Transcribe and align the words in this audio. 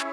Hallo 0.00 0.12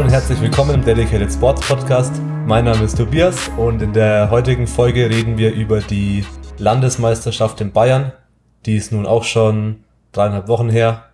und 0.00 0.10
herzlich 0.10 0.40
willkommen 0.40 0.74
im 0.74 0.84
Dedicated 0.84 1.32
Sports 1.32 1.64
Podcast. 1.68 2.20
Mein 2.46 2.64
Name 2.64 2.82
ist 2.82 2.98
Tobias 2.98 3.48
und 3.56 3.82
in 3.82 3.92
der 3.92 4.30
heutigen 4.30 4.66
Folge 4.66 5.08
reden 5.08 5.38
wir 5.38 5.52
über 5.52 5.80
die 5.80 6.24
Landesmeisterschaft 6.58 7.60
in 7.60 7.70
Bayern. 7.70 8.12
Die 8.66 8.76
ist 8.76 8.90
nun 8.90 9.06
auch 9.06 9.22
schon 9.22 9.84
dreieinhalb 10.10 10.48
Wochen 10.48 10.70
her 10.70 11.04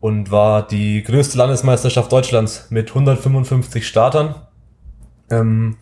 und 0.00 0.30
war 0.30 0.66
die 0.66 1.02
größte 1.02 1.36
Landesmeisterschaft 1.36 2.10
Deutschlands 2.10 2.68
mit 2.70 2.88
155 2.88 3.86
Startern. 3.86 4.34
Ähm, 5.28 5.76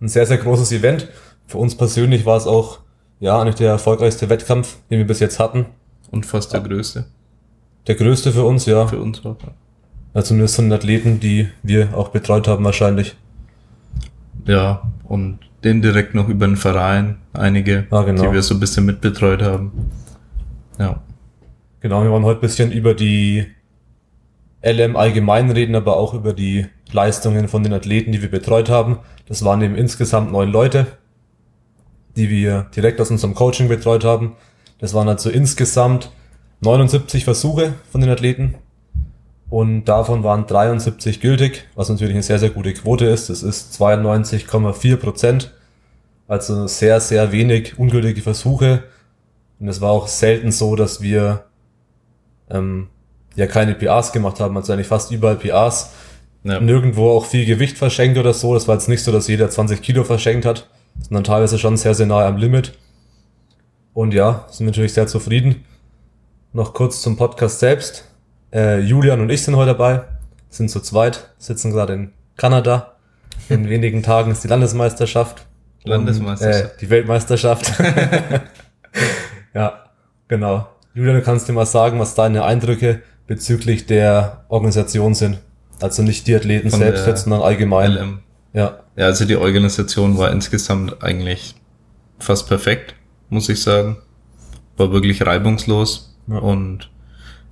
ein 0.00 0.08
sehr, 0.08 0.26
sehr 0.26 0.38
großes 0.38 0.70
Event. 0.70 1.08
Für 1.52 1.58
uns 1.58 1.74
persönlich 1.76 2.24
war 2.24 2.38
es 2.38 2.46
auch 2.46 2.78
ja 3.20 3.38
eigentlich 3.38 3.56
der 3.56 3.68
erfolgreichste 3.70 4.30
Wettkampf, 4.30 4.78
den 4.90 4.98
wir 4.98 5.06
bis 5.06 5.20
jetzt 5.20 5.38
hatten. 5.38 5.66
Und 6.10 6.24
fast 6.24 6.54
der 6.54 6.60
größte. 6.60 7.04
Der 7.86 7.94
größte 7.94 8.32
für 8.32 8.44
uns, 8.44 8.64
ja. 8.64 8.86
Für 8.86 8.98
uns 8.98 9.22
auch. 9.26 9.36
Also 10.14 10.28
zumindest 10.28 10.56
von 10.56 10.64
den 10.66 10.72
Athleten, 10.72 11.20
die 11.20 11.48
wir 11.62 11.94
auch 11.94 12.08
betreut 12.08 12.48
haben 12.48 12.64
wahrscheinlich. 12.64 13.16
Ja, 14.46 14.90
und 15.04 15.40
den 15.62 15.82
direkt 15.82 16.14
noch 16.14 16.28
über 16.30 16.46
den 16.46 16.56
Verein, 16.56 17.18
einige, 17.34 17.86
Ah, 17.90 18.02
genau. 18.02 18.22
die 18.22 18.32
wir 18.32 18.42
so 18.42 18.54
ein 18.54 18.60
bisschen 18.60 18.86
mitbetreut 18.86 19.42
haben. 19.42 19.90
Ja. 20.78 21.02
Genau, 21.80 22.02
wir 22.02 22.10
wollen 22.10 22.24
heute 22.24 22.38
ein 22.38 22.42
bisschen 22.48 22.72
über 22.72 22.94
die 22.94 23.46
LM 24.64 24.96
allgemein 24.96 25.50
reden, 25.50 25.74
aber 25.74 25.98
auch 25.98 26.14
über 26.14 26.32
die 26.32 26.66
Leistungen 26.92 27.46
von 27.48 27.62
den 27.62 27.74
Athleten, 27.74 28.10
die 28.12 28.22
wir 28.22 28.30
betreut 28.30 28.70
haben. 28.70 29.00
Das 29.28 29.44
waren 29.44 29.60
eben 29.60 29.74
insgesamt 29.76 30.32
neun 30.32 30.50
Leute, 30.50 30.86
die 32.16 32.28
wir 32.28 32.66
direkt 32.74 33.00
aus 33.00 33.10
unserem 33.10 33.34
Coaching 33.34 33.68
betreut 33.68 34.04
haben. 34.04 34.36
Das 34.78 34.94
waren 34.94 35.08
also 35.08 35.30
insgesamt 35.30 36.10
79 36.60 37.24
Versuche 37.24 37.74
von 37.90 38.00
den 38.00 38.10
Athleten. 38.10 38.54
Und 39.48 39.84
davon 39.84 40.24
waren 40.24 40.46
73 40.46 41.20
gültig, 41.20 41.68
was 41.74 41.88
natürlich 41.88 42.14
eine 42.14 42.22
sehr, 42.22 42.38
sehr 42.38 42.50
gute 42.50 42.72
Quote 42.72 43.04
ist. 43.06 43.28
Das 43.28 43.42
ist 43.42 43.80
92,4 43.80 44.96
Prozent. 44.96 45.52
Also 46.26 46.66
sehr, 46.66 47.00
sehr 47.00 47.32
wenig 47.32 47.78
ungültige 47.78 48.22
Versuche. 48.22 48.84
Und 49.60 49.68
es 49.68 49.80
war 49.80 49.90
auch 49.90 50.08
selten 50.08 50.52
so, 50.52 50.74
dass 50.74 51.02
wir 51.02 51.44
ähm, 52.50 52.88
ja 53.36 53.46
keine 53.46 53.74
PAs 53.74 54.12
gemacht 54.12 54.40
haben, 54.40 54.56
also 54.56 54.72
eigentlich 54.72 54.86
fast 54.86 55.10
überall 55.10 55.36
PAs. 55.36 55.92
ja. 56.44 56.60
Nirgendwo 56.60 57.10
auch 57.10 57.26
viel 57.26 57.44
Gewicht 57.44 57.76
verschenkt 57.76 58.18
oder 58.18 58.32
so. 58.32 58.54
Das 58.54 58.68
war 58.68 58.76
jetzt 58.76 58.88
nicht 58.88 59.04
so, 59.04 59.12
dass 59.12 59.28
jeder 59.28 59.50
20 59.50 59.82
Kilo 59.82 60.04
verschenkt 60.04 60.46
hat, 60.46 60.68
sondern 61.02 61.24
teilweise 61.24 61.58
schon 61.58 61.76
sehr, 61.76 61.94
sehr 61.94 62.06
nahe 62.06 62.26
am 62.26 62.36
Limit. 62.36 62.72
Und 63.94 64.14
ja, 64.14 64.46
sind 64.50 64.66
natürlich 64.66 64.94
sehr 64.94 65.06
zufrieden. 65.06 65.64
Noch 66.52 66.74
kurz 66.74 67.02
zum 67.02 67.16
Podcast 67.16 67.60
selbst. 67.60 68.08
Äh, 68.52 68.80
Julian 68.80 69.20
und 69.20 69.30
ich 69.30 69.42
sind 69.42 69.56
heute 69.56 69.72
dabei, 69.72 70.02
sind 70.48 70.70
zu 70.70 70.80
zweit, 70.80 71.30
sitzen 71.38 71.72
gerade 71.72 71.94
in 71.94 72.12
Kanada. 72.36 72.96
In 73.48 73.68
wenigen 73.68 74.02
Tagen 74.02 74.30
ist 74.30 74.44
die 74.44 74.48
Landesmeisterschaft. 74.48 75.46
Landesmeisterschaft. 75.84 76.64
Und, 76.64 76.70
äh, 76.70 76.78
die 76.80 76.90
Weltmeisterschaft. 76.90 77.72
ja, 79.54 79.84
genau. 80.28 80.68
Julian, 80.94 81.16
du 81.16 81.22
kannst 81.22 81.48
dir 81.48 81.52
mal 81.52 81.66
sagen, 81.66 81.98
was 81.98 82.14
deine 82.14 82.44
Eindrücke 82.44 83.02
bezüglich 83.26 83.86
der 83.86 84.44
Organisation 84.48 85.14
sind. 85.14 85.38
Also 85.80 86.02
nicht 86.02 86.26
die 86.26 86.36
Athleten 86.36 86.70
Von 86.70 86.80
selbst, 86.80 87.24
sondern 87.24 87.42
allgemein. 87.42 87.92
LM. 87.92 88.22
Ja, 88.52 88.80
Ja, 88.96 89.06
also 89.06 89.24
die 89.24 89.36
Organisation 89.36 90.18
war 90.18 90.30
insgesamt 90.30 91.02
eigentlich 91.02 91.54
fast 92.18 92.48
perfekt, 92.48 92.94
muss 93.30 93.48
ich 93.48 93.62
sagen. 93.62 93.96
War 94.76 94.92
wirklich 94.92 95.24
reibungslos 95.26 96.16
Ja. 96.26 96.38
und 96.38 96.90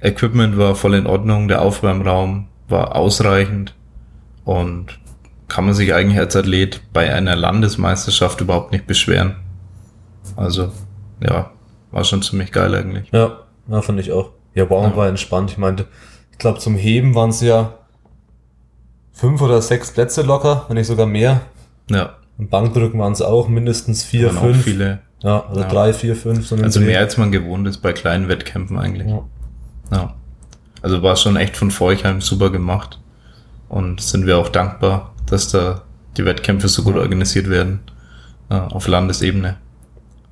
Equipment 0.00 0.56
war 0.58 0.74
voll 0.74 0.94
in 0.94 1.06
Ordnung, 1.06 1.48
der 1.48 1.62
Aufwärmraum 1.62 2.48
war 2.68 2.96
ausreichend 2.96 3.74
und 4.44 4.98
kann 5.48 5.64
man 5.64 5.74
sich 5.74 5.92
eigentlich 5.94 6.18
als 6.18 6.36
Athlet 6.36 6.80
bei 6.92 7.12
einer 7.12 7.34
Landesmeisterschaft 7.36 8.40
überhaupt 8.40 8.70
nicht 8.72 8.86
beschweren. 8.86 9.36
Also, 10.36 10.70
ja, 11.20 11.50
war 11.90 12.04
schon 12.04 12.22
ziemlich 12.22 12.52
geil 12.52 12.74
eigentlich. 12.74 13.10
ja, 13.12 13.38
ja, 13.68 13.82
fand 13.82 13.98
ich 14.00 14.12
auch. 14.12 14.30
Ja, 14.54 14.64
Baum 14.64 14.90
Ja. 14.92 14.96
war 14.96 15.08
entspannt. 15.08 15.50
Ich 15.50 15.58
meinte, 15.58 15.86
ich 16.32 16.38
glaube, 16.38 16.58
zum 16.60 16.76
Heben 16.76 17.14
waren 17.14 17.30
es 17.30 17.40
ja 17.40 17.74
fünf 19.20 19.40
oder 19.42 19.60
sechs 19.62 19.90
Plätze 19.92 20.22
locker, 20.22 20.64
wenn 20.68 20.76
nicht 20.76 20.86
sogar 20.86 21.06
mehr. 21.06 21.42
Ja, 21.90 22.16
Und 22.38 22.50
Bankdrücken 22.50 22.98
waren 23.00 23.12
es 23.12 23.20
auch 23.22 23.48
mindestens 23.48 24.02
vier, 24.02 24.28
waren 24.28 24.38
auch 24.38 24.42
fünf. 24.42 24.64
viele. 24.64 25.00
Ja, 25.22 25.48
oder 25.50 25.62
Ja. 25.62 25.68
drei, 25.68 25.92
vier, 25.92 26.16
fünf. 26.16 26.46
So 26.46 26.56
Also 26.56 26.80
mehr 26.80 27.00
als 27.00 27.18
man 27.18 27.30
gewohnt 27.30 27.68
ist 27.68 27.78
bei 27.78 27.92
kleinen 27.92 28.28
Wettkämpfen 28.28 28.78
eigentlich. 28.78 29.08
Ja. 29.08 29.22
Ja. 29.92 30.14
Also 30.82 31.02
war 31.02 31.16
schon 31.16 31.36
echt 31.36 31.56
von 31.56 31.70
Forchheim 31.70 32.20
super 32.22 32.50
gemacht. 32.50 32.98
Und 33.68 34.00
sind 34.00 34.26
wir 34.26 34.38
auch 34.38 34.48
dankbar, 34.48 35.12
dass 35.26 35.48
da 35.50 35.82
die 36.16 36.24
Wettkämpfe 36.24 36.68
so 36.68 36.82
gut 36.82 36.96
organisiert 36.96 37.48
werden. 37.50 37.80
Ja, 38.50 38.66
auf 38.68 38.88
Landesebene. 38.88 39.58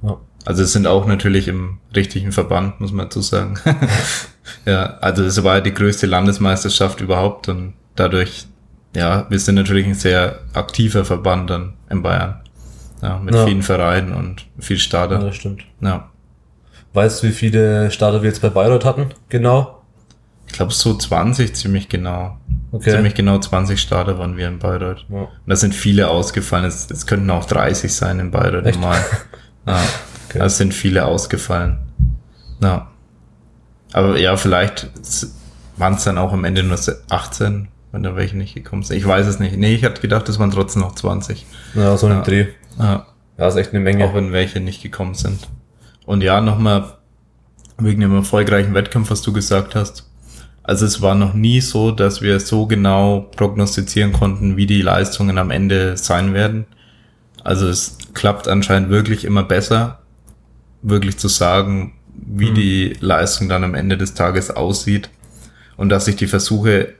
Ja. 0.02 0.16
Also 0.44 0.62
es 0.62 0.72
sind 0.72 0.86
auch 0.86 1.06
natürlich 1.06 1.46
im 1.48 1.78
richtigen 1.94 2.32
Verband, 2.32 2.80
muss 2.80 2.90
man 2.92 3.06
dazu 3.06 3.20
sagen. 3.20 3.58
ja, 4.64 4.96
also 5.00 5.22
es 5.24 5.44
war 5.44 5.60
die 5.60 5.74
größte 5.74 6.06
Landesmeisterschaft 6.06 7.00
überhaupt 7.00 7.48
und 7.48 7.74
dadurch, 7.94 8.46
ja, 8.94 9.26
wir 9.28 9.38
sind 9.38 9.54
natürlich 9.56 9.86
ein 9.86 9.94
sehr 9.94 10.40
aktiver 10.54 11.04
Verband 11.04 11.50
dann 11.50 11.74
in 11.90 12.02
Bayern. 12.02 12.40
Ja, 13.02 13.18
mit 13.18 13.34
Ja. 13.34 13.44
vielen 13.46 13.62
Vereinen 13.62 14.12
und 14.12 14.46
viel 14.58 14.76
ja, 14.76 14.82
Starter. 14.82 15.18
das 15.18 15.36
stimmt. 15.36 15.62
Ja. 15.80 16.10
Weißt 16.94 17.22
du, 17.22 17.28
wie 17.28 17.32
viele 17.32 17.90
Starter 17.90 18.22
wir 18.22 18.28
jetzt 18.28 18.42
bei 18.42 18.48
Bayreuth 18.48 18.84
hatten? 18.84 19.06
Genau. 19.28 19.82
Ich 20.46 20.54
glaube 20.54 20.72
so 20.72 20.94
20 20.96 21.54
ziemlich 21.54 21.88
genau. 21.88 22.38
Okay. 22.72 22.90
Ziemlich 22.92 23.14
genau 23.14 23.38
20 23.38 23.80
Starter 23.80 24.18
waren 24.18 24.36
wir 24.36 24.48
in 24.48 24.58
Bayreuth. 24.58 25.04
Ja. 25.10 25.18
Und 25.20 25.28
da 25.46 25.54
sind 25.56 25.74
viele 25.74 26.08
ausgefallen. 26.08 26.64
Es, 26.64 26.90
es 26.90 27.06
könnten 27.06 27.30
auch 27.30 27.44
30 27.44 27.92
sein 27.94 28.18
in 28.18 28.30
Bayreuth 28.30 28.66
Echt? 28.66 28.80
normal. 28.80 28.98
Ja. 29.66 29.78
Okay. 30.30 30.38
Es 30.42 30.56
sind 30.56 30.72
viele 30.72 31.04
ausgefallen. 31.04 31.78
Ja. 32.62 32.88
Aber 33.92 34.18
ja, 34.18 34.34
vielleicht 34.38 34.88
waren 35.76 35.94
es 35.94 36.04
dann 36.04 36.16
auch 36.16 36.32
am 36.32 36.44
Ende 36.44 36.62
nur 36.62 36.78
18, 37.10 37.68
wenn 37.92 38.02
da 38.02 38.14
welche 38.16 38.36
nicht 38.36 38.54
gekommen 38.54 38.82
sind. 38.82 38.96
Ich 38.96 39.06
weiß 39.06 39.26
es 39.26 39.38
nicht. 39.38 39.56
Nee, 39.56 39.74
ich 39.74 39.84
hatte 39.84 40.00
gedacht, 40.00 40.28
es 40.28 40.38
waren 40.38 40.50
trotzdem 40.50 40.82
noch 40.82 40.94
20. 40.94 41.46
Ja, 41.74 41.96
so 41.96 42.06
ein 42.06 42.12
Ja. 42.12 42.20
Dreh. 42.22 42.46
Ja. 42.78 43.06
Ja, 43.38 43.46
ist 43.48 43.56
echt 43.56 43.70
eine 43.70 43.80
Menge. 43.80 44.04
Auch 44.04 44.14
wenn 44.14 44.32
welche 44.32 44.60
nicht 44.60 44.82
gekommen 44.82 45.14
sind. 45.14 45.48
Und 46.06 46.22
ja, 46.22 46.40
nochmal 46.40 46.94
wegen 47.78 48.00
dem 48.00 48.14
erfolgreichen 48.14 48.74
Wettkampf, 48.74 49.10
was 49.10 49.22
du 49.22 49.32
gesagt 49.32 49.74
hast. 49.74 50.10
Also 50.64 50.84
es 50.84 51.00
war 51.00 51.14
noch 51.14 51.32
nie 51.34 51.60
so, 51.60 51.92
dass 51.92 52.20
wir 52.20 52.40
so 52.40 52.66
genau 52.66 53.20
prognostizieren 53.36 54.12
konnten, 54.12 54.56
wie 54.56 54.66
die 54.66 54.82
Leistungen 54.82 55.38
am 55.38 55.50
Ende 55.50 55.96
sein 55.96 56.34
werden. 56.34 56.66
Also 57.44 57.68
es 57.68 57.96
klappt 58.12 58.48
anscheinend 58.48 58.90
wirklich 58.90 59.24
immer 59.24 59.44
besser, 59.44 60.00
wirklich 60.82 61.16
zu 61.16 61.28
sagen, 61.28 61.94
wie 62.14 62.50
Mhm. 62.50 62.54
die 62.54 62.96
Leistung 63.00 63.48
dann 63.48 63.64
am 63.64 63.74
Ende 63.74 63.96
des 63.96 64.14
Tages 64.14 64.50
aussieht. 64.50 65.08
Und 65.76 65.88
dass 65.90 66.08
ich 66.08 66.16
die 66.16 66.26
Versuche 66.26 66.94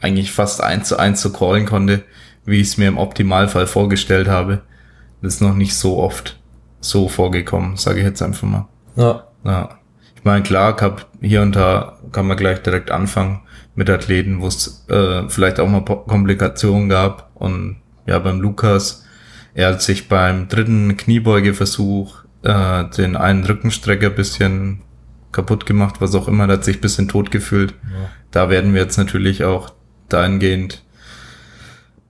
eigentlich 0.00 0.32
fast 0.32 0.62
eins 0.62 0.88
zu 0.88 0.98
eins 0.98 1.20
so 1.20 1.32
callen 1.32 1.66
konnte, 1.66 2.04
wie 2.44 2.60
ich 2.60 2.68
es 2.68 2.76
mir 2.78 2.88
im 2.88 2.98
Optimalfall 2.98 3.66
vorgestellt 3.66 4.28
habe. 4.28 4.62
Das 5.22 5.34
ist 5.34 5.40
noch 5.40 5.54
nicht 5.54 5.74
so 5.74 5.98
oft 5.98 6.38
so 6.80 7.08
vorgekommen, 7.08 7.76
sage 7.76 7.98
ich 8.00 8.04
jetzt 8.04 8.22
einfach 8.22 8.46
mal. 8.46 8.68
Ja, 8.96 9.24
Ja. 9.44 9.70
Ich 10.16 10.24
meine, 10.24 10.42
klar, 10.42 10.76
hab 10.80 11.06
hier 11.20 11.42
und 11.42 11.54
da 11.54 11.96
kann 12.10 12.26
man 12.26 12.36
gleich 12.36 12.60
direkt 12.62 12.90
anfangen 12.90 13.42
mit 13.76 13.88
Athleten, 13.88 14.40
wo 14.40 14.48
es 14.48 14.84
äh, 14.88 15.28
vielleicht 15.28 15.60
auch 15.60 15.68
mal 15.68 15.84
Komplikationen 15.84 16.88
gab. 16.88 17.30
Und 17.34 17.76
ja, 18.04 18.18
beim 18.18 18.40
Lukas, 18.40 19.04
er 19.54 19.68
hat 19.68 19.82
sich 19.82 20.08
beim 20.08 20.48
dritten 20.48 20.96
Kniebeugeversuch 20.96 22.24
äh, 22.42 22.84
den 22.96 23.16
einen 23.16 23.44
Rückenstrecker 23.44 24.10
bisschen 24.10 24.82
kaputt 25.30 25.66
gemacht, 25.66 26.00
was 26.00 26.14
auch 26.16 26.26
immer, 26.26 26.46
der 26.48 26.56
hat 26.56 26.64
sich 26.64 26.80
bisschen 26.80 27.06
tot 27.06 27.30
gefühlt. 27.30 27.72
Ja. 27.82 28.10
Da 28.32 28.50
werden 28.50 28.74
wir 28.74 28.82
jetzt 28.82 28.98
natürlich 28.98 29.44
auch 29.44 29.72
dahingehend 30.08 30.82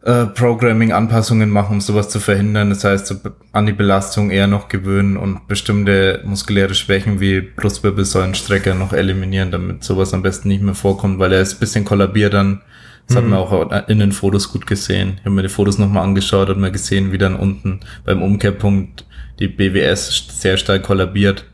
äh, 0.03 0.27
Programming-Anpassungen 0.27 1.50
machen, 1.50 1.75
um 1.75 1.81
sowas 1.81 2.09
zu 2.09 2.21
verhindern. 2.21 2.71
Das 2.71 2.85
heißt, 2.85 3.15
an 3.53 3.67
die 3.67 3.73
Belastung 3.73 4.31
eher 4.31 4.47
noch 4.47 4.69
gewöhnen 4.69 5.17
und 5.17 5.49
bestimmte 5.49 6.21
muskuläre 6.25 6.75
Schwächen 6.75 7.21
wie 7.21 7.41
Brustwirbelsäulenstrecker 7.41 8.75
noch 8.75 8.93
eliminieren, 8.93 9.50
damit 9.50 9.85
sowas 9.85 10.15
am 10.15 10.23
besten 10.23 10.49
nicht 10.49 10.62
mehr 10.62 10.75
vorkommt, 10.75 11.19
weil 11.19 11.33
er 11.33 11.41
ist 11.41 11.55
ein 11.55 11.61
bisschen 11.61 11.85
kollabiert 11.85 12.35
dann. 12.35 12.61
Das 13.06 13.17
hat 13.17 13.25
Mhm. 13.25 13.31
man 13.31 13.39
auch 13.39 13.89
in 13.89 13.99
den 14.00 14.12
Fotos 14.12 14.53
gut 14.53 14.67
gesehen. 14.67 15.15
Ich 15.17 15.21
habe 15.25 15.31
mir 15.31 15.43
die 15.43 15.49
Fotos 15.49 15.79
nochmal 15.79 16.05
angeschaut 16.05 16.50
und 16.50 16.61
mal 16.61 16.71
gesehen, 16.71 17.11
wie 17.11 17.19
dann 17.19 17.37
unten 17.37 17.81
beim 18.05 18.23
Umkehrpunkt 18.23 19.06
die 19.39 19.49
BWS 19.49 20.27
sehr 20.31 20.59
stark 20.59 20.83
kollabiert. 20.83 21.45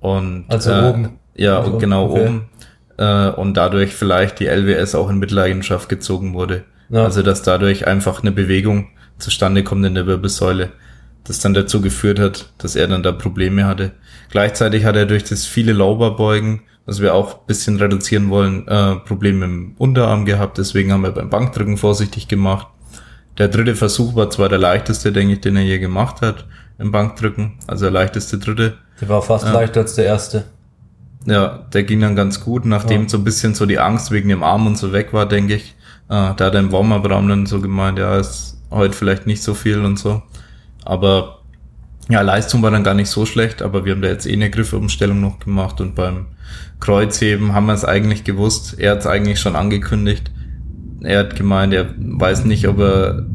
Und, 0.00 0.44
Also 0.48 0.70
äh, 0.72 0.88
oben. 0.90 1.08
Ja, 1.34 1.58
Also, 1.60 1.78
genau 1.78 2.10
okay. 2.10 2.26
oben. 2.26 2.42
Äh, 3.00 3.30
und 3.30 3.54
dadurch 3.56 3.94
vielleicht 3.94 4.40
die 4.40 4.46
LWS 4.46 4.94
auch 4.94 5.08
in 5.08 5.18
Mitleidenschaft 5.18 5.88
gezogen 5.88 6.34
wurde. 6.34 6.64
Ja. 6.90 7.04
Also 7.04 7.22
dass 7.22 7.42
dadurch 7.42 7.86
einfach 7.86 8.20
eine 8.20 8.30
Bewegung 8.30 8.88
zustande 9.18 9.64
kommt 9.64 9.86
in 9.86 9.94
der 9.94 10.06
Wirbelsäule, 10.06 10.70
das 11.24 11.38
dann 11.38 11.54
dazu 11.54 11.80
geführt 11.80 12.18
hat, 12.18 12.52
dass 12.58 12.76
er 12.76 12.88
dann 12.88 13.02
da 13.02 13.12
Probleme 13.12 13.64
hatte. 13.64 13.92
Gleichzeitig 14.30 14.84
hat 14.84 14.96
er 14.96 15.06
durch 15.06 15.24
das 15.24 15.46
viele 15.46 15.72
Lauberbeugen, 15.72 16.62
was 16.84 17.00
wir 17.00 17.14
auch 17.14 17.38
bisschen 17.46 17.78
reduzieren 17.78 18.28
wollen, 18.28 18.68
äh, 18.68 18.96
Probleme 18.96 19.46
im 19.46 19.74
Unterarm 19.78 20.26
gehabt. 20.26 20.58
Deswegen 20.58 20.92
haben 20.92 21.02
wir 21.02 21.12
beim 21.12 21.30
Bankdrücken 21.30 21.78
vorsichtig 21.78 22.28
gemacht. 22.28 22.66
Der 23.38 23.48
dritte 23.48 23.76
Versuch 23.76 24.14
war 24.14 24.28
zwar 24.28 24.50
der 24.50 24.58
leichteste, 24.58 25.10
denke 25.12 25.34
ich, 25.34 25.40
den 25.40 25.56
er 25.56 25.62
je 25.62 25.78
gemacht 25.78 26.20
hat 26.20 26.44
im 26.78 26.92
Bankdrücken. 26.92 27.58
Also 27.66 27.86
der 27.86 27.92
leichteste 27.92 28.36
dritte. 28.38 28.74
Der 29.00 29.08
war 29.08 29.22
fast 29.22 29.46
Ja. 29.46 29.52
leichter 29.52 29.80
als 29.80 29.94
der 29.94 30.04
erste. 30.04 30.44
Ja, 31.26 31.66
der 31.72 31.82
ging 31.82 32.00
dann 32.00 32.16
ganz 32.16 32.40
gut, 32.40 32.64
nachdem 32.64 33.02
Ja. 33.02 33.08
so 33.08 33.18
ein 33.18 33.24
bisschen 33.24 33.54
so 33.54 33.66
die 33.66 33.78
Angst 33.78 34.10
wegen 34.10 34.28
dem 34.28 34.42
Arm 34.42 34.66
und 34.66 34.78
so 34.78 34.92
weg 34.92 35.12
war, 35.12 35.26
denke 35.26 35.54
ich. 35.54 35.74
Äh, 36.08 36.34
da 36.36 36.36
hat 36.46 36.54
er 36.54 36.60
im 36.60 36.72
Warm-Up-Raum 36.72 37.28
dann 37.28 37.46
so 37.46 37.60
gemeint, 37.60 37.98
ja, 37.98 38.16
ist 38.16 38.58
heute 38.70 38.94
vielleicht 38.94 39.26
nicht 39.26 39.42
so 39.42 39.54
viel 39.54 39.84
und 39.84 39.98
so. 39.98 40.22
Aber 40.84 41.40
ja, 42.08 42.22
Leistung 42.22 42.62
war 42.62 42.70
dann 42.70 42.82
gar 42.84 42.94
nicht 42.94 43.10
so 43.10 43.26
schlecht, 43.26 43.62
aber 43.62 43.84
wir 43.84 43.92
haben 43.92 44.02
da 44.02 44.08
jetzt 44.08 44.26
eh 44.26 44.32
eine 44.32 44.50
Griffumstellung 44.50 45.20
noch 45.20 45.38
gemacht 45.38 45.80
und 45.80 45.94
beim 45.94 46.26
Kreuzheben 46.80 47.52
haben 47.52 47.66
wir 47.66 47.74
es 47.74 47.84
eigentlich 47.84 48.24
gewusst. 48.24 48.76
Er 48.78 48.92
hat 48.92 49.00
es 49.00 49.06
eigentlich 49.06 49.38
schon 49.38 49.54
angekündigt. 49.54 50.30
Er 51.02 51.20
hat 51.20 51.36
gemeint, 51.36 51.72
er 51.74 51.94
weiß 51.98 52.44
nicht, 52.46 52.66
ob 52.66 52.78
er 52.80 53.26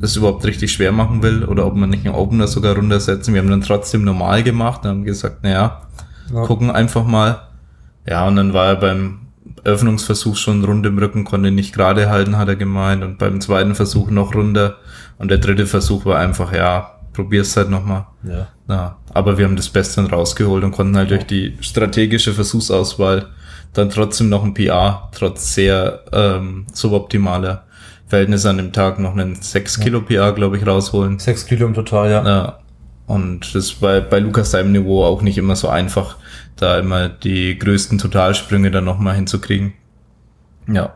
das 0.00 0.16
überhaupt 0.16 0.44
richtig 0.44 0.72
schwer 0.72 0.92
machen 0.92 1.22
will 1.22 1.44
oder 1.44 1.66
ob 1.66 1.76
man 1.76 1.90
nicht 1.90 2.06
einen 2.06 2.14
Opener 2.14 2.46
sogar 2.46 2.74
runtersetzen. 2.76 3.34
Wir 3.34 3.40
haben 3.42 3.50
dann 3.50 3.60
trotzdem 3.60 4.04
normal 4.04 4.42
gemacht 4.42 4.82
und 4.84 4.90
haben 4.90 5.04
gesagt, 5.04 5.42
naja, 5.42 5.82
Ja. 6.32 6.44
gucken 6.44 6.70
einfach 6.70 7.04
mal. 7.04 7.48
Ja, 8.06 8.26
und 8.26 8.36
dann 8.36 8.52
war 8.52 8.66
er 8.66 8.76
beim 8.76 9.20
Öffnungsversuch 9.64 10.36
schon 10.36 10.64
rund 10.64 10.84
im 10.86 10.98
Rücken, 10.98 11.24
konnte 11.24 11.50
nicht 11.50 11.74
gerade 11.74 12.10
halten, 12.10 12.36
hat 12.36 12.48
er 12.48 12.56
gemeint. 12.56 13.02
Und 13.02 13.18
beim 13.18 13.40
zweiten 13.40 13.74
Versuch 13.74 14.10
noch 14.10 14.34
runter. 14.34 14.76
Und 15.18 15.30
der 15.30 15.38
dritte 15.38 15.66
Versuch 15.66 16.04
war 16.04 16.18
einfach, 16.18 16.52
ja, 16.52 16.98
probier's 17.12 17.56
halt 17.56 17.70
nochmal. 17.70 18.06
Ja. 18.24 18.48
Ja, 18.68 18.96
aber 19.12 19.38
wir 19.38 19.44
haben 19.44 19.56
das 19.56 19.68
Beste 19.68 20.00
dann 20.00 20.10
rausgeholt 20.10 20.64
und 20.64 20.72
konnten 20.72 20.96
halt 20.96 21.10
durch 21.10 21.26
die 21.26 21.56
strategische 21.60 22.32
Versuchsauswahl 22.32 23.26
dann 23.72 23.90
trotzdem 23.90 24.28
noch 24.28 24.44
ein 24.44 24.54
PR, 24.54 25.08
trotz 25.12 25.54
sehr 25.54 26.04
ähm, 26.12 26.66
suboptimaler 26.72 27.64
Verhältnisse 28.06 28.50
an 28.50 28.58
dem 28.58 28.72
Tag 28.72 28.98
noch 28.98 29.12
einen 29.12 29.36
6 29.40 29.80
Kilo 29.80 30.02
PR, 30.02 30.32
glaube 30.32 30.58
ich, 30.58 30.66
rausholen. 30.66 31.18
Sechs 31.18 31.46
Kilo 31.46 31.66
im 31.66 31.74
Total, 31.74 32.10
ja. 32.10 32.24
Ja. 32.24 32.58
Und 33.12 33.54
das 33.54 33.82
war 33.82 34.00
bei 34.00 34.20
Lukas 34.20 34.52
seinem 34.52 34.72
Niveau 34.72 35.04
auch 35.04 35.20
nicht 35.20 35.36
immer 35.36 35.54
so 35.54 35.68
einfach, 35.68 36.16
da 36.56 36.78
immer 36.78 37.10
die 37.10 37.58
größten 37.58 37.98
Totalsprünge 37.98 38.70
dann 38.70 38.84
nochmal 38.84 39.16
hinzukriegen. 39.16 39.74
Ja. 40.66 40.94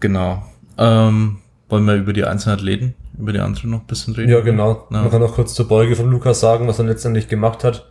Genau. 0.00 0.42
Ähm, 0.76 1.38
wollen 1.70 1.86
wir 1.86 1.94
über 1.94 2.12
die 2.12 2.24
einzelnen 2.24 2.58
Athleten, 2.58 2.94
über 3.18 3.32
die 3.32 3.40
anderen 3.40 3.70
noch 3.70 3.80
ein 3.80 3.86
bisschen 3.86 4.14
reden? 4.14 4.30
Ja, 4.30 4.40
genau. 4.40 4.86
Ja. 4.90 5.00
Man 5.00 5.10
kann 5.10 5.22
auch 5.22 5.32
kurz 5.34 5.54
zur 5.54 5.66
Beuge 5.66 5.96
von 5.96 6.10
Lukas 6.10 6.40
sagen, 6.40 6.68
was 6.68 6.78
er 6.78 6.84
letztendlich 6.84 7.28
gemacht 7.28 7.64
hat. 7.64 7.86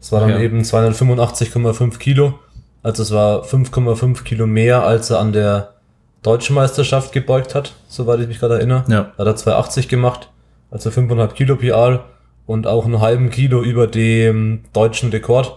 Es 0.00 0.12
war 0.12 0.20
dann 0.20 0.30
Ja. 0.30 0.38
eben 0.38 0.62
285,5 0.62 1.98
Kilo. 1.98 2.38
Also 2.84 3.02
es 3.02 3.10
war 3.10 3.42
5,5 3.42 4.22
Kilo 4.22 4.46
mehr, 4.46 4.84
als 4.84 5.10
er 5.10 5.18
an 5.18 5.32
der 5.32 5.74
deutschen 6.22 6.54
Meisterschaft 6.54 7.12
gebeugt 7.12 7.56
hat, 7.56 7.74
soweit 7.88 8.20
ich 8.20 8.28
mich 8.28 8.38
gerade 8.38 8.54
erinnere. 8.54 8.84
Ja. 8.86 9.10
Da 9.16 9.18
hat 9.18 9.26
er 9.26 9.36
280 9.36 9.88
gemacht, 9.88 10.30
also 10.70 10.90
5,5 10.90 11.34
Kilo 11.34 11.56
PR 11.56 12.04
und 12.50 12.66
auch 12.66 12.84
einen 12.84 13.00
halben 13.00 13.30
Kilo 13.30 13.62
über 13.62 13.86
dem 13.86 14.62
deutschen 14.72 15.10
Rekord 15.10 15.56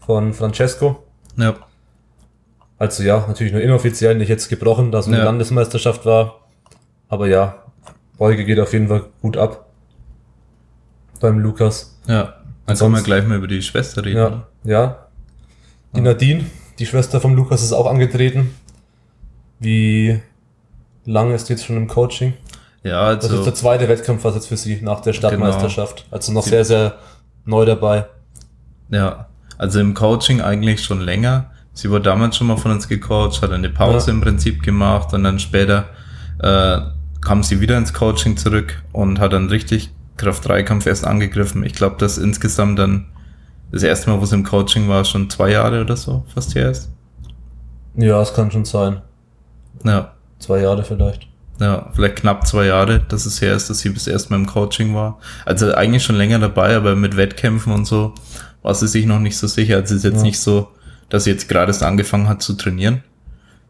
von 0.00 0.34
Francesco. 0.34 1.04
Ja. 1.36 1.54
Also 2.78 3.04
ja, 3.04 3.24
natürlich 3.28 3.52
nur 3.52 3.62
inoffiziell, 3.62 4.16
nicht 4.16 4.28
jetzt 4.28 4.48
gebrochen, 4.48 4.90
da 4.90 4.98
es 4.98 5.06
eine 5.06 5.18
Ja. 5.18 5.24
Landesmeisterschaft 5.24 6.04
war. 6.04 6.40
Aber 7.08 7.28
ja, 7.28 7.62
Beuge 8.18 8.44
geht 8.44 8.58
auf 8.58 8.72
jeden 8.72 8.88
Fall 8.88 9.04
gut 9.20 9.36
ab. 9.36 9.66
Beim 11.20 11.38
Lukas. 11.38 11.96
Ja. 12.08 12.34
Dann 12.66 12.76
können 12.76 12.96
wir 12.96 13.02
gleich 13.02 13.24
mal 13.24 13.36
über 13.36 13.46
die 13.46 13.62
Schwester 13.62 14.04
reden. 14.04 14.16
Ja, 14.16 14.46
ja. 14.64 15.06
Die 15.94 16.00
Nadine, 16.00 16.44
die 16.80 16.86
Schwester 16.86 17.20
vom 17.20 17.36
Lukas, 17.36 17.62
ist 17.62 17.72
auch 17.72 17.86
angetreten. 17.86 18.52
Wie 19.60 20.20
lange 21.04 21.36
ist 21.36 21.48
die 21.48 21.52
jetzt 21.52 21.66
schon 21.66 21.76
im 21.76 21.86
Coaching? 21.86 22.32
Ja, 22.84 23.14
Das 23.14 23.24
ist 23.26 23.30
also, 23.30 23.44
der 23.44 23.54
zweite 23.54 23.88
Wettkampf 23.88 24.24
was 24.24 24.34
jetzt 24.34 24.48
für 24.48 24.56
sie 24.56 24.80
nach 24.82 25.00
der 25.00 25.12
Stadtmeisterschaft. 25.12 26.06
Also 26.10 26.32
noch 26.32 26.42
Sie- 26.42 26.50
sehr, 26.50 26.64
sehr 26.64 26.94
neu 27.44 27.64
dabei. 27.64 28.06
ja. 28.90 29.26
Also 29.58 29.78
im 29.78 29.94
Coaching 29.94 30.40
eigentlich 30.40 30.82
schon 30.82 31.00
länger. 31.00 31.50
Sie 31.72 31.88
wurde 31.88 32.02
damals 32.02 32.36
schon 32.36 32.48
mal 32.48 32.56
von 32.56 32.72
uns 32.72 32.88
gecoacht, 32.88 33.40
hat 33.42 33.52
eine 33.52 33.68
Pause 33.68 34.08
Ja. 34.10 34.14
im 34.14 34.20
Prinzip 34.20 34.60
gemacht 34.64 35.12
und 35.14 35.22
dann 35.22 35.38
später 35.38 35.84
äh, 36.42 36.78
kam 37.20 37.44
sie 37.44 37.60
wieder 37.60 37.78
ins 37.78 37.92
Coaching 37.92 38.36
zurück 38.36 38.82
und 38.92 39.20
hat 39.20 39.32
dann 39.34 39.48
richtig 39.48 39.92
Kraft-3-Kampf 40.16 40.86
erst 40.86 41.06
angegriffen. 41.06 41.62
Ich 41.64 41.74
glaube, 41.74 41.94
dass 41.98 42.18
insgesamt 42.18 42.78
dann 42.80 43.06
das 43.70 43.84
erste 43.84 44.10
Mal, 44.10 44.20
wo 44.20 44.24
sie 44.24 44.34
im 44.34 44.42
Coaching 44.42 44.88
war, 44.88 45.04
schon 45.04 45.30
zwei 45.30 45.50
Jahre 45.52 45.82
oder 45.82 45.96
so 45.96 46.24
fast 46.34 46.56
her 46.56 46.70
ist. 46.70 46.90
Ja, 47.94 48.20
es 48.20 48.34
kann 48.34 48.50
schon 48.50 48.64
sein. 48.64 49.02
Ja. 49.84 50.12
Zwei 50.40 50.60
Jahre 50.62 50.82
vielleicht. 50.82 51.28
Ja, 51.60 51.90
vielleicht 51.94 52.16
knapp 52.16 52.46
zwei 52.46 52.66
Jahre, 52.66 53.00
dass 53.00 53.26
es 53.26 53.40
her 53.40 53.54
ist, 53.54 53.70
dass 53.70 53.80
sie 53.80 53.90
bis 53.90 54.06
erst 54.06 54.30
mal 54.30 54.36
im 54.36 54.46
Coaching 54.46 54.94
war. 54.94 55.18
Also 55.44 55.72
eigentlich 55.74 56.02
schon 56.02 56.16
länger 56.16 56.38
dabei, 56.38 56.74
aber 56.76 56.96
mit 56.96 57.16
Wettkämpfen 57.16 57.72
und 57.72 57.84
so 57.84 58.14
war 58.62 58.74
sie 58.74 58.88
sich 58.88 59.06
noch 59.06 59.20
nicht 59.20 59.36
so 59.36 59.46
sicher. 59.46 59.76
Also 59.76 59.94
es 59.94 59.98
ist 59.98 60.04
jetzt 60.04 60.16
Ja. 60.18 60.22
nicht 60.22 60.40
so, 60.40 60.68
dass 61.08 61.24
sie 61.24 61.30
jetzt 61.30 61.48
gerade 61.48 61.68
erst 61.70 61.82
angefangen 61.82 62.28
hat 62.28 62.42
zu 62.42 62.54
trainieren. 62.54 63.02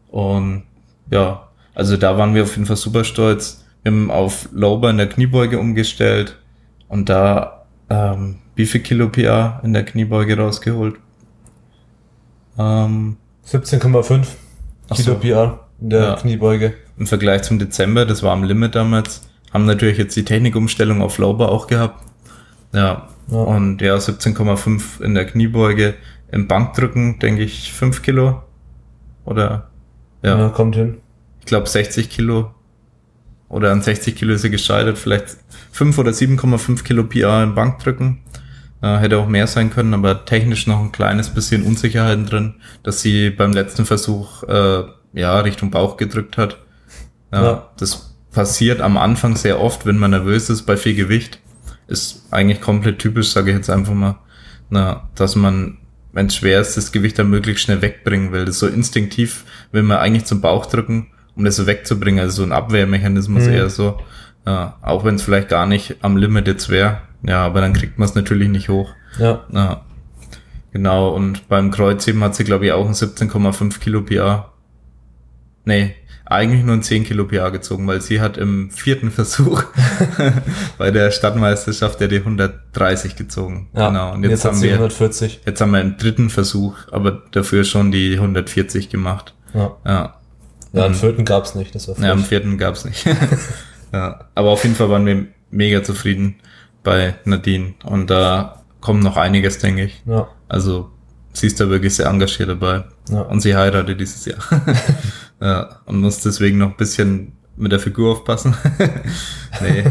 Und 0.09 0.63
ja, 1.11 1.47
also 1.75 1.97
da 1.97 2.17
waren 2.17 2.33
wir 2.35 2.43
auf 2.43 2.55
jeden 2.55 2.65
Fall 2.65 2.77
super 2.77 3.03
stolz. 3.03 3.63
Wir 3.83 3.91
haben 3.91 4.09
auf 4.11 4.47
Lower 4.53 4.89
in 4.89 4.97
der 4.97 5.09
Kniebeuge 5.09 5.59
umgestellt 5.59 6.37
und 6.87 7.09
da 7.09 7.65
ähm, 7.89 8.37
wie 8.55 8.65
viel 8.65 8.81
Kilo 8.81 9.09
PA 9.09 9.59
in 9.63 9.73
der 9.73 9.83
Kniebeuge 9.83 10.37
rausgeholt? 10.37 10.95
Ähm, 12.57 13.17
17,5 13.47 14.25
Ach 14.89 14.95
Kilo 14.95 15.13
so. 15.13 15.19
PR 15.19 15.59
in 15.81 15.89
der 15.89 16.01
Ja. 16.01 16.15
Kniebeuge. 16.15 16.73
Im 17.03 17.07
Vergleich 17.07 17.41
zum 17.43 17.59
Dezember, 17.59 18.05
das 18.05 18.23
war 18.23 18.31
am 18.31 18.43
Limit 18.43 18.75
damals, 18.75 19.21
haben 19.53 19.65
natürlich 19.65 19.97
jetzt 19.97 20.15
die 20.15 20.23
Technikumstellung 20.23 21.01
auf 21.01 21.17
Lauber 21.17 21.49
auch 21.51 21.67
gehabt. 21.67 22.01
Ja, 22.73 23.09
Ja. 23.29 23.37
und 23.37 23.81
ja, 23.81 23.95
17,5 23.99 25.01
in 25.01 25.13
der 25.13 25.25
Kniebeuge. 25.25 25.95
Im 26.31 26.47
Bankdrücken, 26.47 27.19
denke 27.19 27.43
ich, 27.43 27.73
5 27.73 28.01
Kilo. 28.01 28.41
Oder, 29.25 29.69
ja, 30.23 30.39
Ja, 30.39 30.49
kommt 30.49 30.75
hin. 30.75 30.97
ich 31.41 31.45
glaube 31.45 31.67
60 31.69 32.09
Kilo. 32.09 32.51
Oder 33.49 33.71
an 33.71 33.81
60 33.81 34.15
Kilo 34.15 34.33
ist 34.33 34.41
sie 34.41 34.49
gescheitert. 34.49 34.97
Vielleicht 34.97 35.37
5 35.71 35.97
oder 35.99 36.11
7,5 36.11 36.83
Kilo 36.83 37.03
PR 37.03 37.43
im 37.43 37.53
Bankdrücken. 37.53 38.19
Äh, 38.81 38.97
hätte 38.97 39.17
auch 39.19 39.27
mehr 39.27 39.45
sein 39.47 39.69
können, 39.69 39.93
aber 39.93 40.25
technisch 40.25 40.65
noch 40.67 40.79
ein 40.79 40.91
kleines 40.91 41.29
bisschen 41.29 41.63
Unsicherheiten 41.63 42.25
drin, 42.25 42.55
dass 42.81 43.01
sie 43.01 43.29
beim 43.29 43.51
letzten 43.53 43.85
Versuch 43.85 44.43
äh, 44.43 44.83
ja 45.13 45.39
Richtung 45.41 45.69
Bauch 45.69 45.97
gedrückt 45.97 46.37
hat. 46.37 46.57
Ja, 47.33 47.43
Ja. 47.43 47.69
Das 47.77 48.15
passiert 48.31 48.79
am 48.81 48.97
Anfang 48.97 49.35
sehr 49.35 49.59
oft, 49.59 49.85
wenn 49.85 49.97
man 49.97 50.11
nervös 50.11 50.49
ist 50.49 50.63
bei 50.63 50.77
viel 50.77 50.95
Gewicht. 50.95 51.39
Ist 51.87 52.27
eigentlich 52.31 52.61
komplett 52.61 52.99
typisch, 52.99 53.31
sage 53.31 53.51
ich 53.51 53.57
jetzt 53.57 53.69
einfach 53.69 53.93
mal, 53.93 54.17
na, 54.69 55.09
dass 55.15 55.35
man, 55.35 55.77
wenn 56.13 56.27
es 56.27 56.35
schwer 56.35 56.61
ist, 56.61 56.77
das 56.77 56.91
Gewicht 56.91 57.19
dann 57.19 57.29
möglichst 57.29 57.63
schnell 57.63 57.81
wegbringen 57.81 58.31
will. 58.31 58.45
Das 58.45 58.55
ist 58.55 58.59
so 58.59 58.67
instinktiv, 58.67 59.43
will 59.71 59.83
man 59.83 59.97
eigentlich 59.97 60.25
zum 60.25 60.39
Bauch 60.41 60.65
drücken, 60.65 61.07
um 61.35 61.43
das 61.43 61.57
so 61.57 61.67
wegzubringen. 61.67 62.21
Also 62.21 62.37
so 62.37 62.43
ein 62.43 62.51
Abwehrmechanismus 62.53 63.43
Mhm. 63.43 63.49
eher 63.53 63.69
so. 63.69 63.99
Ja, 64.45 64.77
auch 64.81 65.03
wenn 65.05 65.15
es 65.15 65.23
vielleicht 65.23 65.49
gar 65.49 65.65
nicht 65.65 65.97
am 66.01 66.17
Limit 66.17 66.47
jetzt 66.47 66.69
wäre. 66.69 66.99
Ja, 67.27 67.45
aber 67.45 67.61
dann 67.61 67.73
kriegt 67.73 67.97
man 67.99 68.07
es 68.07 68.15
natürlich 68.15 68.49
nicht 68.49 68.69
hoch. 68.69 68.89
Ja, 69.19 69.43
Ja, 69.51 69.81
genau. 70.71 71.09
Und 71.09 71.47
beim 71.49 71.69
Kreuzheben 71.71 72.23
hat 72.23 72.35
sie, 72.35 72.43
glaube 72.43 72.65
ich, 72.65 72.71
auch 72.71 72.85
ein 72.87 72.93
17,5 72.93 73.79
Kilo 73.79 74.01
PA. 74.01 74.51
Nee, 75.65 75.95
eigentlich 76.33 76.63
nur 76.63 76.75
ein 76.75 76.83
10 76.83 77.03
Kilo 77.05 77.25
PA 77.25 77.49
gezogen, 77.49 77.87
weil 77.87 78.01
sie 78.01 78.19
hat 78.21 78.37
im 78.37 78.69
vierten 78.71 79.11
Versuch 79.11 79.63
bei 80.77 80.91
der 80.91 81.11
Stadtmeisterschaft 81.11 82.01
ja 82.01 82.07
die 82.07 82.17
130 82.17 83.15
gezogen. 83.15 83.69
ja. 83.73 83.87
Genau. 83.89 84.13
Und 84.13 84.23
jetzt, 84.23 84.43
hat 84.43 84.51
haben 84.51 84.57
sie 84.59 84.67
wir, 84.67 84.73
140. 84.73 85.41
jetzt 85.45 85.61
haben 85.61 85.71
wir 85.71 85.81
im 85.81 85.97
dritten 85.97 86.29
Versuch, 86.29 86.75
aber 86.91 87.21
dafür 87.31 87.63
schon 87.63 87.91
die 87.91 88.15
140 88.15 88.89
gemacht. 88.89 89.33
Ja, 89.53 89.75
Ja. 89.85 90.13
ja 90.73 90.85
einen 90.85 90.93
Und- 90.93 90.99
vierten 90.99 91.25
gab's 91.25 91.55
nicht. 91.55 91.73
Das 91.75 91.87
war 91.87 91.97
ja, 91.99 92.15
frech. 92.15 92.25
vierten 92.25 92.57
gab's 92.57 92.85
nicht. 92.85 93.05
ja, 93.93 94.25
aber 94.35 94.49
auf 94.49 94.63
jeden 94.63 94.75
Fall 94.75 94.89
waren 94.89 95.05
wir 95.05 95.25
mega 95.51 95.83
zufrieden 95.83 96.35
bei 96.83 97.15
Nadine 97.25 97.75
und 97.83 98.09
da 98.09 98.61
kommt 98.81 99.03
noch 99.03 99.15
einiges, 99.17 99.59
denke 99.59 99.83
ich. 99.85 100.01
Ja, 100.05 100.27
Also 100.49 100.89
sie 101.31 101.47
ist 101.47 101.59
da 101.59 101.69
wirklich 101.69 101.95
sehr 101.95 102.07
engagiert 102.07 102.49
dabei 102.49 102.83
ja. 103.09 103.21
und 103.21 103.39
sie 103.41 103.55
heiratet 103.55 103.99
dieses 103.99 104.25
Jahr. 104.25 104.39
ja, 105.43 105.69
und 105.85 105.99
muss 105.99 106.21
deswegen 106.21 106.57
noch 106.57 106.69
ein 106.69 106.77
bisschen 106.77 107.33
mit 107.57 107.71
der 107.71 107.79
Figur 107.79 108.13
aufpassen. 108.13 108.55
nee, 109.61 109.83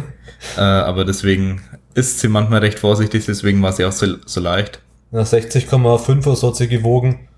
äh, 0.56 0.60
aber 0.60 1.04
deswegen 1.04 1.60
ist 1.94 2.20
sie 2.20 2.28
manchmal 2.28 2.60
recht 2.60 2.78
vorsichtig, 2.78 3.26
deswegen 3.26 3.62
war 3.62 3.72
sie 3.72 3.84
auch 3.84 3.92
so, 3.92 4.06
so 4.24 4.40
leicht. 4.40 4.80
Ja, 5.12 5.20
60,5 5.20 6.26
oder 6.26 6.36
so 6.36 6.48
hat 6.48 6.56
sie 6.56 6.68
gewogen. 6.68 7.28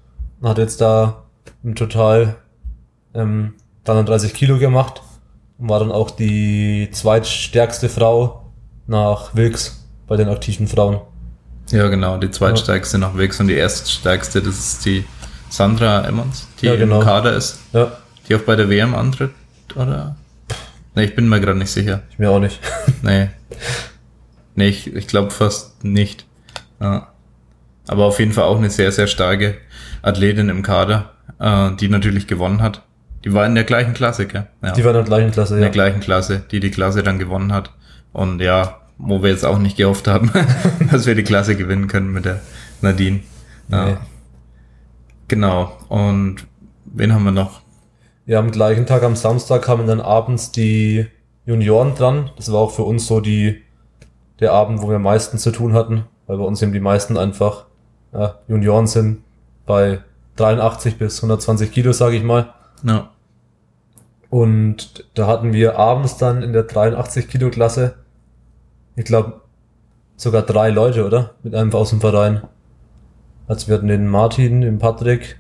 Und 0.40 0.49
hat 0.49 0.59
jetzt 0.59 0.80
da 0.80 1.25
im 1.64 1.75
Total 1.75 2.37
ähm, 3.14 3.54
33 3.85 4.33
Kilo 4.33 4.59
gemacht. 4.59 5.02
Und 5.59 5.68
war 5.68 5.80
dann 5.80 5.90
auch 5.90 6.11
die 6.12 6.88
zweitstärkste 6.92 7.88
Frau 7.88 8.52
nach 8.87 9.35
Wilks 9.35 9.85
bei 10.06 10.16
den 10.16 10.28
aktiven 10.28 10.68
Frauen. 10.68 11.00
Ja, 11.71 11.88
genau. 11.88 12.18
Die 12.18 12.30
zweitstärkste 12.30 12.99
nach 12.99 13.16
Wix 13.16 13.40
und 13.40 13.49
die 13.49 13.54
erststärkste, 13.54 14.42
das 14.42 14.59
ist 14.59 14.85
die 14.85 15.04
Sandra 15.49 16.06
Emmons, 16.06 16.47
die 16.61 16.66
Ja, 16.66 16.76
genau. 16.76 17.00
im 17.00 17.04
Kader 17.04 17.35
ist, 17.35 17.59
Ja, 17.73 17.92
die 18.28 18.35
auch 18.35 18.40
bei 18.40 18.57
der 18.57 18.69
WM 18.69 18.95
antritt, 18.95 19.31
oder? 19.75 20.16
Ne, 20.95 21.04
ich 21.04 21.14
bin 21.14 21.28
mir 21.28 21.40
gerade 21.40 21.59
nicht 21.59 21.71
sicher. 21.71 22.02
ich 22.11 22.19
mir 22.19 22.31
auch 22.31 22.40
nicht. 22.40 22.61
Nee. 23.02 23.28
Nee, 24.57 24.69
ich, 24.69 24.95
ich 24.95 25.09
glaube 25.09 25.31
fast 25.31 25.85
nicht. 25.85 26.26
Ja. 26.81 27.09
Aber 27.88 28.04
auf 28.04 28.19
jeden 28.19 28.33
Fall 28.33 28.45
auch 28.45 28.57
eine 28.57 28.71
sehr, 28.71 28.93
sehr 28.93 29.09
starke 29.09 29.57
Athletin 30.02 30.49
im 30.49 30.62
Kader, 30.62 31.11
äh, 31.38 31.73
die 31.73 31.88
natürlich 31.88 32.26
gewonnen 32.26 32.62
hat. 32.62 32.83
Die 33.25 33.33
war 33.33 33.47
in 33.47 33.54
der 33.54 33.64
gleichen 33.64 33.95
Klasse, 33.95 34.26
gell? 34.26 34.47
Ja. 34.62 34.73
Die 34.73 34.85
war 34.85 34.90
in 34.90 34.97
der 34.97 35.04
gleichen 35.04 35.31
Klasse, 35.33 35.54
in 35.54 35.61
ja. 35.61 35.66
der 35.66 35.73
gleichen 35.73 36.00
Klasse, 36.00 36.43
die 36.50 36.61
die 36.61 36.71
Klasse 36.71 37.02
dann 37.02 37.19
gewonnen 37.19 37.52
hat. 37.52 37.73
Und 38.12 38.40
ja, 38.40 38.81
wo 38.99 39.23
wir 39.23 39.31
jetzt 39.31 39.45
auch 39.45 39.59
nicht 39.59 39.76
gehofft 39.76 40.07
haben, 40.07 40.31
dass 40.90 41.07
wir 41.07 41.14
die 41.14 41.25
Klasse 41.25 41.57
gewinnen 41.57 41.88
können 41.88 42.12
mit 42.12 42.25
der 42.25 42.40
Nadine. 42.81 43.21
Ja. 43.69 43.87
Nee. 43.87 43.97
Genau. 45.28 45.76
Und 45.88 46.47
wen 46.85 47.12
haben 47.12 47.25
wir 47.25 47.33
noch? 47.33 47.63
Ja, 48.26 48.38
am 48.38 48.50
gleichen 48.50 48.87
Tag, 48.87 49.02
am 49.02 49.16
Samstag, 49.16 49.62
kamen 49.62 49.87
dann 49.87 50.00
abends 50.00 50.50
die 50.50 51.07
Junioren 51.45 51.95
dran. 51.95 52.31
Das 52.37 52.50
war 52.50 52.61
auch 52.61 52.71
für 52.71 52.85
uns 52.85 53.07
so 53.07 53.21
die, 53.21 53.62
der 54.40 54.52
Abend, 54.52 54.81
wo 54.81 54.88
wir 54.88 54.97
am 54.97 55.02
meisten 55.02 55.37
zu 55.37 55.50
tun 55.50 55.75
hatten, 55.75 56.04
weil 56.26 56.38
bei 56.38 56.45
uns 56.45 56.62
eben 56.62 56.73
die 56.73 56.81
meisten 56.81 57.19
einfach 57.19 57.66
ja, 58.14 58.38
Junioren 58.49 58.87
sind 58.87 59.23
bei 59.66 60.00
83 60.37 60.97
bis 60.97 61.19
120 61.19 61.71
Kilo, 61.71 61.93
sage 61.93 62.16
ich 62.16 62.23
mal. 62.23 62.54
Ja. 62.83 63.11
Und 64.31 65.04
da 65.14 65.26
hatten 65.26 65.52
wir 65.52 65.78
abends 65.78 66.16
dann 66.16 66.43
in 66.43 66.54
der 66.54 66.62
83 66.62 67.28
Kilo 67.28 67.50
Klasse, 67.50 67.97
ich 68.97 69.04
glaube, 69.04 69.43
sogar 70.16 70.43
drei 70.43 70.71
Leute, 70.71 71.04
oder? 71.04 71.35
Mit 71.43 71.54
einem 71.54 71.73
aus 71.75 71.90
dem 71.90 72.00
Verein. 72.00 72.43
Also 73.47 73.69
wir 73.69 73.75
hatten 73.75 73.88
den 73.88 74.09
Martin, 74.09 74.62
den 74.62 74.78
Patrick 74.78 75.38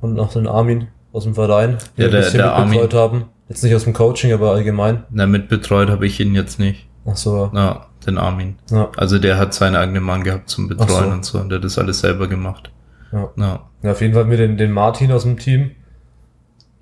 und 0.00 0.14
noch 0.14 0.32
den 0.32 0.46
Armin 0.46 0.88
aus 1.14 1.24
dem 1.24 1.34
Verein, 1.34 1.78
Ja, 1.96 2.06
ein 2.06 2.10
der- 2.10 2.18
bisschen 2.18 2.38
der 2.38 2.52
Armin- 2.52 2.72
mitbetreut 2.80 3.00
haben. 3.00 3.24
Jetzt 3.48 3.62
nicht 3.62 3.74
aus 3.74 3.84
dem 3.84 3.92
Coaching, 3.94 4.32
aber 4.32 4.50
allgemein. 4.52 5.04
Na, 5.10 5.26
mitbetreut 5.26 5.88
habe 5.88 6.06
ich 6.06 6.18
ihn 6.20 6.34
jetzt 6.34 6.58
nicht. 6.58 6.86
Ach 7.06 7.16
so, 7.16 7.50
Ja, 7.54 7.86
den 8.06 8.18
Armin. 8.18 8.56
ja, 8.70 8.90
Also 8.96 9.18
der 9.18 9.38
hat 9.38 9.54
seinen 9.54 9.76
eigenen 9.76 10.02
Mann 10.02 10.24
gehabt 10.24 10.48
zum 10.50 10.68
Betreuen 10.68 10.88
so. 10.88 11.10
und 11.12 11.24
so. 11.24 11.38
Und 11.38 11.48
der 11.50 11.56
hat 11.58 11.64
das 11.64 11.78
alles 11.78 12.00
selber 12.00 12.26
gemacht. 12.28 12.70
ja. 13.12 13.30
Ja. 13.36 13.60
Ja, 13.82 13.90
auf 13.92 14.00
jeden 14.00 14.14
Fall 14.14 14.24
mit 14.24 14.38
den, 14.38 14.56
den 14.56 14.72
Martin 14.72 15.12
aus 15.12 15.22
dem 15.24 15.38
Team, 15.38 15.70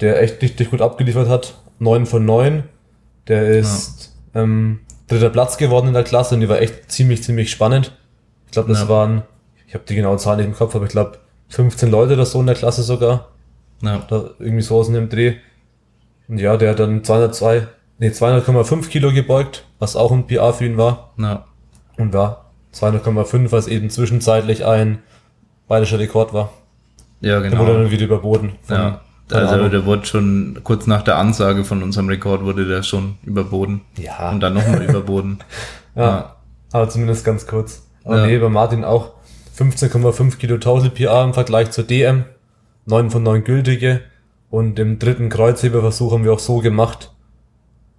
der 0.00 0.22
echt 0.22 0.40
richtig 0.42 0.70
gut 0.70 0.80
abgeliefert 0.80 1.28
hat. 1.28 1.54
9 1.78 2.06
von 2.06 2.24
9. 2.24 2.62
Der 3.28 3.48
ist 3.48 4.14
ähm, 4.34 4.80
dritter 5.08 5.30
Platz 5.30 5.56
geworden 5.58 5.88
in 5.88 5.94
der 5.94 6.04
Klasse 6.04 6.34
und 6.36 6.40
die 6.40 6.48
war 6.48 6.60
echt 6.60 6.90
ziemlich, 6.90 7.22
ziemlich 7.22 7.50
spannend. 7.50 7.92
Ich 8.46 8.52
glaube, 8.52 8.68
das 8.70 8.82
Ja. 8.82 8.88
waren, 8.88 9.22
ich 9.66 9.74
habe 9.74 9.84
die 9.88 9.94
genaue 9.96 10.16
Zahl 10.16 10.36
nicht 10.36 10.46
im 10.46 10.54
Kopf, 10.54 10.74
aber 10.76 10.84
ich 10.86 10.90
glaube 10.92 11.18
15 11.48 11.90
Leute 11.90 12.14
oder 12.14 12.24
so 12.24 12.40
in 12.40 12.46
der 12.46 12.54
Klasse 12.54 12.82
sogar. 12.82 13.28
Ja. 13.82 13.98
Da 14.08 14.30
irgendwie 14.38 14.62
so 14.62 14.78
aus 14.78 14.88
in 14.88 14.94
dem 14.94 15.08
Dreh. 15.08 15.34
Und 16.28 16.38
ja, 16.38 16.56
der 16.56 16.70
hat 16.70 16.78
dann 16.78 17.04
202, 17.04 17.66
nee, 17.98 18.08
200,5 18.08 18.88
Kilo 18.88 19.12
gebeugt, 19.12 19.64
was 19.78 19.96
auch 19.96 20.12
ein 20.12 20.26
PA 20.26 20.52
für 20.52 20.64
ihn 20.64 20.78
war. 20.78 21.10
Ja. 21.18 21.44
Und 21.98 22.14
ja, 22.14 22.38
200,5, 22.74 23.52
was 23.52 23.66
eben 23.68 23.90
zwischenzeitlich 23.90 24.64
ein 24.64 24.98
bayerischer 25.68 25.98
Rekord 25.98 26.32
war. 26.32 26.50
Ja, 27.20 27.40
Der 27.40 27.50
wurde 27.52 27.66
genau. 27.66 27.78
dann 27.82 27.90
wieder 27.90 28.04
überboten. 28.04 28.52
von- 28.62 28.76
Ja. 28.76 29.00
Also 29.30 29.68
der 29.68 29.86
wurde 29.86 30.04
schon, 30.04 30.58
kurz 30.62 30.86
nach 30.86 31.02
der 31.02 31.16
Ansage 31.16 31.64
von 31.64 31.82
unserem 31.82 32.08
Rekord 32.08 32.44
wurde 32.44 32.66
der 32.66 32.82
schon 32.82 33.16
überboten. 33.24 33.80
Ja. 33.96 34.30
Und 34.30 34.40
dann 34.40 34.54
nochmal 34.54 34.82
überboten. 34.84 35.38
Ja, 35.94 36.36
aber 36.72 36.88
zumindest 36.88 37.22
ganz 37.24 37.46
kurz. 37.46 37.86
Aber 38.04 38.20
Ja. 38.20 38.26
nee, 38.26 38.38
bei 38.38 38.48
Martin 38.48 38.82
auch 38.82 39.12
15,5 39.58 40.38
Kilo 40.38 40.56
Total 40.56 40.88
PA 40.90 41.22
im 41.24 41.34
Vergleich 41.34 41.70
zur 41.70 41.84
DM, 41.84 42.24
9 42.86 43.10
von 43.10 43.22
9 43.22 43.44
gültige 43.44 44.00
und 44.50 44.78
im 44.78 44.98
dritten 44.98 45.28
Kreuzheberversuch 45.28 46.12
haben 46.12 46.24
wir 46.24 46.32
auch 46.32 46.38
so 46.38 46.58
gemacht, 46.58 47.12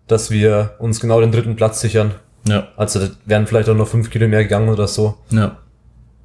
dass 0.07 0.29
wir 0.31 0.75
uns 0.79 0.99
genau 0.99 1.21
den 1.21 1.31
dritten 1.31 1.55
Platz 1.55 1.79
sichern. 1.81 2.11
Ja. 2.47 2.67
Also 2.75 2.99
da 2.99 3.07
wären 3.25 3.47
vielleicht 3.47 3.69
auch 3.69 3.75
noch 3.75 3.87
5 3.87 4.09
Kilo 4.09 4.27
mehr 4.27 4.43
gegangen 4.43 4.69
oder 4.69 4.87
so. 4.87 5.17
Ja. 5.29 5.57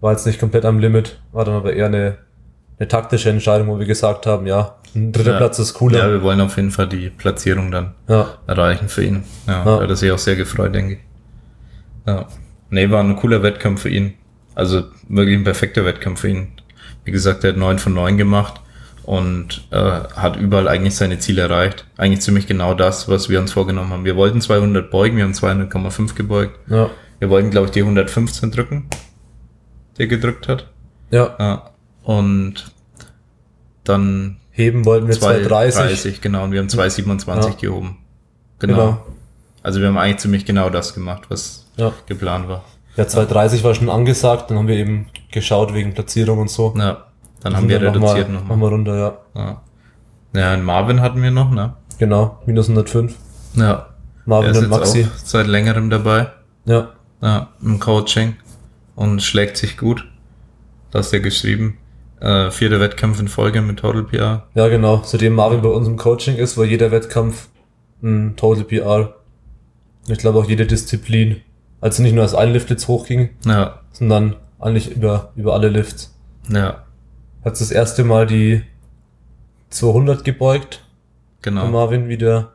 War 0.00 0.12
jetzt 0.12 0.26
nicht 0.26 0.40
komplett 0.40 0.64
am 0.64 0.78
Limit, 0.78 1.20
war 1.32 1.44
dann 1.44 1.54
aber 1.54 1.72
eher 1.72 1.86
eine, 1.86 2.18
eine 2.78 2.88
taktische 2.88 3.30
Entscheidung, 3.30 3.68
wo 3.68 3.78
wir 3.78 3.86
gesagt 3.86 4.26
haben, 4.26 4.46
ja, 4.46 4.76
ein 4.94 5.12
dritter 5.12 5.32
Ja. 5.32 5.36
Platz 5.38 5.58
ist 5.58 5.72
Ja, 5.72 5.78
cooler. 5.78 6.10
wir 6.10 6.22
wollen 6.22 6.40
auf 6.40 6.56
jeden 6.56 6.70
Fall 6.70 6.88
die 6.88 7.10
Platzierung 7.10 7.70
dann 7.70 7.94
Ja, 8.08 8.34
erreichen 8.46 8.88
für 8.88 9.04
ihn. 9.04 9.22
Ja, 9.46 9.64
Ja. 9.64 9.80
hat 9.80 9.88
er 9.90 9.96
sich 9.96 10.10
auch 10.10 10.18
sehr 10.18 10.36
gefreut, 10.36 10.74
denke 10.74 10.94
ich. 10.94 10.98
Ja. 12.06 12.26
Nee, 12.70 12.90
war 12.90 13.02
ein 13.02 13.16
cooler 13.16 13.42
Wettkampf 13.42 13.82
für 13.82 13.88
ihn. 13.88 14.14
Also 14.54 14.84
wirklich 15.08 15.36
ein 15.36 15.44
perfekter 15.44 15.84
Wettkampf 15.84 16.20
für 16.20 16.28
ihn. 16.28 16.48
Wie 17.08 17.12
gesagt, 17.12 17.42
er 17.42 17.52
hat 17.52 17.56
9 17.56 17.78
von 17.78 17.94
9 17.94 18.18
gemacht 18.18 18.60
und 19.02 19.66
äh, 19.70 19.76
hat 19.78 20.36
überall 20.36 20.68
eigentlich 20.68 20.94
seine 20.94 21.18
Ziele 21.18 21.40
erreicht. 21.40 21.86
Eigentlich 21.96 22.20
ziemlich 22.20 22.46
genau 22.46 22.74
das, 22.74 23.08
was 23.08 23.30
wir 23.30 23.40
uns 23.40 23.50
vorgenommen 23.52 23.88
haben. 23.94 24.04
Wir 24.04 24.14
wollten 24.14 24.42
200 24.42 24.90
beugen, 24.90 25.16
wir 25.16 25.24
haben 25.24 25.32
200,5 25.32 26.14
gebeugt. 26.14 26.58
ja, 26.70 26.90
Wir 27.18 27.30
wollten, 27.30 27.50
glaube 27.50 27.68
ich, 27.68 27.70
die 27.72 27.80
115 27.80 28.50
drücken, 28.50 28.90
die 29.96 30.02
er 30.02 30.06
gedrückt 30.08 30.48
hat. 30.48 30.66
ja. 31.10 31.34
Ja. 31.38 31.70
Und 32.02 32.72
dann 33.84 34.36
Heben 34.50 34.84
wollten 34.84 35.08
wir 35.08 35.14
230. 35.14 35.74
230, 35.76 36.20
genau, 36.20 36.44
und 36.44 36.52
wir 36.52 36.58
haben 36.60 36.68
227 36.68 37.54
Ja. 37.54 37.58
gehoben. 37.70 37.96
Genau. 38.58 38.74
Genau. 38.76 39.06
Also 39.62 39.80
wir 39.80 39.88
haben 39.88 39.96
eigentlich 39.96 40.18
ziemlich 40.18 40.44
genau 40.44 40.68
das 40.68 40.92
gemacht, 40.92 41.22
was 41.30 41.70
Ja. 41.78 41.94
geplant 42.04 42.48
war. 42.50 42.64
Ja, 42.96 43.06
230 43.08 43.64
war 43.64 43.74
schon 43.74 43.88
angesagt, 43.88 44.50
dann 44.50 44.58
haben 44.58 44.68
wir 44.68 44.76
eben 44.76 45.06
geschaut 45.30 45.74
wegen 45.74 45.94
Platzierung 45.94 46.38
und 46.38 46.50
so. 46.50 46.74
Ja, 46.76 47.04
dann 47.40 47.56
haben 47.56 47.68
wir 47.68 47.78
dann 47.78 47.94
reduziert 47.94 48.30
nochmal. 48.30 48.48
nochmal. 48.56 48.68
Runter, 48.70 48.96
ja. 48.96 49.18
Ja. 49.34 49.60
ja, 50.34 50.52
einen 50.52 50.64
Marvin 50.64 51.00
hatten 51.00 51.22
wir 51.22 51.30
noch, 51.30 51.50
ne? 51.50 51.74
Genau, 51.98 52.38
minus 52.46 52.68
105. 52.68 53.14
Ja. 53.54 53.86
Marvin 54.24 54.56
und 54.56 54.68
Maxi. 54.68 55.04
auch 55.04 55.18
seit 55.18 55.46
längerem 55.46 55.90
dabei. 55.90 56.28
Ja, 56.64 56.90
Ja, 57.22 57.48
im 57.62 57.80
Coaching. 57.80 58.36
Und 58.94 59.22
schlägt 59.22 59.56
sich 59.56 59.76
gut. 59.78 60.06
Das 60.90 61.06
ist 61.06 61.12
ja 61.12 61.18
geschrieben. 61.20 61.78
Äh, 62.20 62.50
vierter 62.50 62.80
Wettkampf 62.80 63.20
in 63.20 63.28
Folge 63.28 63.62
mit 63.62 63.78
Total 63.78 64.02
PR. 64.02 64.46
ja, 64.54 64.68
genau. 64.68 65.02
Seitdem 65.04 65.34
Marvin 65.34 65.62
bei 65.62 65.68
uns 65.68 65.86
im 65.86 65.96
Coaching 65.96 66.36
ist, 66.36 66.56
war 66.58 66.64
jeder 66.64 66.90
Wettkampf 66.90 67.48
ein 68.02 68.34
Total 68.36 68.64
PR. 68.64 69.14
Ich 70.08 70.18
glaube 70.18 70.38
auch 70.40 70.48
jede 70.48 70.66
Disziplin. 70.66 71.42
Also 71.80 72.02
nicht 72.02 72.12
nur 72.14 72.22
als 72.24 72.34
ein 72.34 72.52
Lift 72.52 72.70
jetzt 72.70 72.88
hochging, 72.88 73.30
Ja, 73.46 73.80
sondern 73.92 74.34
eigentlich 74.60 74.90
über, 74.90 75.32
über 75.36 75.54
alle 75.54 75.68
Lifts. 75.68 76.14
ja, 76.48 76.82
Hat 77.44 77.60
das 77.60 77.70
erste 77.70 78.04
Mal 78.04 78.26
die 78.26 78.62
200 79.70 80.24
gebeugt, 80.24 80.82
genau. 81.42 81.66
Marvin, 81.68 82.08
wie 82.08 82.16
der, 82.16 82.48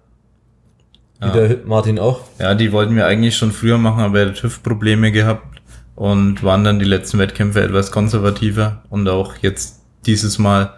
wie 1.20 1.28
Ja. 1.28 1.32
der 1.34 1.58
Martin 1.66 2.00
auch. 2.00 2.22
Ja, 2.40 2.56
die 2.56 2.72
wollten 2.72 2.96
wir 2.96 3.06
eigentlich 3.06 3.38
schon 3.38 3.52
früher 3.52 3.78
machen, 3.78 4.02
aber 4.02 4.20
er 4.22 4.30
hat 4.30 4.44
Hüftprobleme 4.44 5.12
gehabt 5.12 5.62
und 5.96 6.44
waren 6.44 6.64
dann 6.64 6.80
die 6.80 6.86
letzten 6.86 7.20
Wettkämpfe 7.20 7.62
etwas 7.62 7.92
konservativer 7.92 8.82
und 8.90 9.08
auch 9.08 9.36
jetzt 9.42 9.82
dieses 10.06 10.40
Mal, 10.40 10.74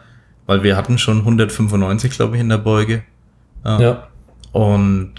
weil 0.45 0.61
wir 0.61 0.75
hatten 0.77 0.97
schon 0.97 1.19
195, 1.19 2.11
glaube 2.11 2.35
ich, 2.35 2.41
in 2.41 2.49
der 2.49 2.57
Beuge. 2.59 3.03
Ja, 3.63 4.07
Und 4.51 5.13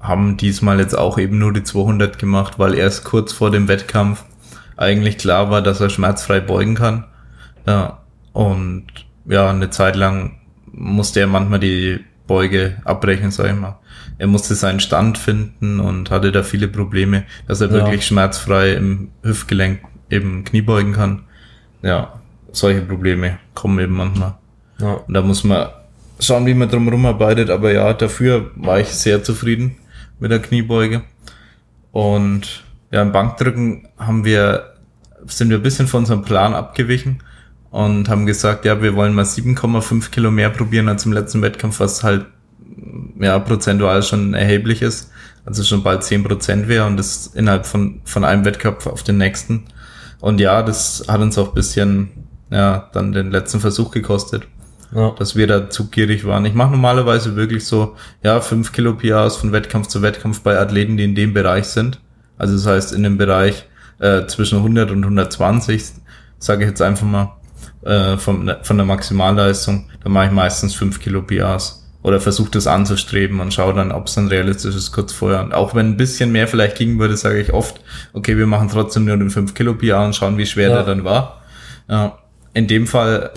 haben 0.00 0.36
diesmal 0.36 0.78
jetzt 0.80 0.96
auch 0.98 1.16
eben 1.18 1.38
nur 1.38 1.52
die 1.54 1.62
200 1.62 2.18
gemacht, 2.18 2.58
weil 2.58 2.74
erst 2.74 3.04
kurz 3.04 3.32
vor 3.32 3.50
dem 3.50 3.68
Wettkampf 3.68 4.24
eigentlich 4.76 5.18
klar 5.18 5.50
war, 5.50 5.62
dass 5.62 5.80
er 5.80 5.90
schmerzfrei 5.90 6.40
beugen 6.40 6.74
kann. 6.74 7.04
Ja, 7.66 7.98
und 8.32 8.86
ja, 9.26 9.50
eine 9.50 9.70
Zeit 9.70 9.96
lang 9.96 10.38
musste 10.72 11.20
er 11.20 11.26
manchmal 11.26 11.58
die 11.60 12.00
Beuge 12.26 12.76
abbrechen, 12.84 13.30
sag 13.30 13.46
ich 13.46 13.54
mal. 13.58 13.78
Er 14.18 14.26
musste 14.26 14.54
seinen 14.54 14.80
Stand 14.80 15.18
finden 15.18 15.80
und 15.80 16.10
hatte 16.10 16.32
da 16.32 16.42
viele 16.42 16.68
Probleme, 16.68 17.24
dass 17.46 17.60
er 17.60 17.68
Ja. 17.68 17.74
wirklich 17.74 18.06
schmerzfrei 18.06 18.72
im 18.74 19.10
Hüftgelenk 19.22 19.80
eben 20.10 20.44
Knie 20.44 20.62
beugen 20.62 20.92
kann. 20.92 21.24
Ja, 21.82 22.14
solche 22.52 22.80
Probleme 22.82 23.38
kommen 23.54 23.78
eben 23.78 23.94
manchmal. 23.94 24.34
ja. 24.80 24.92
Und 24.94 25.14
da 25.14 25.22
muss 25.22 25.44
man 25.44 25.68
schauen, 26.20 26.46
wie 26.46 26.54
man 26.54 26.68
drumherum 26.68 27.06
arbeitet. 27.06 27.50
Aber 27.50 27.72
ja, 27.72 27.92
dafür 27.92 28.50
war 28.56 28.80
ich 28.80 28.88
sehr 28.88 29.22
zufrieden 29.22 29.76
mit 30.18 30.30
der 30.30 30.40
Kniebeuge. 30.40 31.02
Und 31.92 32.64
ja, 32.90 33.02
im 33.02 33.12
Bankdrücken 33.12 33.88
haben 33.98 34.24
wir, 34.24 34.74
sind 35.26 35.50
wir 35.50 35.56
ein 35.56 35.62
bisschen 35.62 35.86
von 35.86 36.00
unserem 36.00 36.22
Plan 36.22 36.54
abgewichen 36.54 37.22
und 37.70 38.08
haben 38.08 38.26
gesagt, 38.26 38.64
ja, 38.64 38.80
wir 38.80 38.94
wollen 38.94 39.14
mal 39.14 39.24
7,5 39.24 40.10
Kilo 40.10 40.30
mehr 40.30 40.50
probieren 40.50 40.88
als 40.88 41.04
im 41.04 41.12
letzten 41.12 41.42
Wettkampf, 41.42 41.80
was 41.80 42.02
halt 42.04 42.26
ja 43.18 43.38
prozentual 43.38 44.02
schon 44.02 44.34
erheblich 44.34 44.82
ist. 44.82 45.10
Also 45.44 45.62
schon 45.62 45.82
bald 45.82 46.02
10 46.02 46.24
Prozent 46.24 46.68
wäre 46.68 46.86
und 46.86 46.96
das 46.96 47.28
innerhalb 47.28 47.66
von, 47.66 48.00
von 48.04 48.24
einem 48.24 48.44
Wettkampf 48.44 48.86
auf 48.86 49.02
den 49.02 49.18
nächsten. 49.18 49.64
Und 50.20 50.40
ja, 50.40 50.62
das 50.62 51.04
hat 51.06 51.20
uns 51.20 51.38
auch 51.38 51.48
ein 51.48 51.54
bisschen, 51.54 52.08
ja, 52.50 52.90
dann 52.92 53.12
den 53.12 53.30
letzten 53.30 53.60
Versuch 53.60 53.90
gekostet 53.90 54.46
ja. 54.94 55.10
dass 55.10 55.36
wir 55.36 55.46
da 55.46 55.70
zu 55.70 55.88
gierig 55.88 56.24
waren. 56.24 56.44
Ich 56.44 56.54
mache 56.54 56.70
normalerweise 56.70 57.36
wirklich 57.36 57.66
so, 57.66 57.96
ja, 58.22 58.40
fünf 58.40 58.72
Kilo 58.72 58.94
PRs 58.94 59.36
von 59.36 59.52
Wettkampf 59.52 59.88
zu 59.88 60.02
Wettkampf 60.02 60.40
bei 60.40 60.58
Athleten, 60.58 60.96
die 60.96 61.04
in 61.04 61.14
dem 61.14 61.34
Bereich 61.34 61.66
sind. 61.66 62.00
Also 62.38 62.54
das 62.54 62.66
heißt, 62.66 62.92
in 62.92 63.02
dem 63.02 63.18
Bereich 63.18 63.64
äh, 63.98 64.26
zwischen 64.26 64.58
100 64.58 64.90
und 64.90 65.02
120, 65.02 65.84
sage 66.38 66.64
ich 66.64 66.70
jetzt 66.70 66.82
einfach 66.82 67.06
mal, 67.06 67.36
äh, 67.82 68.16
von, 68.16 68.52
von 68.62 68.76
der 68.76 68.86
Maximalleistung, 68.86 69.88
da 70.02 70.08
mache 70.08 70.26
ich 70.26 70.32
meistens 70.32 70.74
5 70.74 71.00
Kilo 71.00 71.22
PRs 71.22 71.84
oder 72.02 72.20
versuche 72.20 72.50
das 72.50 72.66
anzustreben 72.66 73.40
und 73.40 73.52
schaue 73.52 73.74
dann, 73.74 73.90
ob 73.90 74.06
es 74.06 74.14
dann 74.14 74.28
realistisch 74.28 74.76
ist 74.76 74.92
kurz 74.92 75.12
vorher. 75.12 75.42
Und 75.42 75.54
auch 75.54 75.74
wenn 75.74 75.86
ein 75.86 75.96
bisschen 75.96 76.30
mehr 76.30 76.46
vielleicht 76.46 76.76
gingen 76.76 76.98
würde, 76.98 77.16
sage 77.16 77.40
ich 77.40 77.52
oft, 77.52 77.80
okay, 78.12 78.36
wir 78.36 78.46
machen 78.46 78.68
trotzdem 78.70 79.04
nur 79.04 79.16
den 79.16 79.30
5 79.30 79.54
Kilo 79.54 79.74
PR 79.74 80.04
und 80.04 80.14
schauen, 80.14 80.38
wie 80.38 80.46
schwer 80.46 80.70
ja. 80.70 80.76
der 80.76 80.84
dann 80.84 81.04
war. 81.04 81.42
Ja, 81.88 82.18
in 82.54 82.66
dem 82.68 82.86
Fall 82.86 83.30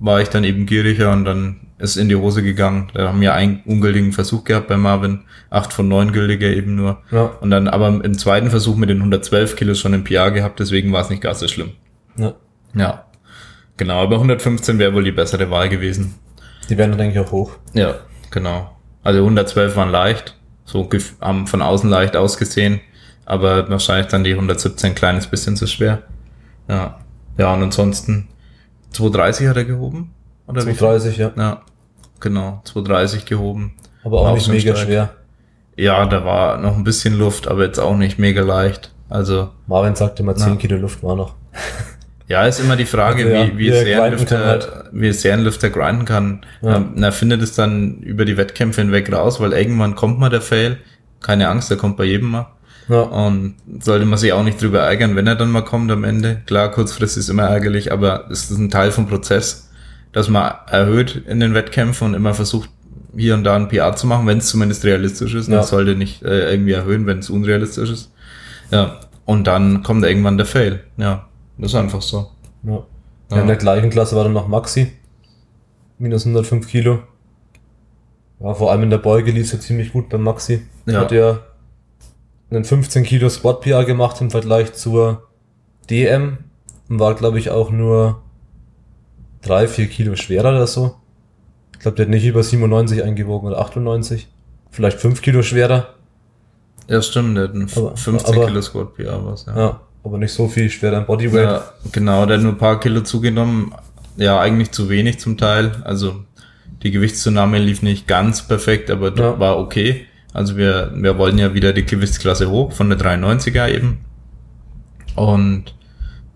war 0.00 0.20
ich 0.20 0.28
dann 0.28 0.44
eben 0.44 0.66
gieriger 0.66 1.12
und 1.12 1.24
dann 1.24 1.60
ist 1.78 1.96
in 1.96 2.08
die 2.08 2.16
Hose 2.16 2.42
gegangen. 2.42 2.90
Da 2.94 3.08
haben 3.08 3.20
wir 3.20 3.34
einen 3.34 3.62
ungültigen 3.64 4.12
Versuch 4.12 4.44
gehabt 4.44 4.68
bei 4.68 4.76
Marvin, 4.76 5.22
acht 5.50 5.72
von 5.72 5.88
neun 5.88 6.12
gültige 6.12 6.52
eben 6.52 6.74
nur. 6.74 7.02
Ja. 7.10 7.30
Und 7.40 7.50
dann 7.50 7.68
aber 7.68 7.88
im 7.88 8.18
zweiten 8.18 8.50
Versuch 8.50 8.76
mit 8.76 8.90
den 8.90 8.98
112 8.98 9.56
Kilos 9.56 9.78
schon 9.78 9.94
ein 9.94 10.04
PR 10.04 10.30
gehabt, 10.30 10.60
deswegen 10.60 10.92
war 10.92 11.02
es 11.02 11.10
nicht 11.10 11.22
gar 11.22 11.34
so 11.34 11.48
schlimm. 11.48 11.72
Ja. 12.16 12.34
Ja. 12.74 13.04
Genau, 13.76 14.02
aber 14.02 14.16
115 14.16 14.78
wäre 14.78 14.92
wohl 14.92 15.04
die 15.04 15.12
bessere 15.12 15.50
Wahl 15.50 15.68
gewesen. 15.68 16.16
Die 16.68 16.76
wären 16.76 16.90
dann, 16.90 16.98
denke 16.98 17.20
ich, 17.20 17.26
auch 17.26 17.30
hoch. 17.30 17.52
Ja, 17.72 17.94
genau. 18.30 18.76
Also 19.04 19.20
112 19.20 19.76
waren 19.76 19.90
leicht, 19.90 20.36
so 20.64 20.88
haben 21.20 21.46
von 21.46 21.62
außen 21.62 21.88
leicht 21.88 22.16
ausgesehen, 22.16 22.80
aber 23.24 23.70
wahrscheinlich 23.70 24.08
dann 24.08 24.24
die 24.24 24.32
117 24.32 24.90
ein 24.90 24.94
kleines 24.96 25.28
bisschen 25.28 25.56
zu 25.56 25.66
schwer. 25.66 26.02
Ja. 26.68 26.98
Ja, 27.38 27.54
und 27.54 27.62
ansonsten 27.62 28.28
230 28.90 29.46
hat 29.46 29.56
er 29.56 29.64
gehoben. 29.64 30.12
Oder 30.48 30.62
230, 30.62 31.16
ja. 31.18 31.32
Ja, 31.36 31.62
genau, 32.20 32.60
230 32.64 33.26
gehoben. 33.26 33.74
Aber 34.04 34.20
auch, 34.20 34.34
nicht 34.34 34.48
mega 34.48 34.74
stark. 34.74 34.86
schwer. 34.86 35.10
Ja, 35.76 36.06
da 36.06 36.24
war 36.24 36.58
noch 36.58 36.76
ein 36.76 36.84
bisschen 36.84 37.16
Luft, 37.16 37.46
aber 37.46 37.64
jetzt 37.64 37.78
auch 37.78 37.96
nicht 37.96 38.18
mega 38.18 38.42
leicht. 38.42 38.92
Also. 39.08 39.50
Marvin 39.66 39.94
sagte 39.94 40.22
mal 40.22 40.36
10 40.36 40.48
na. 40.50 40.56
Kilo 40.56 40.76
Luft 40.76 41.02
war 41.02 41.16
noch. 41.16 41.34
Ja, 42.28 42.46
ist 42.46 42.60
immer 42.60 42.76
die 42.76 42.84
Frage, 42.84 43.24
also, 43.24 43.34
ja, 43.34 43.46
wie, 43.46 43.58
wie, 43.58 43.70
sehr 43.70 44.02
ein 44.02 44.12
Lüfter, 44.12 44.44
halt. 44.44 44.70
wie 44.92 45.12
sehr 45.14 45.32
ein 45.32 45.40
Lüfter 45.40 45.70
grinden 45.70 46.04
kann. 46.04 46.42
Ja. 46.60 46.76
Ähm, 46.76 46.90
na, 46.94 47.10
findet 47.10 47.40
es 47.40 47.54
dann 47.54 48.00
über 48.00 48.26
die 48.26 48.36
Wettkämpfe 48.36 48.82
hinweg 48.82 49.10
raus, 49.10 49.40
weil 49.40 49.54
irgendwann 49.54 49.94
kommt 49.94 50.18
mal 50.18 50.28
der 50.28 50.42
Fail. 50.42 50.76
Keine 51.22 51.48
Angst, 51.48 51.70
der 51.70 51.78
kommt 51.78 51.96
bei 51.96 52.04
jedem 52.04 52.30
mal. 52.30 52.48
Ja. 52.90 53.00
Und 53.00 53.54
sollte 53.80 54.04
man 54.04 54.18
sich 54.18 54.34
auch 54.34 54.42
nicht 54.42 54.60
drüber 54.60 54.80
ärgern, 54.80 55.16
wenn 55.16 55.26
er 55.26 55.36
dann 55.36 55.50
mal 55.50 55.62
kommt 55.62 55.90
am 55.90 56.04
Ende. 56.04 56.42
Klar, 56.46 56.70
kurzfristig 56.70 57.20
ist 57.20 57.30
immer 57.30 57.44
ärgerlich, 57.44 57.92
aber 57.92 58.26
es 58.30 58.50
ist 58.50 58.58
ein 58.58 58.68
Teil 58.68 58.90
vom 58.90 59.08
Prozess, 59.08 59.67
dass 60.12 60.28
man 60.28 60.52
erhöht 60.68 61.22
in 61.26 61.40
den 61.40 61.54
Wettkämpfen 61.54 62.08
und 62.08 62.14
immer 62.14 62.34
versucht, 62.34 62.70
hier 63.16 63.34
und 63.34 63.44
da 63.44 63.56
ein 63.56 63.68
PR 63.68 63.94
zu 63.96 64.06
machen, 64.06 64.26
wenn 64.26 64.38
es 64.38 64.48
zumindest 64.48 64.84
realistisch 64.84 65.34
ist. 65.34 65.48
Ja. 65.48 65.56
Man 65.56 65.64
sollte 65.64 65.94
nicht 65.94 66.22
äh, 66.22 66.50
irgendwie 66.50 66.72
erhöhen, 66.72 67.06
wenn 67.06 67.18
es 67.18 67.30
unrealistisch 67.30 67.90
ist. 67.90 68.12
Ja. 68.70 69.00
Und 69.24 69.46
dann 69.46 69.82
kommt 69.82 70.04
irgendwann 70.04 70.36
der 70.36 70.46
Fail. 70.46 70.84
Ja. 70.96 71.26
Das 71.58 71.72
ist 71.72 71.74
einfach 71.74 72.02
so. 72.02 72.30
Ja. 72.62 72.82
ja. 73.30 73.40
In 73.40 73.46
der 73.46 73.56
gleichen 73.56 73.90
Klasse 73.90 74.16
war 74.16 74.24
dann 74.24 74.32
noch 74.32 74.48
Maxi. 74.48 74.92
Minus 75.98 76.24
105 76.26 76.68
Kilo. 76.68 77.00
Ja, 78.40 78.54
vor 78.54 78.70
allem 78.70 78.84
in 78.84 78.90
der 78.90 78.98
Beuge 78.98 79.32
lief 79.32 79.46
es 79.46 79.52
ja 79.52 79.60
ziemlich 79.60 79.92
gut 79.92 80.08
beim 80.08 80.22
Maxi. 80.22 80.62
Ja. 80.86 81.00
Hat 81.00 81.12
ja 81.12 81.40
einen 82.50 82.64
15 82.64 83.02
Kilo 83.02 83.28
Squat 83.28 83.60
PR 83.62 83.84
gemacht 83.84 84.20
im 84.20 84.30
Vergleich 84.30 84.72
zur 84.74 85.28
DM 85.90 86.38
und 86.88 86.98
war, 86.98 87.14
glaube 87.14 87.38
ich, 87.38 87.50
auch 87.50 87.70
nur 87.70 88.22
3, 89.48 89.68
4 89.68 89.86
Kilo 89.88 90.16
schwerer 90.16 90.50
oder 90.50 90.66
so. 90.66 90.96
Ich 91.72 91.80
glaube, 91.80 91.96
der 91.96 92.06
hat 92.06 92.10
nicht 92.10 92.24
über 92.24 92.42
97 92.42 93.02
eingewogen 93.02 93.48
oder 93.48 93.60
98. 93.60 94.28
Vielleicht 94.70 94.98
5 94.98 95.22
Kilo 95.22 95.42
schwerer. 95.42 95.94
Ja, 96.88 97.02
stimmt, 97.02 97.36
der 97.36 97.44
hat 97.44 97.54
einen 97.54 97.68
15 97.68 98.16
aber, 98.24 98.46
Kilo 98.46 98.62
Squat 98.62 98.94
PR 98.94 99.24
was, 99.24 99.46
ja. 99.46 99.56
ja 99.56 99.80
aber 100.04 100.18
nicht 100.18 100.32
so 100.32 100.48
viel 100.48 100.70
schwerer 100.70 101.02
Bodyweight. 101.02 101.44
Ja, 101.44 101.72
genau, 101.92 102.26
der 102.26 102.36
hat 102.36 102.42
nur 102.42 102.52
ein 102.52 102.58
paar 102.58 102.80
Kilo 102.80 103.02
zugenommen. 103.02 103.74
Ja, 104.16 104.40
eigentlich 104.40 104.72
zu 104.72 104.88
wenig 104.88 105.20
zum 105.20 105.36
Teil. 105.36 105.72
Also 105.84 106.24
die 106.82 106.90
Gewichtszunahme 106.90 107.58
lief 107.58 107.82
nicht 107.82 108.06
ganz 108.06 108.46
perfekt, 108.46 108.90
aber 108.90 109.14
ja. 109.14 109.38
war 109.38 109.58
okay. 109.58 110.06
Also 110.32 110.56
wir, 110.56 110.92
wir 110.94 111.18
wollten 111.18 111.38
ja 111.38 111.54
wieder 111.54 111.72
die 111.72 111.84
Gewichtsklasse 111.84 112.50
hoch 112.50 112.72
von 112.72 112.88
der 112.88 112.98
93er 112.98 113.68
eben. 113.68 113.98
Und 115.14 115.74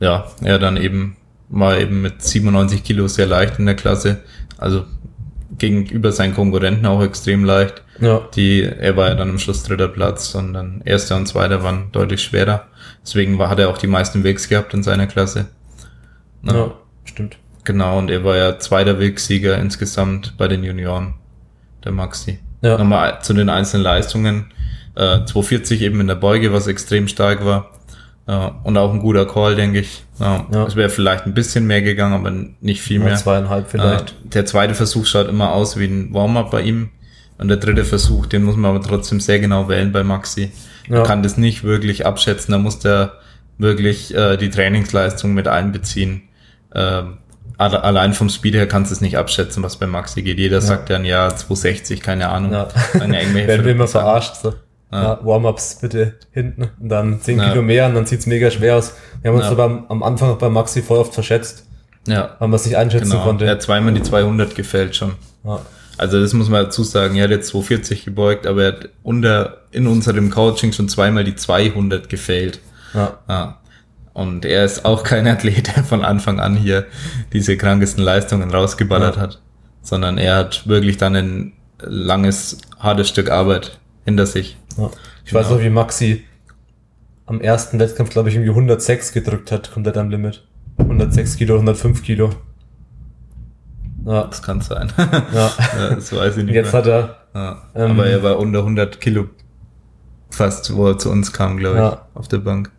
ja, 0.01 0.27
er 0.43 0.59
dann 0.59 0.77
eben 0.77 1.17
war 1.53 1.79
eben 1.79 2.01
mit 2.01 2.23
97 2.23 2.83
Kilo 2.83 3.07
sehr 3.07 3.27
leicht 3.27 3.59
in 3.59 3.67
der 3.67 3.77
Klasse. 3.77 4.21
Also 4.59 4.85
gegenüber 5.59 6.11
seinen 6.11 6.35
Konkurrenten 6.35 6.87
auch 6.87 7.03
extrem 7.03 7.45
leicht. 7.45 7.83
Ja. 8.01 8.23
Die, 8.35 8.63
er 8.63 8.97
war 8.97 9.09
ja 9.09 9.15
dann 9.15 9.31
am 9.31 9.39
Schluss 9.39 9.63
dritter 9.63 9.89
Platz 9.89 10.35
und 10.35 10.55
dann 10.55 10.81
erster 10.85 11.15
und 11.15 11.27
zweiter 11.29 11.63
waren 11.63 11.93
deutlich 11.93 12.23
schwerer. 12.23 12.67
Deswegen 13.05 13.39
war, 13.39 13.51
hat 13.51 13.59
er 13.59 13.69
auch 13.69 13.79
die 13.79 13.87
meisten 13.87 14.25
Wegs 14.25 14.49
gehabt 14.49 14.73
in 14.73 14.83
seiner 14.83 15.07
Klasse. 15.07 15.47
Ja, 16.43 16.55
ja 16.55 16.75
stimmt. 17.05 17.37
Genau, 17.65 17.99
und 17.99 18.11
er 18.11 18.25
war 18.25 18.37
ja 18.37 18.59
zweiter 18.59 18.99
Wegsieger 18.99 19.59
insgesamt 19.59 20.37
bei 20.37 20.49
den 20.49 20.65
Junioren, 20.65 21.15
der 21.85 21.93
Maxi. 21.93 22.41
Ja. 22.63 22.79
Nochmal 22.79 23.19
zu 23.23 23.35
den 23.35 23.51
einzelnen 23.51 23.85
Leistungen. 23.85 24.47
Äh, 24.95 25.25
240 25.27 25.83
eben 25.83 26.01
in 26.01 26.07
der 26.07 26.15
Beuge, 26.17 26.53
was 26.53 26.67
extrem 26.67 27.09
stark 27.09 27.45
war. 27.45 27.71
Äh, 28.27 28.51
und 28.63 28.77
auch 28.77 28.93
ein 28.93 29.01
guter 29.01 29.27
Call, 29.27 29.57
denke 29.57 29.81
ich. 29.81 30.05
Ja, 30.19 30.47
ja. 30.53 30.67
Es 30.67 30.77
wäre 30.77 30.89
vielleicht 30.89 31.27
ein 31.27 31.35
bisschen 31.35 31.67
mehr 31.67 31.83
gegangen, 31.83 32.15
aber 32.15 32.33
nicht 32.61 32.83
viel 32.83 33.01
ja, 33.01 33.07
mehr. 33.07 33.17
Zweieinhalb 33.17 33.71
vielleicht. 33.71 34.11
Äh, 34.11 34.29
der 34.29 34.47
zweite 34.47 34.75
Versuch 34.75 35.07
schaut 35.07 35.29
immer 35.29 35.53
aus 35.53 35.79
wie 35.79 35.87
ein 35.87 36.15
Warm-up 36.15 36.51
bei 36.51 36.63
ihm. 36.63 36.91
Und 37.39 37.49
der 37.49 37.57
dritte 37.57 37.85
Versuch, 37.85 38.27
den 38.27 38.45
muss 38.45 38.57
man 38.57 38.77
aber 38.77 38.85
trotzdem 38.85 39.19
sehr 39.19 39.41
genau 39.41 39.69
wählen 39.69 39.91
bei 39.91 40.05
Maxi. 40.05 40.53
Ja. 40.89 40.99
Man 40.99 41.07
kann 41.07 41.23
das 41.23 41.37
nicht 41.37 41.65
wirklich 41.65 42.07
abschätzen, 42.07 42.53
da 42.53 42.59
muss 42.59 42.79
der 42.79 43.15
wirklich 43.59 44.15
äh, 44.15 44.37
die 44.37 44.51
Trainingsleistung 44.51 45.35
mit 45.35 45.49
einbeziehen. 45.49 46.23
Ähm, 46.75 47.19
allein 47.59 48.13
vom 48.13 48.29
Speed 48.29 48.55
her 48.55 48.67
kannst 48.67 48.91
du 48.91 48.95
es 48.95 49.01
nicht 49.01 49.19
abschätzen, 49.19 49.63
was 49.63 49.77
bei 49.77 49.87
Maxi 49.87 50.23
geht. 50.23 50.39
Jeder 50.39 50.57
ja. 50.57 50.61
sagt 50.61 50.91
dann 50.91 51.05
ja 51.05 51.35
260, 51.35 52.01
keine 52.01 52.29
Ahnung. 52.29 52.53
Ja. 52.53 52.69
Werden 52.95 53.65
wir 53.65 53.73
immer 53.73 53.89
verarscht. 53.89 54.37
So. 54.37 54.55
Ja. 54.93 55.03
Ja, 55.03 55.21
Warm-ups 55.23 55.79
bitte 55.81 56.15
hinten 56.33 56.71
und 56.79 56.89
dann 56.89 57.21
10 57.21 57.39
ja. 57.39 57.49
Kilo 57.49 57.63
mehr 57.63 57.87
und 57.87 57.95
dann 57.95 58.05
sieht's 58.05 58.27
mega 58.27 58.51
schwer 58.51 58.77
aus. 58.77 58.95
Wir 59.23 59.31
haben 59.31 59.39
uns 59.39 59.47
aber 59.47 59.65
am, 59.65 59.87
am 59.89 60.03
Anfang 60.03 60.31
auch 60.31 60.39
bei 60.39 60.51
Maxi 60.51 60.83
voll 60.83 60.99
oft 60.99 61.15
verschätzt. 61.15 61.67
Ja. 62.07 62.37
Weil 62.39 62.49
man 62.49 62.57
es 62.57 62.67
nicht 62.67 62.77
einschätzen 62.77 63.11
genau. 63.11 63.25
konnte. 63.25 63.45
Er 63.47 63.53
hat 63.53 63.63
zweimal 63.63 63.95
die 63.95 64.03
200 64.03 64.55
gefällt 64.55 64.97
schon. 64.97 65.15
Ja. 65.45 65.61
Also 65.99 66.21
das 66.21 66.33
muss 66.33 66.49
man 66.49 66.65
dazu 66.65 66.83
sagen, 66.83 67.17
er 67.17 67.25
hat 67.25 67.31
jetzt 67.31 67.49
240 67.49 68.05
gebeugt, 68.05 68.47
aber 68.47 68.63
er 68.63 68.73
hat 68.73 68.89
unter, 69.03 69.59
in 69.71 69.87
unserem 69.87 70.31
Coaching 70.31 70.73
schon 70.73 70.89
zweimal 70.89 71.25
die 71.25 71.37
200 71.37 72.09
gefällt. 72.09 72.61
Ja. 72.93 73.19
ja. 73.29 73.59
Und 74.13 74.45
er 74.45 74.65
ist 74.65 74.85
auch 74.85 75.05
kein 75.05 75.27
Athlet, 75.27 75.69
der 75.77 75.85
von 75.85 76.05
Anfang 76.05 76.41
an 76.41 76.57
hier 76.57 76.87
diese 77.33 77.57
krankesten 77.57 78.03
Leistungen 78.03 78.51
rausgeballert 78.51 79.17
ja. 79.17 79.23
hat, 79.23 79.41
sondern 79.83 80.19
er 80.19 80.37
hat 80.37 80.67
wirklich 80.67 80.97
dann 80.97 81.17
ein 81.17 81.53
langes, 81.81 82.59
hartes 82.79 83.09
Stück 83.09 83.31
Arbeit 83.31 83.79
hinter 84.05 84.27
sich. 84.27 84.57
Ja. 84.79 84.91
Ich 85.25 85.31
genau. 85.31 85.41
weiß 85.41 85.51
noch, 85.51 85.61
wie 85.61 85.71
Maxi 85.71 86.25
am 87.27 87.41
ersten 87.41 87.79
Wettkampf, 87.79 88.11
glaube 88.11 88.29
ich, 88.29 88.35
irgendwie 88.35 88.51
106 88.51 89.13
gedrückt 89.13 89.53
hat, 89.53 89.73
komplett 89.73 89.97
am 89.97 90.11
Limit. 90.11 90.47
106 90.79 91.37
Kilo, 91.37 91.55
105 91.55 92.03
Kilo. 92.03 92.31
Ja. 94.05 94.25
Das 94.25 94.43
kann 94.43 94.61
sein. 94.61 94.93
ja. 94.99 95.51
ja. 95.79 95.95
Das 95.95 96.13
weiß 96.13 96.37
ich 96.39 96.45
nicht. 96.45 96.55
Jetzt 96.55 96.73
mehr. 96.73 96.81
hat 96.81 96.87
er. 96.87 97.17
Ja. 97.35 97.63
Ähm, 97.75 97.93
Aber 97.93 98.07
er 98.07 98.23
war 98.23 98.39
unter 98.39 98.61
100 98.61 99.01
Kilo 99.01 99.27
fast, 100.31 100.75
wo 100.75 100.89
er 100.89 100.99
zu 100.99 101.11
uns 101.11 101.33
kam, 101.33 101.57
glaube 101.57 101.77
ich, 101.77 101.83
ja. 101.83 102.07
auf 102.15 102.29
der 102.29 102.39
Bank. 102.39 102.71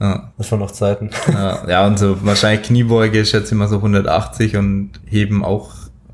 Ja. 0.00 0.32
Das 0.36 0.52
waren 0.52 0.60
noch 0.60 0.72
Zeiten. 0.72 1.10
Ja, 1.32 1.66
ja, 1.68 1.86
und 1.86 1.98
so 1.98 2.24
wahrscheinlich 2.24 2.66
Kniebeuge, 2.66 3.20
ich 3.20 3.30
schätze 3.30 3.54
immer 3.54 3.68
so 3.68 3.76
180 3.76 4.56
und 4.56 4.90
heben 5.06 5.42
auch 5.42 5.72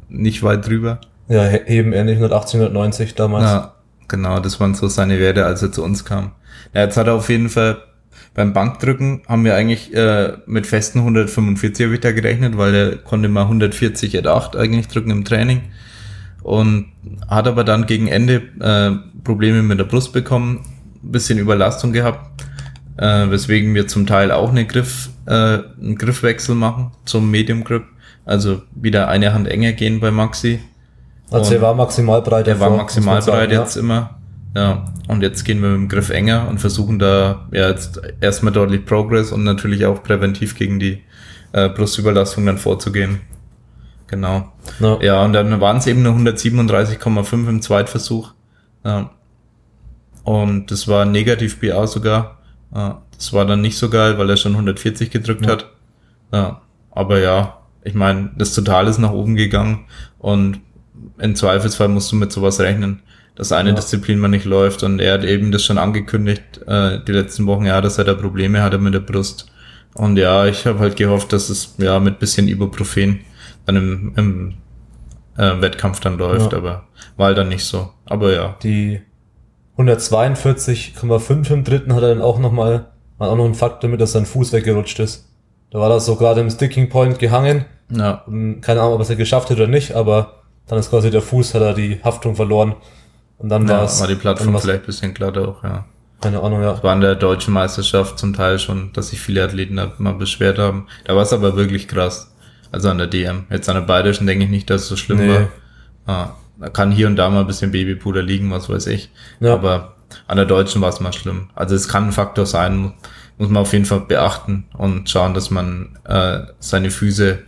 nicht 0.09 0.43
weit 0.43 0.67
drüber. 0.69 1.01
Ja, 1.29 1.43
heben 1.43 1.93
eher 1.93 2.05
nicht 2.05 2.17
180, 2.17 2.61
190 2.61 3.15
damals. 3.15 3.45
Ja, 3.45 3.72
genau, 4.13 4.39
das 4.39 4.61
waren 4.61 4.75
so 4.75 4.87
seine 4.87 5.19
Werte, 5.19 5.45
als 5.45 5.63
er 5.63 5.73
zu 5.73 5.83
uns 5.83 6.05
kam. 6.05 6.31
Ja, 6.73 6.83
jetzt 6.83 6.97
hat 6.97 7.09
er 7.09 7.15
auf 7.15 7.29
jeden 7.29 7.49
Fall 7.49 7.83
beim 8.35 8.53
Bankdrücken 8.53 9.23
haben 9.29 9.45
wir 9.45 9.55
eigentlich 9.55 9.95
äh, 9.95 10.33
mit 10.47 10.67
festen 10.67 11.01
145 11.01 11.85
habe 11.85 11.95
ich 11.95 12.01
da 12.01 12.13
gerechnet, 12.13 12.57
weil 12.57 12.75
er 12.75 12.97
konnte 12.97 13.29
mal 13.29 13.43
140 13.43 14.17
at 14.17 14.27
8 14.27 14.57
eigentlich 14.57 14.89
drücken 14.89 15.11
im 15.11 15.25
Training 15.25 15.63
und 16.43 16.87
hat 17.29 17.47
aber 17.47 17.65
dann 17.65 17.87
gegen 17.87 18.09
Ende 18.09 18.43
äh, 18.61 18.93
Probleme 19.23 19.63
mit 19.63 19.79
der 19.79 19.85
Brust 19.85 20.13
bekommen, 20.13 20.65
bisschen 21.03 21.39
Überlastung 21.39 21.93
gehabt, 21.93 22.45
äh, 22.97 23.31
weswegen 23.31 23.75
wir 23.75 23.87
zum 23.87 24.07
Teil 24.07 24.31
auch 24.31 24.51
eine 24.51 24.67
Griff, 24.67 25.11
äh, 25.27 25.33
einen 25.33 25.97
Griffwechsel 25.99 26.55
machen 26.55 26.93
zum 27.05 27.31
Medium 27.31 27.65
Grip, 27.65 27.85
also 28.25 28.63
wieder 28.75 29.09
eine 29.09 29.35
Hand 29.35 29.47
enger 29.47 29.73
gehen 29.73 30.01
bei 30.01 30.11
Maxi. 30.11 30.61
Also 31.33 31.55
er 31.55 31.63
war 31.63 31.75
maximal 31.75 32.23
breit. 32.23 32.49
Er 32.49 32.61
war 32.61 32.71
maximal 32.71 33.21
breit 33.21 33.51
jetzt 33.51 33.77
ja. 33.77 33.83
immer. 33.83 34.19
Ja, 34.55 34.85
und 35.09 35.23
jetzt 35.23 35.45
gehen 35.45 35.63
wir 35.63 35.71
mit 35.71 35.79
dem 35.79 35.89
Griff 35.89 36.11
enger 36.11 36.47
und 36.49 36.59
versuchen 36.59 36.99
da 36.99 37.47
ja 37.53 37.69
jetzt 37.69 38.03
erstmal 38.21 38.53
deutlich 38.53 38.85
Progress 38.85 39.33
und 39.33 39.45
natürlich 39.45 39.87
auch 39.87 40.03
präventiv 40.03 40.57
gegen 40.57 40.79
die 40.79 41.03
äh, 41.53 41.71
Brustüberlastung 41.71 42.45
dann 42.45 42.59
vorzugehen. 42.59 43.21
Genau. 44.09 44.53
Ja, 44.79 45.01
ja 45.01 45.25
und 45.25 45.33
dann 45.33 45.59
waren 45.61 45.79
es 45.79 45.87
eben 45.87 46.03
nur 46.03 46.13
137,5 46.13 47.49
im 47.49 47.63
Zweitversuch. 47.63 48.35
Ja. 48.85 49.11
Und 50.25 50.71
das 50.71 50.87
war 50.87 51.07
negativ 51.07 51.61
BA 51.61 51.87
sogar. 51.87 52.39
Ja, 52.75 53.03
das 53.17 53.33
war 53.33 53.47
dann 53.47 53.63
nicht 53.63 53.79
so 53.79 53.89
geil, 53.89 54.19
weil 54.19 54.29
er 54.29 54.37
schon 54.37 54.53
140 54.53 55.11
gedrückt 55.11 55.47
hat. 55.47 55.71
Ja, 56.33 56.61
aber 56.91 57.21
ja, 57.21 57.59
ich 57.85 57.95
meine, 57.95 58.31
das 58.37 58.55
Total 58.55 58.87
ist 58.87 58.99
nach 58.99 59.13
oben 59.13 59.35
gegangen 59.35 59.87
und 60.19 60.61
im 61.19 61.35
Zweifelsfall 61.35 61.89
musst 61.89 62.11
du 62.13 62.17
mit 62.17 62.33
sowas 62.33 62.61
rechnen, 62.61 63.01
dass 63.35 63.53
eine 63.53 63.71
Ja. 63.71 63.75
Disziplin 63.77 64.19
mal 64.19 64.29
nicht 64.29 64.45
läuft 64.45 64.83
und 64.83 65.01
er 65.01 65.15
hat 65.15 65.25
eben 65.25 65.53
das 65.53 65.65
schon 65.65 65.79
angekündigt, 65.79 66.61
äh, 66.67 66.99
die 67.07 67.13
letzten 67.13 67.47
Wochen, 67.47 67.65
ja, 67.67 67.81
dass 67.81 67.99
er 67.99 68.05
da 68.05 68.15
Probleme 68.15 68.63
hatte 68.63 68.79
mit 68.79 68.95
der 68.95 69.01
Brust. 69.01 69.47
Und 69.95 70.17
ja, 70.17 70.47
ich 70.47 70.67
habe 70.67 70.79
halt 70.79 70.97
gehofft, 70.97 71.33
dass 71.33 71.51
es 71.51 71.75
ja 71.79 71.99
mit 72.01 72.19
bisschen 72.19 72.49
Ibuprofen 72.49 73.21
dann 73.67 73.77
im, 73.77 74.13
im 74.17 74.55
äh, 75.37 75.61
Wettkampf 75.61 76.01
dann 76.01 76.19
läuft, 76.19 76.53
Ja. 76.53 76.59
aber 76.59 76.85
war 77.17 77.27
halt 77.27 77.39
dann 77.39 77.49
nicht 77.49 77.65
so. 77.65 77.91
Aber 78.07 78.33
ja, 78.33 78.57
Die 78.63 79.01
142,5 79.79 81.51
im 81.53 81.65
dritten 81.65 81.95
hat 81.95 82.03
er 82.03 82.11
dann 82.11 82.23
auch 82.23 82.39
nochmal, 82.39 82.87
war 83.19 83.31
auch 83.31 83.37
noch 83.37 83.45
ein 83.45 83.55
Fakt 83.55 83.83
damit, 83.85 84.01
dass 84.01 84.13
sein 84.13 84.27
Fuß 84.27 84.53
weggerutscht 84.53 84.99
ist. 85.01 85.29
Da 85.71 85.79
war 85.79 85.89
das 85.89 86.05
so 86.07 86.17
gerade 86.17 86.41
im 86.41 86.51
Sticking 86.51 86.89
Point 86.89 87.19
gehangen. 87.19 87.65
ja, 87.91 88.25
keine 88.61 88.81
Ahnung, 88.81 88.95
ob 88.95 89.01
er 89.01 89.11
es 89.11 89.17
geschafft 89.17 89.51
hat 89.51 89.57
oder 89.57 89.67
nicht, 89.69 89.93
aber 89.95 90.42
dann 90.67 90.79
ist 90.79 90.91
quasi 90.91 91.11
der 91.11 91.23
Fuß, 91.23 91.55
hat 91.55 91.63
er 91.63 91.75
die 91.75 92.01
Haftung 92.03 92.35
verloren. 92.37 92.75
Und 93.39 93.49
dann 93.49 93.69
war 93.69 93.79
ja 93.79 93.85
es. 93.85 94.01
war 94.01 94.07
die 94.09 94.15
Plattform 94.15 94.59
vielleicht 94.59 94.87
bisschen 94.87 95.15
glatter 95.15 95.49
auch, 95.49 95.65
ja. 95.65 95.85
Keine 96.21 96.41
Ahnung, 96.41 96.63
ja. 96.63 96.81
war 96.85 96.95
in 96.95 97.01
der 97.01 97.17
deutschen 97.17 97.53
Meisterschaft 97.53 98.17
zum 98.19 98.33
Teil 98.33 98.61
schon, 98.61 98.93
dass 98.93 99.09
sich 99.09 99.21
viele 99.21 99.43
Athleten 99.43 99.77
da 99.77 99.93
mal 99.99 100.15
beschwert 100.15 100.59
haben. 100.59 100.87
Da 101.05 101.17
war 101.17 101.23
es 101.23 101.33
aber 101.33 101.57
wirklich 101.57 101.89
krass. 101.89 102.33
Also 102.71 102.89
an 102.89 102.99
der 102.99 103.09
DM. 103.09 103.47
Jetzt 103.51 103.69
an 103.69 103.75
der 103.75 103.83
Bayerischen 103.83 104.27
denke 104.29 104.45
ich 104.45 104.51
nicht, 104.51 104.71
dass 104.71 104.83
es 104.83 104.89
so 104.89 104.97
schlimm 104.97 105.19
Nee. 105.19 105.29
war. 105.29 105.49
Ah, 106.07 106.31
da 106.61 106.69
kann 106.69 106.93
hier 106.93 107.09
und 107.09 107.17
da 107.17 107.29
mal 107.29 107.41
ein 107.41 107.47
bisschen 107.49 107.73
Babypuder 107.73 108.23
liegen, 108.23 108.51
was 108.53 108.69
weiß 108.69 108.87
ich. 108.87 109.11
Ja. 109.41 109.55
Aber 109.55 109.97
an 110.29 110.37
der 110.37 110.47
Deutschen 110.47 110.81
war 110.81 110.91
es 110.91 111.01
mal 111.01 111.13
schlimm. 111.13 111.51
Also 111.57 111.75
es 111.75 111.89
kann 111.89 112.07
ein 112.07 112.13
Faktor 112.13 112.47
sein, 112.47 112.95
muss 113.37 113.49
man 113.49 113.63
auf 113.63 113.73
jeden 113.73 113.85
Fall 113.85 114.01
beachten 114.01 114.65
und 114.79 115.11
schauen, 115.11 115.35
dass 115.35 115.51
man 115.51 115.99
äh, 116.05 116.41
seine 116.61 116.91
Füße 116.91 117.41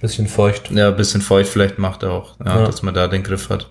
Bisschen 0.00 0.26
feucht. 0.28 0.70
ja, 0.70 0.88
ein 0.88 0.96
bisschen 0.96 1.20
feucht 1.20 1.48
vielleicht 1.48 1.78
macht 1.78 2.04
auch, 2.04 2.36
ja, 2.44 2.60
Ja. 2.60 2.66
dass 2.66 2.82
man 2.82 2.94
da 2.94 3.08
den 3.08 3.22
Griff 3.22 3.48
hat. 3.50 3.70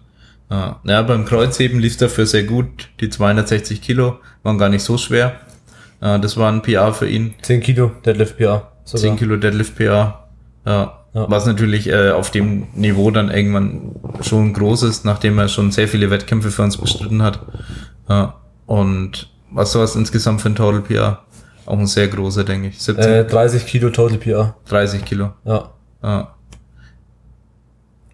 Ja, 0.50 0.80
ja 0.84 1.02
beim 1.04 1.26
Kreuzheben 1.26 1.80
lief 1.80 1.97
dafür 1.97 2.26
sehr 2.26 2.43
gut. 2.43 2.89
Die 3.00 3.10
260 3.10 3.82
Kilo 3.82 4.19
waren 4.43 4.58
gar 4.58 4.69
nicht 4.69 4.84
so 4.84 4.97
schwer. 4.97 5.34
Das 6.00 6.36
war 6.36 6.52
ein 6.52 6.62
PR 6.63 6.93
für 6.93 7.08
ihn. 7.08 7.36
10 7.43 7.62
Kilo 7.62 7.91
Deadlift 8.04 8.38
PA. 8.39 8.71
Sogar. 8.84 9.02
10 9.02 9.15
Kilo 9.17 9.38
Deadlift 9.38 9.76
PR. 9.76 10.28
Ja. 10.65 10.97
Ja. 11.13 11.30
Was 11.30 11.45
natürlich 11.45 11.88
äh, 11.89 12.12
auf 12.12 12.32
dem 12.32 12.67
Niveau 12.74 13.12
dann 13.12 13.30
irgendwann 13.30 13.91
schon 14.21 14.54
groß 14.54 14.84
ist, 14.84 15.04
nachdem 15.06 15.38
er 15.39 15.47
schon 15.50 15.71
sehr 15.71 15.88
viele 15.89 16.10
Wettkämpfe 16.10 16.50
für 16.52 16.62
uns 16.63 16.78
bestritten 16.78 17.21
hat. 17.21 17.39
Ja. 18.10 18.36
Und 18.65 19.30
was 19.52 19.76
war 19.76 19.84
es 19.84 19.95
insgesamt 19.95 20.41
für 20.41 20.50
ein 20.50 20.56
Total 20.56 20.82
PR? 20.82 21.19
Auch 21.65 21.78
ein 21.78 21.86
sehr 21.86 22.08
großer, 22.08 22.43
denke 22.45 22.69
ich. 22.69 22.82
17, 22.82 23.06
Äh, 23.12 23.26
30 23.26 23.65
Kilo 23.65 23.89
Total 23.89 24.17
PA. 24.17 24.56
30 24.69 25.04
Kilo. 25.06 25.34
Ja. 25.45 25.69
Ja. 26.03 26.35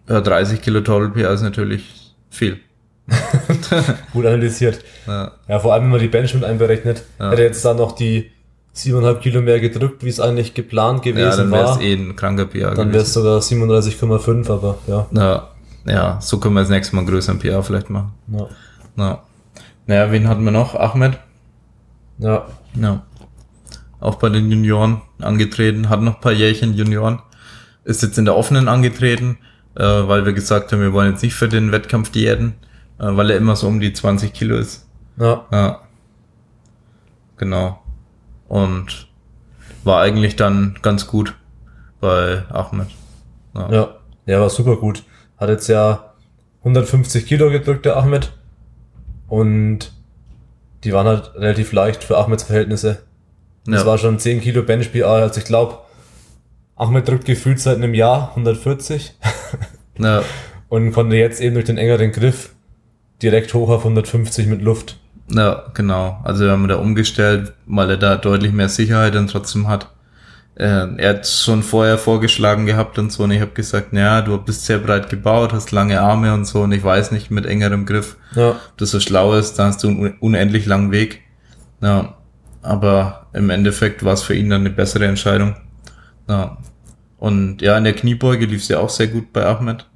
Ja, 0.10 0.22
30 0.22 0.62
Kilo 0.62 0.82
Total 0.82 1.10
PR 1.10 1.32
ist 1.32 1.42
natürlich 1.42 2.14
viel. 2.30 2.60
Gut 4.14 4.26
analysiert. 4.26 4.80
Ja, 5.06 5.32
Ja, 5.48 5.60
vor 5.60 5.74
allem, 5.74 5.84
wenn 5.86 5.92
man 5.92 6.00
die 6.00 6.08
Bench 6.08 6.34
mit 6.34 6.44
einberechnet, 6.44 7.04
Ja. 7.20 7.32
hätte 7.32 7.42
er 7.42 7.48
jetzt 7.48 7.64
da 7.64 7.74
noch 7.74 7.94
die 7.94 8.32
7,5 8.76 9.16
Kilo 9.20 9.42
mehr 9.42 9.60
gedrückt, 9.60 10.04
wie 10.04 10.10
es 10.10 10.20
eigentlich 10.20 10.54
geplant 10.54 11.06
ja 11.06 11.12
gewesen 11.12 11.38
dann 11.38 11.52
wäre 11.52 11.64
es 11.64 11.70
war. 11.78 11.82
eh 11.82 11.94
ein 11.94 12.16
kranker 12.16 12.46
PR 12.46 12.74
Dann 12.76 12.92
wäre 12.94 13.04
es 13.04 13.14
sogar 13.14 13.40
37,5, 13.42 14.50
aber 14.52 14.78
ja. 14.88 15.08
Ja, 15.12 15.48
ja, 15.86 16.22
so 16.22 16.38
können 16.40 16.54
wir 16.56 16.62
das 16.62 16.70
nächste 16.70 16.96
Mal 16.96 17.02
einen 17.02 17.10
größeren 17.10 17.40
PR 17.40 17.64
vielleicht 17.64 17.90
machen. 17.90 18.14
Ja. 18.28 18.48
Ja. 18.98 19.24
Naja, 19.88 20.12
wen 20.12 20.28
hatten 20.28 20.44
wir 20.44 20.52
noch? 20.52 20.76
Ahmed? 20.76 21.18
ja. 22.20 22.46
Ja. 22.76 23.04
Auch 24.00 24.16
bei 24.16 24.30
den 24.30 24.52
Junioren 24.52 25.02
angetreten, 25.20 25.90
hat 25.90 26.02
noch 26.02 26.16
ein 26.16 26.22
paar 26.22 26.32
Jährchen 26.34 26.76
Junioren. 26.76 27.20
Ist 27.88 28.04
jetzt 28.04 28.18
in 28.18 28.26
der 28.26 28.36
offenen 28.36 28.68
angetreten, 28.68 29.38
äh, 29.76 29.84
weil 29.84 30.26
wir 30.26 30.34
gesagt 30.34 30.72
haben, 30.72 30.82
wir 30.82 30.92
wollen 30.94 31.12
jetzt 31.12 31.24
nicht 31.24 31.36
für 31.36 31.48
den 31.48 31.72
Wettkampf 31.72 32.10
diäten, 32.12 32.56
äh, 33.00 33.06
weil 33.16 33.32
er 33.32 33.38
immer 33.38 33.56
so 33.56 33.68
um 33.68 33.80
die 33.80 33.94
20 33.94 34.34
Kilo 34.34 34.58
ist. 34.58 34.86
Ja. 35.18 35.46
Ja. 35.52 35.82
Genau. 37.38 37.82
Und 38.48 39.08
war 39.84 40.02
eigentlich 40.02 40.36
dann 40.36 40.78
ganz 40.82 41.08
gut 41.08 41.34
bei 42.00 42.44
Ahmed. 42.50 42.88
Ja. 43.56 43.72
Ja. 43.72 43.90
Der 44.28 44.42
war 44.42 44.50
super 44.50 44.76
gut. 44.78 45.04
Hat 45.38 45.50
jetzt 45.50 45.68
ja 45.68 46.14
150 46.64 47.26
Kilo 47.26 47.50
gedrückt, 47.50 47.86
der 47.86 47.98
Ahmed. 47.98 48.34
Und 49.28 49.94
die 50.84 50.94
waren 50.94 51.08
halt 51.08 51.34
relativ 51.36 51.72
leicht 51.72 52.04
für 52.04 52.18
Ahmeds 52.18 52.44
Verhältnisse. 52.44 53.04
Das 53.66 53.82
Ja. 53.82 53.86
war 53.88 53.98
schon 53.98 54.20
10 54.20 54.42
Kilo 54.42 54.64
Bench 54.64 54.92
PA. 54.92 55.16
Also 55.16 55.40
ich 55.40 55.46
glaube, 55.46 55.80
Ahmed 56.78 57.08
drückt 57.08 57.26
gefühlt 57.26 57.60
seit 57.60 57.78
einem 57.78 57.94
Jahr 57.94 58.30
140 58.30 59.16
Ja, 60.00 60.22
und 60.70 60.92
konnte 60.92 61.16
jetzt 61.16 61.42
eben 61.42 61.56
durch 61.56 61.66
den 61.66 61.78
engeren 61.78 62.12
Griff 62.12 62.54
direkt 63.22 63.54
hoch 63.54 63.70
auf 63.70 63.84
150 63.84 64.46
mit 64.48 64.62
Luft. 64.62 65.00
ja, 65.30 65.64
genau. 65.74 66.20
Also 66.24 66.46
wir 66.46 66.52
haben 66.52 66.68
da 66.68 66.76
umgestellt, 66.76 67.54
weil 67.66 67.90
er 67.90 67.98
da 67.98 68.16
deutlich 68.16 68.52
mehr 68.54 68.70
Sicherheit 68.70 69.16
dann 69.16 69.28
trotzdem 69.28 69.68
hat. 69.68 69.90
Äh, 70.56 70.88
er 70.98 71.10
hat 71.10 71.28
schon 71.28 71.64
vorher 71.64 71.98
vorgeschlagen 71.98 72.66
gehabt 72.66 72.98
und 73.00 73.12
so 73.12 73.24
und 73.24 73.32
ich 73.32 73.42
habe 73.42 73.52
gesagt, 73.52 73.94
ja, 73.94 74.22
du 74.22 74.38
bist 74.40 74.66
sehr 74.66 74.78
breit 74.80 75.10
gebaut, 75.10 75.54
hast 75.54 75.72
lange 75.72 76.00
Arme 76.02 76.34
und 76.34 76.46
so 76.46 76.62
und 76.62 76.72
ich 76.72 76.84
weiß 76.84 77.12
nicht 77.12 77.30
mit 77.32 77.46
engerem 77.46 77.86
Griff, 77.86 78.18
Ja. 78.36 78.50
ob 78.52 78.78
das 78.78 78.92
so 78.92 79.00
schlau 79.00 79.34
ist, 79.36 79.58
da 79.60 79.66
hast 79.66 79.84
du 79.84 79.88
einen 79.90 80.18
unendlich 80.20 80.66
langen 80.68 80.92
Weg. 80.92 81.22
Ja, 81.82 82.16
aber 82.64 83.28
im 83.34 83.50
Endeffekt 83.52 84.04
war 84.04 84.14
es 84.14 84.24
für 84.24 84.34
ihn 84.36 84.50
dann 84.50 84.62
eine 84.62 84.72
bessere 84.72 85.06
Entscheidung. 85.06 85.56
Ja. 86.28 86.58
Und 87.18 87.62
ja, 87.62 87.78
in 87.78 87.84
der 87.84 87.94
Kniebeuge 87.94 88.46
lief 88.46 88.62
es 88.62 88.68
ja 88.68 88.80
auch 88.80 88.90
sehr 88.90 89.08
gut 89.08 89.34
bei 89.34 89.46
Ahmed. 89.46 89.88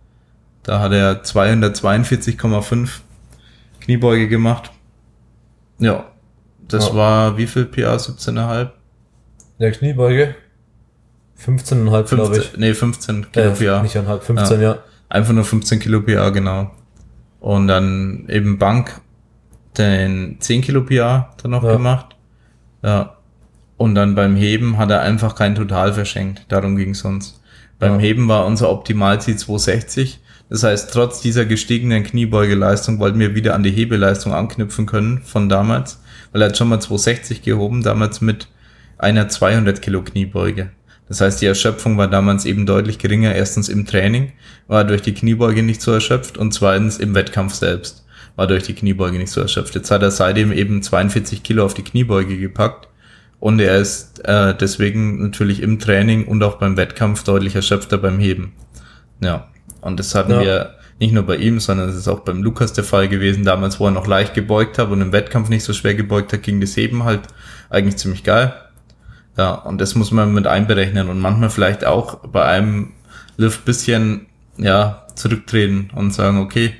Da 0.63 0.79
hat 0.79 0.91
er 0.91 1.23
242,5 1.23 3.01
Kniebeuge 3.79 4.27
gemacht. 4.27 4.71
Ja, 5.79 6.05
das 6.67 6.89
Ja. 6.89 6.95
war 6.95 7.37
wie 7.37 7.47
viel 7.47 7.65
PA? 7.65 7.95
17,5? 7.97 8.69
Der 9.59 9.71
Kniebeuge 9.71 10.35
15,5 11.37 12.15
glaube 12.15 12.37
ich. 12.37 12.43
15, 12.43 12.59
nee, 12.59 12.73
15 12.73 13.31
Kilo 13.31 13.45
Äh, 13.45 13.51
PA. 13.51 13.81
nicht 13.81 13.97
einhalb, 13.97 14.23
15, 14.23 14.61
ja. 14.61 14.77
Einfach 15.09 15.33
nur 15.33 15.43
15 15.43 15.79
Kilo 15.79 16.01
PA, 16.01 16.29
genau. 16.29 16.71
Und 17.39 17.67
dann 17.67 18.25
eben 18.29 18.57
Bank 18.59 19.01
den 19.77 20.37
10 20.39 20.61
Kilo 20.61 20.83
PA 20.83 21.33
dann 21.41 21.51
noch 21.51 21.63
Ja. 21.63 21.73
gemacht. 21.73 22.15
Ja. 22.83 23.17
Und 23.81 23.95
dann 23.95 24.13
beim 24.13 24.35
Heben 24.35 24.77
hat 24.77 24.91
er 24.91 25.01
einfach 25.01 25.33
kein 25.33 25.55
Total 25.55 25.91
verschenkt. 25.91 26.43
Darum 26.49 26.75
ging 26.75 26.91
es 26.91 27.01
uns. 27.01 27.41
Beim 27.79 27.93
Ja. 27.93 27.99
Heben 27.99 28.27
war 28.27 28.45
unser 28.45 28.69
Optimalziel 28.69 29.37
260. 29.37 30.19
Das 30.51 30.61
heißt, 30.61 30.93
trotz 30.93 31.19
dieser 31.19 31.45
gestiegenen 31.45 32.03
Kniebeugeleistung 32.03 32.99
wollten 32.99 33.17
wir 33.17 33.33
wieder 33.33 33.55
an 33.55 33.63
die 33.63 33.71
Hebeleistung 33.71 34.35
anknüpfen 34.35 34.85
können 34.85 35.23
von 35.23 35.49
damals. 35.49 35.99
Weil 36.31 36.43
er 36.43 36.49
hat 36.49 36.57
schon 36.59 36.69
mal 36.69 36.79
260 36.79 37.41
gehoben, 37.41 37.81
damals 37.81 38.21
mit 38.21 38.49
einer 38.99 39.29
200 39.29 39.81
Kilo 39.81 40.03
Kniebeuge. 40.03 40.69
Das 41.07 41.19
heißt, 41.19 41.41
die 41.41 41.47
Erschöpfung 41.47 41.97
war 41.97 42.07
damals 42.07 42.45
eben 42.45 42.67
deutlich 42.67 42.99
geringer. 42.99 43.33
Erstens 43.33 43.67
im 43.67 43.87
Training 43.87 44.31
war 44.67 44.83
durch 44.83 45.01
die 45.01 45.15
Kniebeuge 45.15 45.63
nicht 45.63 45.81
so 45.81 45.91
erschöpft 45.91 46.37
und 46.37 46.53
zweitens 46.53 46.99
im 46.99 47.15
Wettkampf 47.15 47.55
selbst 47.55 48.05
war 48.35 48.45
durch 48.45 48.61
die 48.61 48.75
Kniebeuge 48.75 49.17
nicht 49.17 49.31
so 49.31 49.41
erschöpft. 49.41 49.73
Jetzt 49.73 49.89
hat 49.89 50.03
er 50.03 50.11
seitdem 50.11 50.51
eben 50.51 50.83
42 50.83 51.41
Kilo 51.41 51.65
auf 51.65 51.73
die 51.73 51.83
Kniebeuge 51.83 52.37
gepackt 52.37 52.90
und 53.41 53.59
er 53.59 53.77
ist 53.77 54.23
äh, 54.23 54.55
deswegen 54.55 55.21
natürlich 55.21 55.61
im 55.61 55.79
Training 55.79 56.25
und 56.27 56.41
auch 56.43 56.55
beim 56.59 56.77
Wettkampf 56.77 57.23
deutlich 57.25 57.55
erschöpfter 57.55 57.97
beim 57.97 58.19
Heben. 58.19 58.53
Ja, 59.19 59.47
und 59.81 59.99
das 59.99 60.15
hatten 60.15 60.31
Ja. 60.31 60.39
wir 60.41 60.75
nicht 60.99 61.11
nur 61.13 61.23
bei 61.23 61.37
ihm, 61.37 61.59
sondern 61.59 61.89
es 61.89 61.95
ist 61.95 62.07
auch 62.07 62.19
beim 62.19 62.43
Lukas 62.43 62.73
der 62.73 62.83
Fall 62.83 63.09
gewesen. 63.09 63.43
Damals, 63.43 63.79
wo 63.79 63.85
er 63.85 63.91
noch 63.91 64.05
leicht 64.05 64.35
gebeugt 64.35 64.77
hat 64.77 64.89
und 64.91 65.01
im 65.01 65.11
Wettkampf 65.11 65.49
nicht 65.49 65.63
so 65.63 65.73
schwer 65.73 65.95
gebeugt 65.95 66.31
hat, 66.31 66.43
ging 66.43 66.61
das 66.61 66.77
Heben 66.77 67.03
halt 67.03 67.21
eigentlich 67.71 67.97
ziemlich 67.97 68.23
geil. 68.23 68.53
Ja, 69.37 69.53
und 69.55 69.81
das 69.81 69.95
muss 69.95 70.11
man 70.11 70.33
mit 70.33 70.45
einberechnen 70.45 71.09
und 71.09 71.19
manchmal 71.19 71.49
vielleicht 71.49 71.83
auch 71.85 72.19
bei 72.27 72.45
einem 72.45 72.91
Lift 73.37 73.65
bisschen, 73.65 74.27
ja, 74.57 75.07
zurücktreten 75.15 75.89
und 75.95 76.13
sagen, 76.13 76.37
okay, 76.39 76.73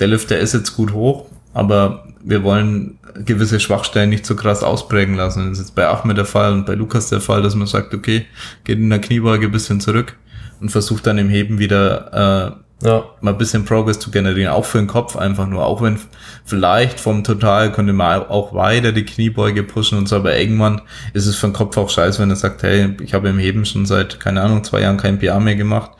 der 0.00 0.08
Lift, 0.08 0.30
der 0.30 0.40
ist 0.40 0.54
jetzt 0.54 0.74
gut 0.74 0.92
hoch, 0.92 1.26
aber 1.54 2.08
wir 2.24 2.42
wollen 2.42 2.98
gewisse 3.24 3.60
Schwachstellen 3.60 4.10
nicht 4.10 4.24
so 4.26 4.36
krass 4.36 4.62
ausprägen 4.62 5.14
lassen. 5.16 5.48
Das 5.50 5.58
ist 5.58 5.66
jetzt 5.66 5.74
bei 5.74 5.86
Ahmed 5.86 6.16
der 6.16 6.24
Fall 6.24 6.52
und 6.52 6.66
bei 6.66 6.74
Lukas 6.74 7.08
der 7.08 7.20
Fall, 7.20 7.42
dass 7.42 7.54
man 7.54 7.66
sagt, 7.66 7.92
okay, 7.94 8.26
geht 8.64 8.78
in 8.78 8.90
der 8.90 9.00
Kniebeuge 9.00 9.46
ein 9.46 9.52
bisschen 9.52 9.80
zurück 9.80 10.16
und 10.60 10.70
versucht 10.70 11.06
dann 11.06 11.18
im 11.18 11.28
Heben 11.28 11.58
wieder 11.58 12.56
äh, 12.82 12.86
Ja. 12.86 13.04
mal 13.20 13.32
ein 13.32 13.38
bisschen 13.38 13.64
Progress 13.64 13.98
zu 13.98 14.10
generieren, 14.10 14.52
auch 14.52 14.64
für 14.64 14.78
den 14.78 14.86
Kopf 14.86 15.16
einfach 15.16 15.46
nur, 15.46 15.64
auch 15.66 15.82
wenn 15.82 15.98
vielleicht 16.44 16.98
vom 17.00 17.22
Total 17.24 17.70
könnte 17.72 17.92
man 17.92 18.22
auch 18.22 18.54
weiter 18.54 18.92
die 18.92 19.04
Kniebeuge 19.04 19.62
pushen 19.62 19.98
und 19.98 20.08
so, 20.08 20.16
aber 20.16 20.36
irgendwann 20.38 20.80
ist 21.12 21.26
es 21.26 21.36
für 21.36 21.46
den 21.48 21.52
Kopf 21.52 21.76
auch 21.76 21.90
scheiße, 21.90 22.20
wenn 22.20 22.30
er 22.30 22.36
sagt, 22.36 22.62
hey, 22.62 22.96
ich 23.02 23.14
habe 23.14 23.28
im 23.28 23.38
Heben 23.38 23.64
schon 23.64 23.86
seit, 23.86 24.18
keine 24.20 24.42
Ahnung, 24.42 24.64
zwei 24.64 24.80
Jahren 24.80 24.96
kein 24.96 25.18
PA 25.18 25.38
mehr 25.40 25.54
gemacht, 25.56 25.90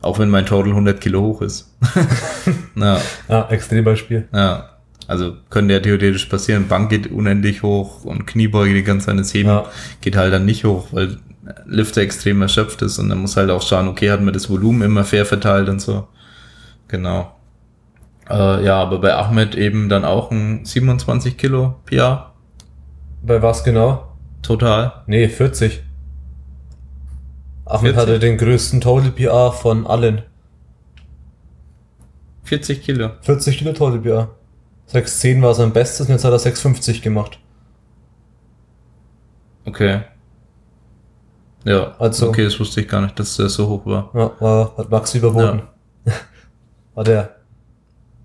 auch 0.00 0.18
wenn 0.18 0.30
mein 0.30 0.46
Total 0.46 0.70
100 0.70 1.00
Kilo 1.00 1.20
hoch 1.22 1.42
ist. 1.42 1.72
ja, 2.76 2.98
Ja, 3.28 3.48
Extrembeispiel. 3.48 4.28
ja. 4.32 4.68
Also 5.08 5.36
könnte 5.50 5.74
ja 5.74 5.80
theoretisch 5.80 6.26
passieren, 6.26 6.68
Bank 6.68 6.90
geht 6.90 7.08
unendlich 7.10 7.62
hoch 7.62 8.04
und 8.04 8.26
Kniebeuge 8.26 8.74
die 8.74 8.82
ganze 8.84 9.06
Zeit 9.06 9.18
ins 9.18 9.34
Heben 9.34 9.48
Ja. 9.48 9.64
geht 10.00 10.16
halt 10.16 10.32
dann 10.32 10.44
nicht 10.44 10.64
hoch, 10.64 10.88
weil 10.92 11.18
Lifter 11.66 12.02
extrem 12.02 12.40
erschöpft 12.40 12.82
ist 12.82 12.98
und 12.98 13.08
dann 13.08 13.18
muss 13.18 13.36
halt 13.36 13.50
auch 13.50 13.62
schauen, 13.62 13.88
okay, 13.88 14.10
hat 14.10 14.22
man 14.22 14.32
das 14.32 14.48
Volumen 14.48 14.82
immer 14.82 15.04
fair 15.04 15.26
verteilt 15.26 15.68
und 15.68 15.80
so. 15.80 16.06
Genau. 16.88 17.34
Äh, 18.30 18.64
ja, 18.64 18.76
aber 18.76 19.00
bei 19.00 19.14
Ahmed 19.14 19.54
eben 19.56 19.88
dann 19.88 20.04
auch 20.04 20.30
ein 20.30 20.64
27 20.64 21.36
Kilo 21.36 21.76
PR 21.84 22.32
Bei 23.22 23.42
was 23.42 23.64
genau? 23.64 24.08
total. 24.42 24.92
Nee, 25.06 25.28
40. 25.28 25.82
Ahmed 27.64 27.94
40? 27.94 27.96
hatte 27.96 28.18
den 28.18 28.38
größten 28.38 28.80
Total 28.80 29.10
PR 29.10 29.52
von 29.52 29.86
allen. 29.86 30.22
40 32.44 32.82
Kilo. 32.82 33.10
40 33.22 33.58
Kilo 33.58 33.72
Total 33.72 33.98
PR. 34.00 34.30
6,10 34.90 35.42
war 35.42 35.54
sein 35.54 35.72
Bestes 35.72 36.06
und 36.06 36.12
jetzt 36.12 36.24
hat 36.24 36.32
er 36.32 36.38
6,50 36.38 37.00
gemacht. 37.02 37.38
Okay. 39.64 40.00
Ja, 41.64 41.94
Also- 41.98 42.28
okay, 42.28 42.44
das 42.44 42.58
wusste 42.58 42.80
ich 42.80 42.88
gar 42.88 43.00
nicht, 43.00 43.18
dass 43.18 43.36
der 43.36 43.48
so 43.48 43.68
hoch 43.68 43.86
war. 43.86 44.10
Ja, 44.14 44.32
war, 44.40 44.76
hat 44.76 44.90
Max 44.90 45.14
überboten. 45.14 45.62
War 46.94 47.04
der 47.04 47.36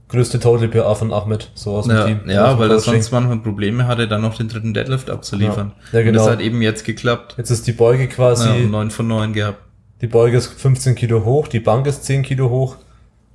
größte 0.10 0.40
Total 0.42 0.68
PR 0.68 0.94
von 0.96 1.14
Ahmed, 1.14 1.52
so 1.54 1.76
aus 1.78 1.86
dem 1.88 1.96
Ja, 1.96 2.04
Team. 2.06 2.20
ja 2.30 2.60
weil 2.60 2.70
er 2.70 2.80
sonst 2.80 3.12
manchmal 3.12 3.38
Probleme 3.38 3.88
hatte, 3.88 4.10
dann 4.10 4.22
noch 4.22 4.36
den 4.36 4.50
dritten 4.50 4.74
Deadlift 4.74 5.10
abzuliefern. 5.10 5.72
Ja. 5.94 6.00
Ja, 6.02 6.08
Und 6.08 6.16
das 6.16 6.24
genau. 6.24 6.32
hat 6.34 6.42
eben 6.42 6.62
jetzt 6.62 6.84
geklappt. 6.84 7.36
Jetzt 7.38 7.50
ist 7.50 7.66
die 7.68 7.72
Beuge 7.72 8.08
quasi, 8.10 8.50
Ja, 8.50 8.56
um 8.56 8.72
9 8.72 8.92
von 8.92 9.08
9 9.08 9.32
gehabt. 9.32 9.60
die 10.02 10.08
Beuge 10.08 10.36
ist 10.38 10.48
15 10.48 10.96
Kilo 10.96 11.24
hoch, 11.24 11.48
die 11.48 11.62
Bank 11.62 11.88
ist 11.88 12.04
10 12.04 12.24
Kilo 12.24 12.50
hoch 12.50 12.76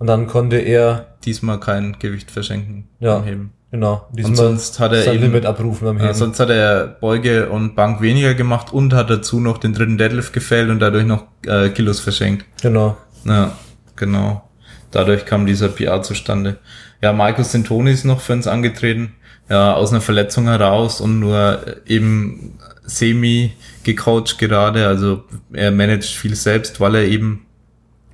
und 0.02 0.08
dann 0.08 0.26
konnte 0.26 0.56
er, 0.56 1.06
Diesmal 1.24 1.60
kein 1.60 1.96
Gewicht 2.00 2.32
verschenken 2.32 2.88
Ja. 2.98 3.18
beim 3.18 3.24
Heben. 3.28 3.52
genau, 3.70 4.08
Und 4.20 4.34
sonst 4.36 4.80
hat 4.80 4.92
er 4.92 5.02
sein 5.04 5.14
eben- 5.14 5.22
Limit 5.26 5.46
abrufen 5.46 5.86
beim 5.86 5.96
Heben. 5.98 6.06
Ja, 6.08 6.14
sonst 6.14 6.40
hat 6.40 6.50
er 6.50 6.88
Beuge 7.00 7.48
und 7.50 7.76
Bank 7.76 8.00
weniger 8.02 8.34
gemacht 8.34 8.72
und 8.72 8.92
hat 8.92 9.08
dazu 9.10 9.38
noch 9.38 9.58
den 9.58 9.72
dritten 9.72 9.98
Deadlift 9.98 10.32
gefällt 10.32 10.68
und 10.70 10.80
dadurch 10.80 11.06
noch 11.06 11.26
äh, 11.46 11.68
Kilos 11.68 12.00
verschenkt. 12.00 12.44
genau. 12.60 12.96
Ja, 13.24 13.52
genau. 13.94 14.48
Dadurch 14.90 15.24
kam 15.24 15.46
dieser 15.46 15.68
PR 15.68 16.02
zustande. 16.02 16.58
Ja, 17.00 17.12
Markus 17.12 17.52
Sintoni 17.52 17.92
ist 17.92 18.04
noch 18.04 18.20
für 18.20 18.32
uns 18.32 18.48
angetreten. 18.48 19.14
Ja, 19.48 19.74
aus 19.74 19.90
einer 19.92 20.00
Verletzung 20.00 20.46
heraus 20.48 21.00
und 21.00 21.20
nur 21.20 21.60
äh, 21.66 21.94
eben 21.94 22.58
semi 22.84 23.52
gecoacht 23.84 24.38
gerade. 24.38 24.86
Also 24.88 25.22
er 25.52 25.70
managt 25.70 26.08
viel 26.10 26.34
selbst, 26.34 26.80
weil 26.80 26.96
er 26.96 27.04
eben 27.04 27.46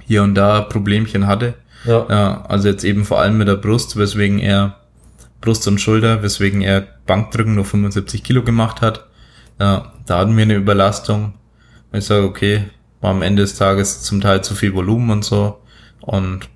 hier 0.06 0.22
und 0.22 0.34
da 0.34 0.60
Problemchen 0.60 1.26
hatte. 1.26 1.54
Ja, 1.84 2.06
Ja, 2.08 2.42
also 2.42 2.68
jetzt 2.68 2.84
eben 2.84 3.04
vor 3.04 3.20
allem 3.20 3.38
mit 3.38 3.48
der 3.48 3.56
Brust, 3.56 3.96
weswegen 3.96 4.38
er 4.38 4.76
Brust 5.40 5.66
und 5.68 5.80
Schulter, 5.80 6.22
weswegen 6.22 6.60
er 6.60 6.86
Bankdrücken 7.06 7.54
nur 7.54 7.64
75 7.64 8.24
Kilo 8.24 8.42
gemacht 8.42 8.80
hat. 8.80 9.06
Ja, 9.60 9.92
da 10.06 10.18
hatten 10.18 10.36
wir 10.36 10.42
eine 10.42 10.54
Überlastung. 10.54 11.34
Ich 11.92 12.04
sage, 12.04 12.24
okay, 12.24 12.64
war 13.00 13.10
am 13.10 13.22
Ende 13.22 13.42
des 13.42 13.54
Tages 13.54 14.02
zum 14.02 14.20
Teil 14.20 14.42
zu 14.42 14.54
viel 14.54 14.74
Volumen 14.74 15.10
und 15.10 15.24
so. 15.24 15.60
Und 16.00 16.48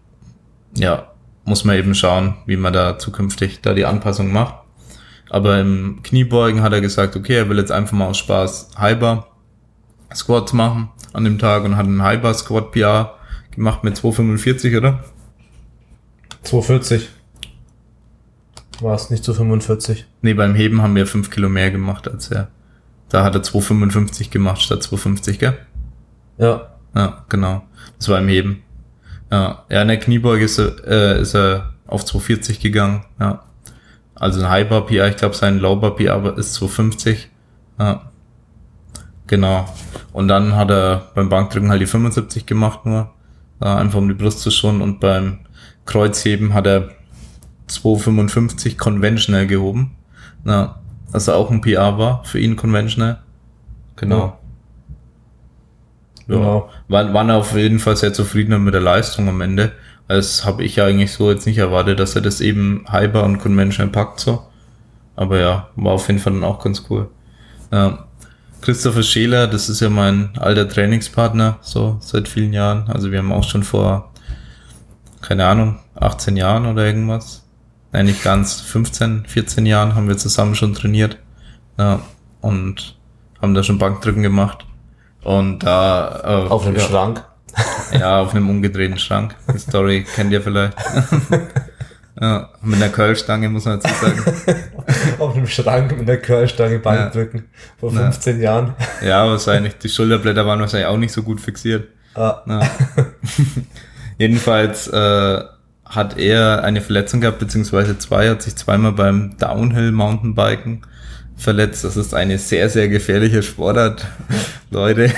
ja, 0.74 1.12
muss 1.44 1.64
man 1.64 1.76
eben 1.76 1.94
schauen, 1.94 2.36
wie 2.46 2.56
man 2.56 2.72
da 2.72 2.98
zukünftig 2.98 3.60
da 3.62 3.74
die 3.74 3.86
Anpassung 3.86 4.32
macht. 4.32 4.54
Aber 5.30 5.58
im 5.58 6.00
Kniebeugen 6.02 6.62
hat 6.62 6.72
er 6.72 6.80
gesagt, 6.80 7.16
okay, 7.16 7.36
er 7.36 7.48
will 7.48 7.58
jetzt 7.58 7.72
einfach 7.72 7.96
mal 7.96 8.08
aus 8.08 8.18
Spaß 8.18 8.70
Hyper 8.78 9.26
Squats 10.14 10.52
machen 10.52 10.90
an 11.14 11.24
dem 11.24 11.38
Tag 11.38 11.64
und 11.64 11.76
hat 11.76 11.86
einen 11.86 12.04
Hyper 12.04 12.34
Squat 12.34 12.72
PR 12.72 13.14
gemacht 13.52 13.84
mit 13.84 13.96
245, 13.96 14.76
oder? 14.76 15.04
240. 16.42 17.08
War 18.80 18.94
es 18.94 19.10
nicht 19.10 19.24
zu 19.24 19.34
45. 19.34 20.06
Nee, 20.22 20.34
beim 20.34 20.54
Heben 20.54 20.82
haben 20.82 20.96
wir 20.96 21.06
5 21.06 21.30
Kilo 21.30 21.48
mehr 21.48 21.70
gemacht 21.70 22.08
als 22.08 22.30
er. 22.30 22.48
Da 23.08 23.24
hat 23.24 23.34
er 23.34 23.42
255 23.42 24.30
gemacht 24.30 24.62
statt 24.62 24.82
250, 24.82 25.38
gell? 25.38 25.56
Ja, 26.38 26.72
Ja, 26.94 27.24
genau. 27.28 27.62
Das 27.98 28.08
war 28.08 28.18
im 28.18 28.28
Heben. 28.28 28.62
Ja, 29.30 29.64
ja 29.70 29.82
in 29.82 29.88
der 29.88 29.98
Kniebeuge 29.98 30.44
ist 30.44 30.58
er, 30.58 30.86
äh, 30.86 31.20
ist 31.20 31.34
er 31.34 31.74
auf 31.86 32.04
240 32.04 32.60
gegangen. 32.60 33.04
Ja. 33.20 33.44
Also 34.14 34.40
ein 34.40 34.48
High 34.48 34.68
Bar 34.68 34.86
PR, 34.86 35.08
ich 35.08 35.16
glaube 35.16 35.34
sein 35.34 35.58
Low 35.58 35.76
Bar 35.76 35.96
PR 35.96 36.36
ist 36.36 36.54
250. 36.54 37.28
Ja. 37.78 38.10
Genau. 39.26 39.72
Und 40.12 40.28
dann 40.28 40.56
hat 40.56 40.70
er 40.70 41.10
beim 41.14 41.28
Bankdrücken 41.28 41.70
halt 41.70 41.80
die 41.80 41.86
75 41.86 42.46
gemacht 42.46 42.84
nur. 42.84 43.10
Ja, 43.62 43.76
einfach 43.76 43.98
um 43.98 44.08
die 44.08 44.14
Brust 44.14 44.40
zu 44.40 44.50
schonen. 44.50 44.82
Und 44.82 44.98
beim 44.98 45.38
Kreuzheben 45.86 46.52
hat 46.52 46.66
er 46.66 46.90
255 47.68 48.76
conventional 48.76 49.46
gehoben. 49.46 49.92
Ja. 50.44 50.80
Also 51.12 51.34
auch 51.34 51.50
ein 51.50 51.60
PR 51.60 51.98
war 51.98 52.24
für 52.24 52.40
ihn 52.40 52.56
conventional. 52.56 53.20
Genau. 53.96 54.18
Ja. 54.18 54.38
Genau. 56.26 56.70
War, 56.88 57.12
waren 57.12 57.30
auf 57.30 57.54
jeden 57.54 57.78
Fall 57.78 57.96
sehr 57.96 58.12
zufrieden 58.12 58.64
mit 58.64 58.74
der 58.74 58.80
Leistung 58.80 59.28
am 59.28 59.40
Ende. 59.40 59.72
Das 60.08 60.44
habe 60.44 60.64
ich 60.64 60.76
ja 60.76 60.86
eigentlich 60.86 61.12
so 61.12 61.30
jetzt 61.30 61.46
nicht 61.46 61.58
erwartet, 61.58 62.00
dass 62.00 62.16
er 62.16 62.22
das 62.22 62.40
eben 62.40 62.84
Hyper 62.90 63.24
und 63.24 63.38
Conventional 63.38 63.92
packt 63.92 64.20
so. 64.20 64.42
Aber 65.14 65.38
ja, 65.38 65.68
war 65.76 65.92
auf 65.92 66.08
jeden 66.08 66.18
Fall 66.18 66.32
dann 66.32 66.44
auch 66.44 66.62
ganz 66.62 66.84
cool. 66.90 67.08
Ja. 67.70 68.06
Christopher 68.62 69.02
Scheler, 69.02 69.48
das 69.48 69.68
ist 69.68 69.80
ja 69.80 69.90
mein 69.90 70.30
alter 70.38 70.68
Trainingspartner, 70.68 71.58
so 71.62 71.98
seit 72.00 72.28
vielen 72.28 72.52
Jahren. 72.52 72.88
Also 72.88 73.10
wir 73.10 73.18
haben 73.18 73.32
auch 73.32 73.42
schon 73.42 73.64
vor, 73.64 74.12
keine 75.20 75.46
Ahnung, 75.46 75.80
18 75.96 76.36
Jahren 76.36 76.66
oder 76.66 76.86
irgendwas. 76.86 77.44
Nein, 77.90 78.06
nicht 78.06 78.22
ganz, 78.22 78.60
15, 78.60 79.26
14 79.26 79.66
Jahren 79.66 79.94
haben 79.96 80.08
wir 80.08 80.16
zusammen 80.16 80.54
schon 80.54 80.74
trainiert. 80.74 81.18
Ja, 81.76 82.00
und 82.40 82.96
haben 83.40 83.54
da 83.54 83.64
schon 83.64 83.78
Bankdrücken 83.78 84.22
gemacht. 84.22 84.64
Und 85.24 85.60
da 85.60 86.20
äh, 86.24 86.48
auf 86.48 86.64
dem 86.64 86.76
ja, 86.76 86.82
Schrank. 86.82 87.24
ja, 87.92 88.20
auf 88.20 88.34
einem 88.34 88.48
umgedrehten 88.48 88.98
Schrank. 88.98 89.34
Die 89.52 89.58
Story 89.58 90.06
kennt 90.14 90.32
ihr 90.32 90.40
vielleicht. 90.40 90.76
ja, 92.20 92.50
mit 92.62 92.76
einer 92.76 92.90
Curlstange 92.90 93.48
muss 93.48 93.64
man 93.64 93.80
dazu 93.80 93.94
sagen. 94.04 94.22
auf 95.18 95.32
dem 95.34 95.46
Schrank 95.46 95.96
mit 95.96 96.06
der 96.06 96.20
Curlstange 96.20 96.78
Bankdrücken. 96.78 97.44
Vor 97.78 97.92
Ja. 97.92 98.00
15 98.02 98.40
Jahren. 98.40 98.74
Ja, 99.02 99.26
wahrscheinlich. 99.26 99.78
Die 99.78 99.88
Schulterblätter 99.88 100.44
waren 100.46 100.60
wahrscheinlich 100.60 100.88
auch 100.88 100.98
nicht 100.98 101.12
so 101.12 101.22
gut 101.22 101.40
fixiert. 101.40 101.88
Ah, 102.14 102.42
Ja. 102.46 102.60
Jedenfalls 104.18 104.88
äh, 104.88 105.40
hat 105.86 106.18
er 106.18 106.62
eine 106.64 106.80
Verletzung 106.80 107.20
gehabt, 107.20 107.38
beziehungsweise 107.38 107.98
zwei, 107.98 108.28
hat 108.28 108.42
sich 108.42 108.56
zweimal 108.56 108.92
beim 108.92 109.36
Downhill 109.38 109.90
Mountainbiken 109.92 110.82
verletzt. 111.36 111.82
Das 111.84 111.96
ist 111.96 112.14
eine 112.14 112.38
sehr, 112.38 112.68
sehr 112.68 112.88
gefährliche 112.88 113.42
Sportart, 113.42 114.06
Leute. 114.70 115.10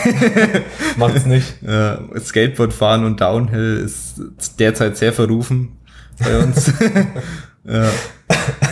macht's 0.96 1.26
nicht. 1.26 1.56
Ja, 1.62 1.98
Skateboard 2.18 2.72
fahren 2.72 3.04
und 3.04 3.20
Downhill 3.20 3.82
ist 3.84 4.20
derzeit 4.58 4.96
sehr 4.96 5.12
verrufen 5.12 5.76
bei 6.18 6.38
uns. 6.38 6.72
ja. 7.64 7.88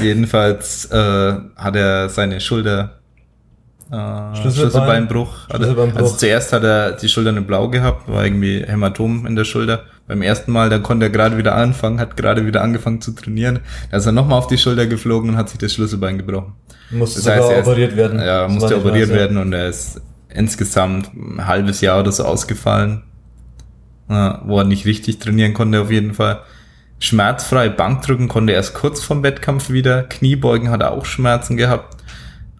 Jedenfalls 0.01 0.87
äh, 0.91 1.35
hat 1.57 1.77
er 1.77 2.09
seine 2.09 2.41
Schulter 2.41 2.99
äh, 3.91 3.95
Schlüsselbein- 3.95 4.53
Schlüsselbeinbruch. 4.53 5.49
Schlüsselbeinbruch. 5.55 5.99
also 6.01 6.17
zuerst 6.17 6.53
hat 6.53 6.65
er 6.65 6.93
die 6.93 7.09
Schulter 7.09 7.31
eine 7.31 7.43
blau 7.43 7.69
gehabt, 7.69 8.09
war 8.09 8.25
irgendwie 8.25 8.65
Hämatom 8.67 9.27
in 9.27 9.37
der 9.37 9.45
Schulter. 9.45 9.85
Beim 10.09 10.23
ersten 10.23 10.51
Mal, 10.53 10.69
dann 10.69 10.83
konnte 10.83 11.07
er 11.07 11.11
gerade 11.11 11.39
wieder 11.39 11.55
anfangen, 11.55 12.01
hat 12.01 12.17
gerade 12.17 12.45
wieder 12.47 12.63
angefangen 12.63 13.01
zu 13.01 13.13
trainieren. 13.13 13.61
Da 13.91 13.99
ist 13.99 14.07
er 14.07 14.13
nochmal 14.13 14.39
auf 14.39 14.47
die 14.47 14.59
Schulter 14.59 14.87
geflogen 14.87 15.31
und 15.31 15.37
hat 15.37 15.49
sich 15.49 15.59
das 15.59 15.73
Schlüsselbein 15.75 16.19
gebrochen. 16.19 16.55
Musste 16.91 17.21
Das 17.23 17.29
heißt, 17.37 17.51
er 17.51 17.61
ist- 17.61 17.67
operiert 17.67 17.97
werden. 17.97 18.19
Ja, 18.19 18.43
Das 18.45 18.53
musste 18.53 18.77
operiert 18.77 19.09
ja. 19.11 19.15
werden 19.15 19.37
und 19.37 19.53
er 19.53 19.69
ist 19.69 20.01
insgesamt 20.29 21.11
ein 21.15 21.47
halbes 21.47 21.81
Jahr 21.83 22.01
oder 22.01 22.11
so 22.13 22.25
ausgefallen, 22.25 23.03
ja, 24.09 24.43
wo 24.47 24.59
er 24.59 24.65
nicht 24.65 24.87
richtig 24.87 25.19
trainieren 25.19 25.55
konnte 25.55 25.81
auf 25.81 25.91
jeden 25.91 26.15
Fall. 26.15 26.41
Schmerzfrei 27.03 27.69
Bankdrücken 27.69 28.29
konnte 28.29 28.53
er 28.53 28.59
erst 28.59 28.75
kurz 28.75 29.03
vom 29.03 29.25
Wettkampf 29.25 29.71
wieder. 29.71 30.05
Kniebeugen 30.05 30.71
hat 30.71 30.83
er 30.83 30.93
auch 30.93 31.05
Schmerzen 31.05 31.57
gehabt. 31.57 31.97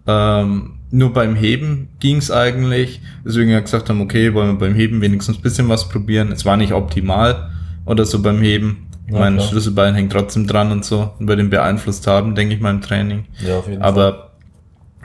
Ähm, 0.05 0.79
nur 0.91 1.13
beim 1.13 1.37
Heben 1.37 1.87
ging's 2.01 2.29
eigentlich. 2.29 2.99
Deswegen 3.25 3.51
wir 3.51 3.61
gesagt 3.61 3.87
haben, 3.87 4.01
okay, 4.01 4.33
wollen 4.33 4.49
wir 4.49 4.57
beim 4.57 4.75
Heben 4.75 4.99
wenigstens 4.99 5.37
ein 5.37 5.41
bisschen 5.41 5.69
was 5.69 5.87
probieren. 5.87 6.33
Es 6.33 6.43
war 6.43 6.57
nicht 6.57 6.73
optimal 6.73 7.51
oder 7.85 8.03
so 8.03 8.21
beim 8.21 8.41
Heben. 8.41 8.89
Ja, 9.09 9.19
mein 9.19 9.37
klar. 9.37 9.47
Schlüsselbein 9.47 9.95
hängt 9.95 10.11
trotzdem 10.11 10.45
dran 10.45 10.73
und 10.73 10.83
so. 10.83 11.13
Und 11.19 11.29
wir 11.29 11.37
den 11.37 11.49
beeinflusst 11.49 12.05
haben, 12.05 12.35
denke 12.35 12.53
ich 12.53 12.59
mal, 12.59 12.71
im 12.71 12.81
Training. 12.81 13.23
Ja, 13.47 13.59
auf 13.59 13.69
jeden 13.69 13.81
Fall. 13.81 13.89
Aber 13.89 14.31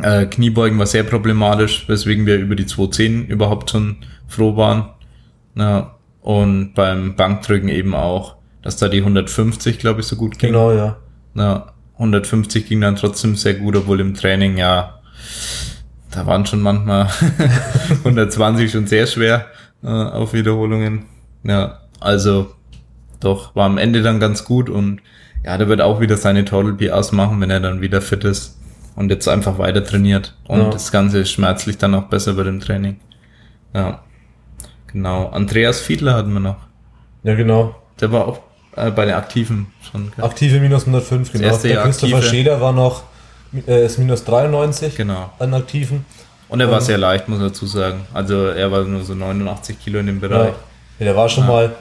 äh, 0.02 0.26
Kniebeugen 0.26 0.80
war 0.80 0.86
sehr 0.86 1.04
problematisch, 1.04 1.88
weswegen 1.88 2.26
wir 2.26 2.38
über 2.38 2.56
die 2.56 2.66
210 2.66 3.28
überhaupt 3.28 3.70
schon 3.70 3.98
froh 4.26 4.56
waren. 4.56 4.88
Ja, 5.54 5.94
und 6.22 6.74
beim 6.74 7.14
Bankdrücken 7.14 7.68
eben 7.68 7.94
auch, 7.94 8.37
dass 8.68 8.76
da 8.76 8.88
die 8.88 8.98
150, 8.98 9.78
glaube 9.78 10.00
ich, 10.00 10.06
so 10.06 10.16
gut 10.16 10.38
ging. 10.38 10.52
Genau, 10.52 10.72
ja. 10.72 10.98
Ja, 11.34 11.72
150 11.94 12.66
ging 12.68 12.82
dann 12.82 12.96
trotzdem 12.96 13.34
sehr 13.34 13.54
gut, 13.54 13.74
obwohl 13.74 13.98
im 13.98 14.12
Training 14.12 14.58
ja, 14.58 15.00
da 16.10 16.26
waren 16.26 16.44
schon 16.44 16.60
manchmal 16.60 17.08
120 18.04 18.70
schon 18.70 18.86
sehr 18.86 19.06
schwer 19.06 19.46
äh, 19.82 19.86
auf 19.88 20.34
Wiederholungen. 20.34 21.06
Ja, 21.44 21.78
also 21.98 22.52
doch, 23.20 23.56
war 23.56 23.64
am 23.64 23.78
Ende 23.78 24.02
dann 24.02 24.20
ganz 24.20 24.44
gut 24.44 24.68
und 24.68 25.00
ja, 25.46 25.56
der 25.56 25.68
wird 25.70 25.80
auch 25.80 25.98
wieder 26.00 26.18
seine 26.18 26.44
Total 26.44 26.74
PRs 26.74 27.12
machen, 27.12 27.40
wenn 27.40 27.48
er 27.48 27.60
dann 27.60 27.80
wieder 27.80 28.02
fit 28.02 28.22
ist 28.24 28.58
und 28.96 29.08
jetzt 29.08 29.28
einfach 29.28 29.56
weiter 29.56 29.82
trainiert 29.82 30.36
und 30.46 30.58
Ja. 30.60 30.68
das 30.68 30.92
Ganze 30.92 31.24
schmerzlich 31.24 31.78
dann 31.78 31.94
auch 31.94 32.04
besser 32.10 32.36
wird 32.36 32.48
im 32.48 32.60
Training. 32.60 33.00
Ja, 33.74 34.02
genau. 34.88 35.28
Andreas 35.28 35.80
Fiedler 35.80 36.12
hatten 36.12 36.34
wir 36.34 36.40
noch. 36.40 36.58
Ja, 37.22 37.34
genau. 37.34 37.74
Der 38.02 38.12
war 38.12 38.28
auch 38.28 38.40
äh, 38.86 38.90
bei 38.90 39.04
den 39.04 39.14
Aktiven 39.14 39.66
schon. 39.90 40.10
gell? 40.14 40.24
Aktive 40.24 40.60
minus 40.60 40.82
105, 40.86 41.32
genau. 41.32 41.44
erste 41.46 41.68
Der 41.68 41.82
Christopher 41.82 42.16
aktive. 42.16 42.30
Scheder 42.30 42.60
war 42.60 42.72
noch, 42.72 43.02
äh, 43.66 43.84
ist 43.86 43.98
minus 43.98 44.24
93 44.24 44.96
Genau. 44.96 45.30
an 45.38 45.54
Aktiven. 45.54 46.04
Und 46.48 46.60
er 46.60 46.70
war 46.70 46.78
Ähm, 46.78 46.84
sehr 46.84 46.98
leicht, 46.98 47.28
muss 47.28 47.38
man 47.38 47.48
dazu 47.48 47.66
sagen. 47.66 48.06
Also 48.14 48.46
er 48.46 48.70
war 48.72 48.82
nur 48.84 49.04
so 49.04 49.14
89 49.14 49.78
Kilo 49.82 49.98
in 49.98 50.06
dem 50.06 50.20
Bereich. 50.20 50.54
Ja, 50.98 51.04
der 51.04 51.16
war 51.16 51.28
schon 51.28 51.46
mal 51.46 51.74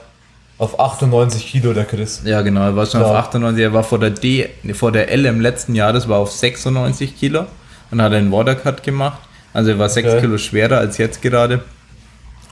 auf 0.57 0.79
98 0.79 1.45
Kilo, 1.51 1.71
der 1.73 1.85
Chris. 1.85 2.21
Ja, 2.25 2.41
genau, 2.41 2.61
er 2.61 2.75
war 2.75 2.85
schon 2.85 2.99
Ja. 3.01 3.07
auf 3.07 3.15
98, 3.15 3.63
er 3.63 3.73
war 3.73 3.83
vor 3.83 3.99
der 3.99 4.09
D, 4.09 4.49
vor 4.73 4.91
der 4.91 5.09
L 5.11 5.25
im 5.25 5.39
letzten 5.39 5.75
Jahr, 5.75 5.93
das 5.93 6.09
war 6.09 6.17
auf 6.19 6.31
96 6.31 7.15
Kilo 7.17 7.45
und 7.91 8.01
hat 8.01 8.11
einen 8.11 8.31
Watercut 8.31 8.83
gemacht. 8.83 9.19
Also 9.53 9.71
er 9.71 9.79
war 9.79 9.87
6 9.89 10.09
Okay. 10.09 10.21
Kilo 10.21 10.37
schwerer 10.37 10.77
als 10.79 10.97
jetzt 10.97 11.21
gerade. 11.21 11.61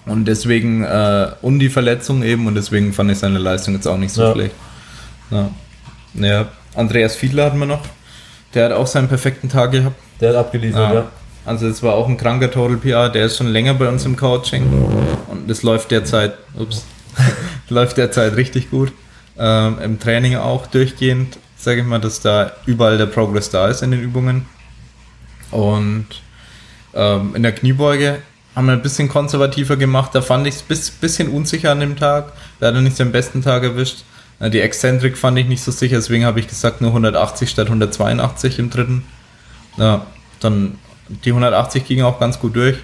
Und 0.06 0.26
deswegen, 0.26 0.84
äh, 0.84 1.28
und 1.42 1.60
die 1.60 1.70
Verletzung 1.70 2.22
eben, 2.24 2.46
und 2.48 2.56
deswegen 2.56 2.94
fand 2.94 3.12
ich 3.12 3.18
seine 3.20 3.40
Leistung 3.40 3.74
jetzt 3.74 3.88
auch 3.88 3.98
nicht 3.98 4.14
so 4.14 4.22
Ja. 4.24 4.34
schlecht. 4.34 4.56
Ja. 5.32 5.50
ja. 6.14 6.48
Andreas 6.76 7.16
Fiedler 7.16 7.46
hatten 7.46 7.58
wir 7.60 7.66
noch. 7.66 7.82
Der 8.54 8.66
hat 8.66 8.72
auch 8.72 8.88
seinen 8.88 9.08
perfekten 9.08 9.50
Tag 9.50 9.72
gehabt. 9.72 9.96
Der 10.22 10.30
hat 10.30 10.36
abgeliefert, 10.38 10.94
Ja. 10.94 10.94
ja. 10.94 11.12
Also 11.46 11.68
es 11.68 11.84
war 11.84 11.94
auch 11.94 12.08
ein 12.08 12.18
kranker 12.18 12.50
Total 12.50 12.78
PR, 12.78 13.10
der 13.10 13.26
ist 13.26 13.38
schon 13.38 13.48
länger 13.48 13.76
bei 13.76 13.88
uns 13.88 14.04
im 14.06 14.16
Coaching 14.16 14.64
und 15.30 15.48
das 15.48 15.62
läuft 15.62 15.92
derzeit, 15.92 16.34
ups, 16.58 16.86
läuft 17.70 17.98
derzeit 17.98 18.36
richtig 18.36 18.72
gut. 18.72 18.92
Ähm, 19.38 19.78
Im 19.84 20.00
Training 20.00 20.38
auch 20.38 20.66
durchgehend, 20.66 21.38
sage 21.56 21.82
ich 21.82 21.86
mal, 21.86 22.00
dass 22.00 22.20
da 22.22 22.52
überall 22.66 22.98
der 22.98 23.06
Progress 23.06 23.52
da 23.52 23.68
ist 23.68 23.84
in 23.84 23.92
den 23.92 24.02
Übungen. 24.02 24.48
Und 25.52 26.08
ähm, 26.96 27.36
in 27.36 27.44
der 27.44 27.52
Kniebeuge 27.52 28.20
haben 28.56 28.68
wir 28.68 28.74
ein 28.74 28.82
bisschen 28.82 29.10
konservativer 29.10 29.76
gemacht, 29.76 30.12
da 30.14 30.22
fand 30.22 30.48
ich 30.48 30.56
es 30.56 30.62
bis, 30.62 30.90
bisschen 30.90 31.30
unsicher 31.30 31.72
an 31.72 31.80
dem 31.82 31.96
Tag, 31.98 32.32
da 32.60 32.68
hat 32.68 32.76
er 32.76 32.82
nicht 32.82 32.96
seinen 32.96 33.12
besten 33.12 33.44
Tag 33.44 33.64
erwischt. 33.64 34.04
Äh, 34.40 34.50
Die 34.50 34.62
Eccentric 34.62 35.18
fand 35.18 35.38
ich 35.38 35.48
nicht 35.48 35.64
so 35.64 35.72
sicher, 35.72 35.98
deswegen 35.98 36.26
habe 36.26 36.40
ich 36.40 36.48
gesagt 36.48 36.82
nur 36.82 36.92
180 36.92 37.50
statt 37.50 37.68
182 37.68 38.60
im 38.60 38.70
dritten. 38.70 39.04
Ja, 39.78 40.06
dann 40.40 40.78
die 41.10 41.30
180 41.30 41.86
gingen 41.86 42.06
auch 42.06 42.20
ganz 42.20 42.40
gut 42.40 42.56
durch. 42.56 42.78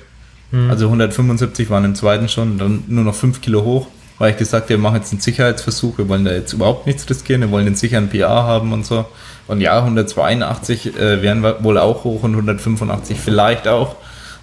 Also 0.69 0.85
175 0.87 1.69
waren 1.69 1.85
im 1.85 1.95
zweiten 1.95 2.27
schon, 2.27 2.57
dann 2.57 2.83
nur 2.87 3.05
noch 3.05 3.15
5 3.15 3.39
Kilo 3.39 3.63
hoch, 3.63 3.87
weil 4.17 4.31
ich 4.31 4.37
gesagt 4.37 4.63
habe, 4.65 4.71
wir 4.71 4.77
machen 4.79 4.97
jetzt 4.97 5.13
einen 5.13 5.21
Sicherheitsversuch, 5.21 5.97
wir 5.97 6.09
wollen 6.09 6.25
da 6.25 6.33
jetzt 6.33 6.51
überhaupt 6.51 6.87
nichts 6.87 7.09
riskieren, 7.09 7.39
wir 7.39 7.51
wollen 7.51 7.63
den 7.63 7.75
sicheren 7.75 8.09
PA 8.09 8.43
haben 8.43 8.73
und 8.73 8.85
so. 8.85 9.05
Und 9.47 9.61
ja, 9.61 9.77
182 9.77 10.97
äh, 10.97 11.21
wären 11.21 11.41
wohl 11.41 11.77
auch 11.77 12.03
hoch 12.03 12.23
und 12.23 12.31
185 12.31 13.17
vielleicht 13.17 13.69
auch, 13.69 13.95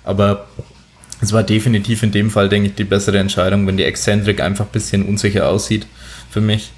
aber 0.03 0.47
es 1.21 1.33
war 1.33 1.43
definitiv 1.43 2.03
in 2.03 2.13
dem 2.13 2.31
Fall, 2.31 2.49
denke 2.49 2.69
ich, 2.69 2.75
die 2.75 2.85
bessere 2.85 3.19
Entscheidung, 3.19 3.67
wenn 3.67 3.77
die 3.77 3.85
Eccentric 3.85 4.41
einfach 4.41 4.67
ein 4.67 4.73
bisschen 4.73 5.05
unsicher 5.05 5.49
aussieht 5.49 5.87
für 6.31 6.41
mich. 6.41 6.73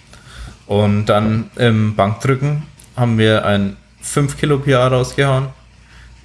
Und 0.67 1.07
dann 1.07 1.51
im 1.57 1.97
Bankdrücken 1.97 2.63
haben 2.97 3.19
wir 3.19 3.45
ein 3.45 3.77
5 4.01 4.39
Kilo 4.39 4.59
PA 4.59 4.87
rausgehauen. 4.89 5.49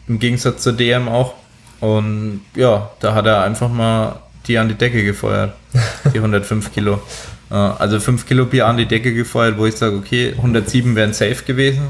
Im 0.08 0.19
Gegensatz 0.19 0.63
zur 0.63 0.73
DM 0.73 1.08
auch. 1.08 1.34
Und 1.80 2.41
ja, 2.56 2.91
da 2.99 3.15
hat 3.15 3.25
er 3.25 3.43
einfach 3.43 3.69
mal 3.69 4.19
die 4.47 4.58
an 4.58 4.69
die 4.69 4.75
Decke 4.75 5.04
gefeuert. 5.04 5.54
Die 6.13 6.19
105 6.19 6.71
Kilo. 6.73 7.01
Äh, 7.49 7.56
Also 7.56 7.99
5 7.99 8.25
Kilo 8.28 8.45
PA 8.45 8.67
an 8.69 8.78
die 8.78 8.86
Decke 8.86 9.13
gefeuert, 9.13 9.58
wo 9.58 9.65
ich 9.65 9.75
sage, 9.75 9.95
okay, 9.97 10.34
107 10.38 10.95
wären 10.95 11.13
safe 11.13 11.43
gewesen. 11.43 11.89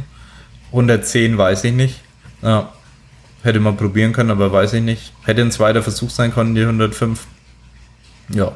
110 0.71 1.37
weiß 1.37 1.65
ich 1.65 1.73
nicht. 1.73 2.01
Ja, 2.41 2.71
hätte 3.45 3.59
man 3.59 3.77
probieren 3.77 4.11
können, 4.11 4.31
aber 4.31 4.51
weiß 4.51 4.73
ich 4.73 4.81
nicht. 4.83 5.13
Hätte 5.23 5.41
ein 5.41 5.51
zweiter 5.51 5.83
Versuch 5.83 6.09
sein 6.09 6.33
können, 6.33 6.55
die 6.55 6.61
105. 6.61 7.25
Ja, 8.29 8.53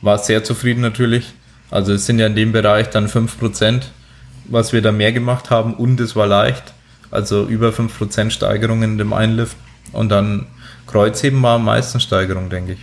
war 0.00 0.18
sehr 0.18 0.42
zufrieden 0.44 0.80
natürlich. 0.80 1.32
Also 1.70 1.92
es 1.92 2.06
sind 2.06 2.18
ja 2.18 2.26
in 2.26 2.34
dem 2.34 2.52
Bereich 2.52 2.90
dann 2.90 3.08
5%, 3.08 3.82
was 4.46 4.72
wir 4.72 4.82
da 4.82 4.92
mehr 4.92 5.12
gemacht 5.12 5.50
haben 5.50 5.74
und 5.74 6.00
es 6.00 6.16
war 6.16 6.26
leicht. 6.26 6.72
Also 7.10 7.44
über 7.46 7.70
5% 7.70 8.30
Steigerung 8.30 8.82
in 8.82 8.98
dem 8.98 9.12
Einlift. 9.12 9.56
Und 9.92 10.08
dann 10.08 10.46
Kreuzheben 10.86 11.42
war 11.42 11.56
am 11.56 11.64
meisten 11.64 12.00
Steigerung, 12.00 12.50
denke 12.50 12.72
ich. 12.72 12.78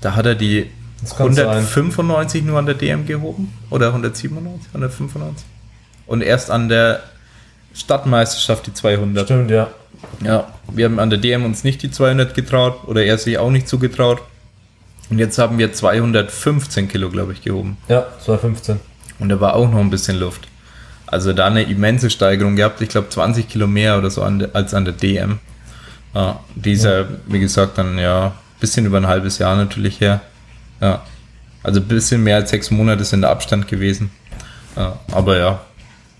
Da 0.00 0.14
hat 0.16 0.26
er 0.26 0.34
die 0.34 0.70
Das 1.00 1.16
kann 1.16 1.32
sein. 1.32 1.46
195 1.46 2.42
nur 2.42 2.58
an 2.58 2.66
der 2.66 2.74
DM 2.74 3.06
gehoben. 3.06 3.52
Oder 3.70 3.88
197, 3.88 4.68
195. 4.74 5.46
Und 6.06 6.22
erst 6.22 6.50
an 6.50 6.68
der 6.68 7.02
Stadtmeisterschaft 7.74 8.66
die 8.66 8.74
200. 8.74 9.24
Stimmt, 9.24 9.50
ja. 9.50 9.68
Ja, 10.24 10.52
wir 10.72 10.84
haben 10.84 10.98
an 10.98 11.10
der 11.10 11.18
DM 11.18 11.44
uns 11.44 11.64
nicht 11.64 11.82
die 11.82 11.90
200 11.90 12.34
getraut 12.34 12.86
oder 12.86 13.04
er 13.04 13.18
sich 13.18 13.38
auch 13.38 13.50
nicht 13.50 13.68
zugetraut. 13.68 14.22
Und 15.10 15.18
jetzt 15.18 15.38
haben 15.38 15.58
wir 15.58 15.72
215 15.72 16.88
Kilo, 16.88 17.10
glaube 17.10 17.32
ich, 17.32 17.42
gehoben. 17.42 17.76
Ja, 17.88 18.06
215. 18.24 18.80
Und 19.18 19.28
da 19.28 19.40
war 19.40 19.54
auch 19.54 19.70
noch 19.70 19.80
ein 19.80 19.90
bisschen 19.90 20.18
Luft. 20.18 20.48
Also 21.06 21.32
da 21.32 21.46
eine 21.46 21.64
immense 21.64 22.08
Steigerung 22.08 22.56
gehabt. 22.56 22.80
Ich 22.80 22.88
glaube 22.88 23.08
20 23.10 23.48
Kilo 23.48 23.66
mehr 23.66 23.98
oder 23.98 24.10
so 24.10 24.22
an 24.22 24.38
der, 24.38 24.50
als 24.54 24.72
an 24.72 24.84
der 24.84 24.94
DM. 24.94 25.38
Ja, 26.14 26.40
dieser, 26.54 27.06
wie 27.26 27.40
gesagt, 27.40 27.76
dann 27.78 27.98
ja, 27.98 28.32
bisschen 28.60 28.86
über 28.86 28.96
ein 28.98 29.06
halbes 29.06 29.38
Jahr 29.38 29.56
natürlich 29.56 30.00
her. 30.00 30.20
Ja, 30.80 31.02
also 31.62 31.80
ein 31.80 31.88
bisschen 31.88 32.22
mehr 32.22 32.36
als 32.36 32.50
sechs 32.50 32.70
Monate 32.70 33.04
sind 33.04 33.22
der 33.22 33.30
Abstand 33.30 33.68
gewesen. 33.68 34.10
Ja, 34.76 34.98
aber 35.10 35.38
ja, 35.38 35.60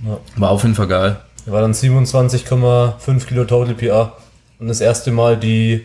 Ja. 0.05 0.19
war 0.37 0.51
auf 0.51 0.63
jeden 0.63 0.75
Fall 0.75 0.89
geil. 0.89 1.17
Er 1.47 1.53
war 1.53 1.61
dann 1.61 1.73
27,5 1.73 3.27
Kilo 3.27 3.45
Total 3.45 3.75
PA. 3.75 4.13
Und 4.59 4.69
das 4.69 4.81
erste 4.81 5.11
Mal 5.11 5.37
die 5.37 5.83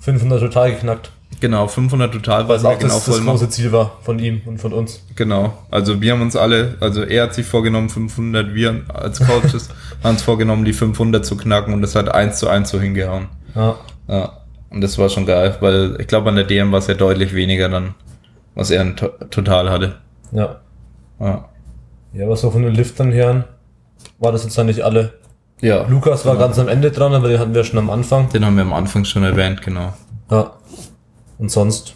500 0.00 0.40
total 0.40 0.72
geknackt. 0.72 1.10
Genau, 1.40 1.68
500 1.68 2.12
total, 2.12 2.48
Weil 2.48 2.56
es 2.56 2.64
auch 2.64 2.78
das, 2.78 3.04
das 3.04 3.16
machen. 3.20 3.26
große 3.26 3.50
Ziel 3.50 3.72
war 3.72 3.98
von 4.02 4.18
ihm 4.18 4.40
und 4.46 4.58
von 4.58 4.72
uns. 4.72 5.04
Genau. 5.16 5.52
Also 5.70 6.00
wir 6.00 6.12
haben 6.12 6.22
uns 6.22 6.34
alle, 6.34 6.76
also 6.80 7.02
er 7.02 7.24
hat 7.24 7.34
sich 7.34 7.44
vorgenommen 7.44 7.90
500, 7.90 8.54
wir 8.54 8.82
als 8.88 9.18
Coaches 9.18 9.68
haben 10.02 10.12
uns 10.12 10.22
vorgenommen, 10.22 10.64
die 10.64 10.72
500 10.72 11.26
zu 11.26 11.36
knacken 11.36 11.74
und 11.74 11.82
das 11.82 11.94
hat 11.94 12.08
eins 12.08 12.38
zu 12.38 12.48
eins 12.48 12.70
so 12.70 12.80
hingehauen. 12.80 13.26
Ja. 13.54 13.76
Ja. 14.08 14.32
Und 14.70 14.80
das 14.80 14.96
war 14.96 15.10
schon 15.10 15.26
geil, 15.26 15.56
weil 15.60 15.96
ich 16.00 16.06
glaube 16.06 16.30
an 16.30 16.36
der 16.36 16.44
DM 16.44 16.72
war 16.72 16.78
es 16.78 16.86
ja 16.86 16.94
deutlich 16.94 17.34
weniger 17.34 17.68
dann, 17.68 17.94
was 18.54 18.70
er 18.70 18.96
total 18.96 19.70
hatte. 19.70 19.96
Ja. 20.32 20.60
Ja. 21.20 21.48
Ja, 22.14 22.24
aber 22.24 22.36
so 22.36 22.50
von 22.50 22.62
den 22.62 22.74
Liftern 22.74 23.12
her 23.12 23.44
war 24.18 24.32
das 24.32 24.44
jetzt 24.44 24.56
dann 24.58 24.66
nicht 24.66 24.82
alle. 24.82 25.14
Ja. 25.60 25.86
Lukas 25.86 26.26
war 26.26 26.36
ganz 26.36 26.58
am 26.58 26.68
Ende 26.68 26.90
dran, 26.90 27.14
aber 27.14 27.28
den 27.28 27.38
hatten 27.38 27.54
wir 27.54 27.64
schon 27.64 27.78
am 27.78 27.88
Anfang. 27.90 28.28
Den 28.30 28.44
haben 28.44 28.56
wir 28.56 28.62
am 28.62 28.72
Anfang 28.74 29.04
schon 29.04 29.22
erwähnt, 29.24 29.62
genau. 29.62 29.94
Ja. 30.30 30.52
Und 31.38 31.50
sonst 31.50 31.94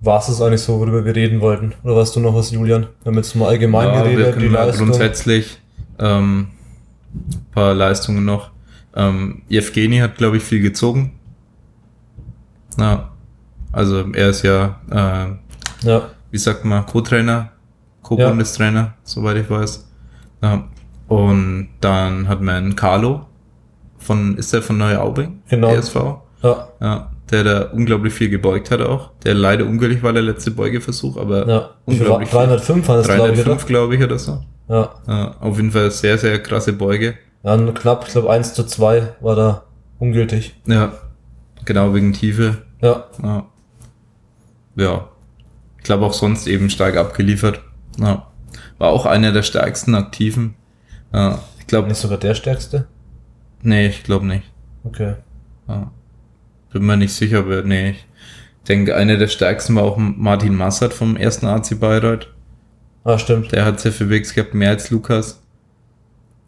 war 0.00 0.18
es 0.18 0.40
eigentlich 0.40 0.60
so, 0.60 0.78
worüber 0.78 1.04
wir 1.04 1.14
reden 1.14 1.40
wollten. 1.40 1.72
Oder 1.82 1.96
weißt 1.96 2.14
du 2.16 2.20
noch 2.20 2.34
was, 2.34 2.50
Julian? 2.50 2.86
Wir 3.02 3.10
haben 3.10 3.16
jetzt 3.16 3.34
mal 3.34 3.48
allgemein 3.48 3.88
Ja, 3.88 3.94
wir 4.04 4.10
geredet, 4.12 4.26
die 4.36 4.40
können 4.40 4.52
mal 4.52 4.66
Leistung. 4.66 4.86
grundsätzlich 4.86 5.58
ähm, 5.98 6.48
paar 7.52 7.74
Leistungen 7.74 8.24
noch. 8.24 8.50
Ähm, 8.94 9.42
Evgeni 9.48 9.98
hat, 9.98 10.16
glaube 10.16 10.36
ich, 10.36 10.42
viel 10.42 10.60
gezogen. 10.60 11.12
Ja. 12.78 13.10
Also 13.72 14.04
er 14.12 14.30
ist 14.30 14.42
ja, 14.42 14.80
äh, 14.90 15.86
Ja, 15.86 16.08
wie 16.30 16.38
sagt 16.38 16.64
man, 16.64 16.84
Co-Trainer, 16.86 17.50
Co-Bundestrainer, 18.02 18.94
soweit 19.02 19.36
ich 19.38 19.48
weiß. 19.50 19.85
Ja. 20.46 20.64
Und 21.08 21.68
dann 21.80 22.28
hat 22.28 22.40
man 22.40 22.74
Carlo 22.76 23.26
von, 23.98 24.36
ist 24.36 24.52
der 24.52 24.62
von 24.62 24.78
Neuaubing? 24.78 25.42
Genau. 25.48 25.72
ESV. 25.72 25.94
ja, 26.42 26.68
Ja, 26.80 27.10
der 27.30 27.44
da 27.44 27.62
unglaublich 27.72 28.12
viel 28.12 28.28
gebeugt 28.28 28.70
hat 28.70 28.80
auch. 28.80 29.10
Der 29.24 29.34
leider 29.34 29.64
ungültig 29.66 30.02
war 30.02 30.12
der 30.12 30.22
letzte 30.22 30.50
Beugeversuch, 30.50 31.16
aber 31.16 31.48
ja. 31.48 31.70
Unglaublich 31.84 32.28
viel. 32.28 32.38
305 32.38 32.88
war 32.88 32.96
das, 32.98 33.06
glaube 33.06 33.30
ich, 33.30 33.42
305, 33.42 33.66
glaube 33.66 33.96
ich, 33.96 34.02
oder 34.02 34.18
so. 34.18 34.40
Ja. 34.68 34.90
Ja, 35.06 35.36
auf 35.40 35.56
jeden 35.56 35.70
Fall 35.70 35.90
sehr, 35.90 36.18
sehr 36.18 36.40
krasse 36.42 36.72
Beuge. 36.72 37.14
Nur 37.42 37.74
knapp, 37.74 38.04
ich 38.06 38.12
glaube 38.12 38.30
1 38.30 38.54
zu 38.54 38.64
2 38.64 39.14
war 39.20 39.36
da 39.36 39.62
ungültig. 40.00 40.56
Ja, 40.66 40.92
genau 41.64 41.94
wegen 41.94 42.12
Tiefe. 42.12 42.58
Ja, 42.80 43.04
Ja, 43.22 43.46
ja. 44.76 45.08
ich 45.78 45.84
glaube 45.84 46.04
auch 46.04 46.12
sonst 46.12 46.48
eben 46.48 46.68
stark 46.70 46.96
abgeliefert. 46.96 47.60
Ja. 47.98 48.26
War 48.78 48.90
auch 48.90 49.06
einer 49.06 49.32
der 49.32 49.42
stärksten 49.42 49.94
Aktiven. 49.94 50.54
Ja, 51.12 51.38
ich 51.58 51.66
glaube, 51.66 51.88
nicht 51.88 51.98
sogar 51.98 52.18
der 52.18 52.34
stärkste. 52.34 52.86
nee, 53.62 53.86
ich 53.88 54.02
glaube 54.04 54.26
nicht. 54.26 54.44
Okay. 54.84 55.14
Ja. 55.68 55.90
Bin 56.72 56.84
mir 56.84 56.96
nicht 56.96 57.12
sicher, 57.14 57.38
aber 57.40 57.62
nee, 57.62 57.90
ich 57.90 58.06
denke, 58.68 58.94
einer 58.94 59.16
der 59.16 59.28
stärksten 59.28 59.74
war 59.76 59.84
auch 59.84 59.96
Martin 59.96 60.54
Massert 60.54 60.92
vom 60.92 61.16
ersten 61.16 61.46
AC 61.46 61.78
Bayreuth. 61.80 62.28
Ah, 63.04 63.18
stimmt. 63.18 63.52
Der 63.52 63.64
hat 63.64 63.80
sehr 63.80 63.92
viel 63.92 64.10
Wegs 64.10 64.34
gehabt, 64.34 64.52
mehr 64.54 64.70
als 64.70 64.90
Lukas. 64.90 65.40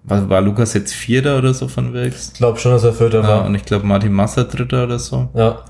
War, 0.04 0.28
war 0.28 0.40
Lukas 0.40 0.74
jetzt 0.74 0.92
Vierter 0.94 1.38
oder 1.38 1.54
so 1.54 1.68
von 1.68 1.92
Wegs? 1.94 2.28
Ich 2.32 2.38
glaube 2.38 2.58
schon, 2.58 2.72
dass 2.72 2.84
er 2.84 2.92
Vierter 2.92 3.22
Ja, 3.22 3.28
war. 3.28 3.44
und 3.46 3.54
ich 3.54 3.64
glaube 3.64 3.86
Martin 3.86 4.12
Massert 4.12 4.56
Dritter 4.56 4.84
oder 4.84 4.98
so. 4.98 5.28
Ja. 5.34 5.64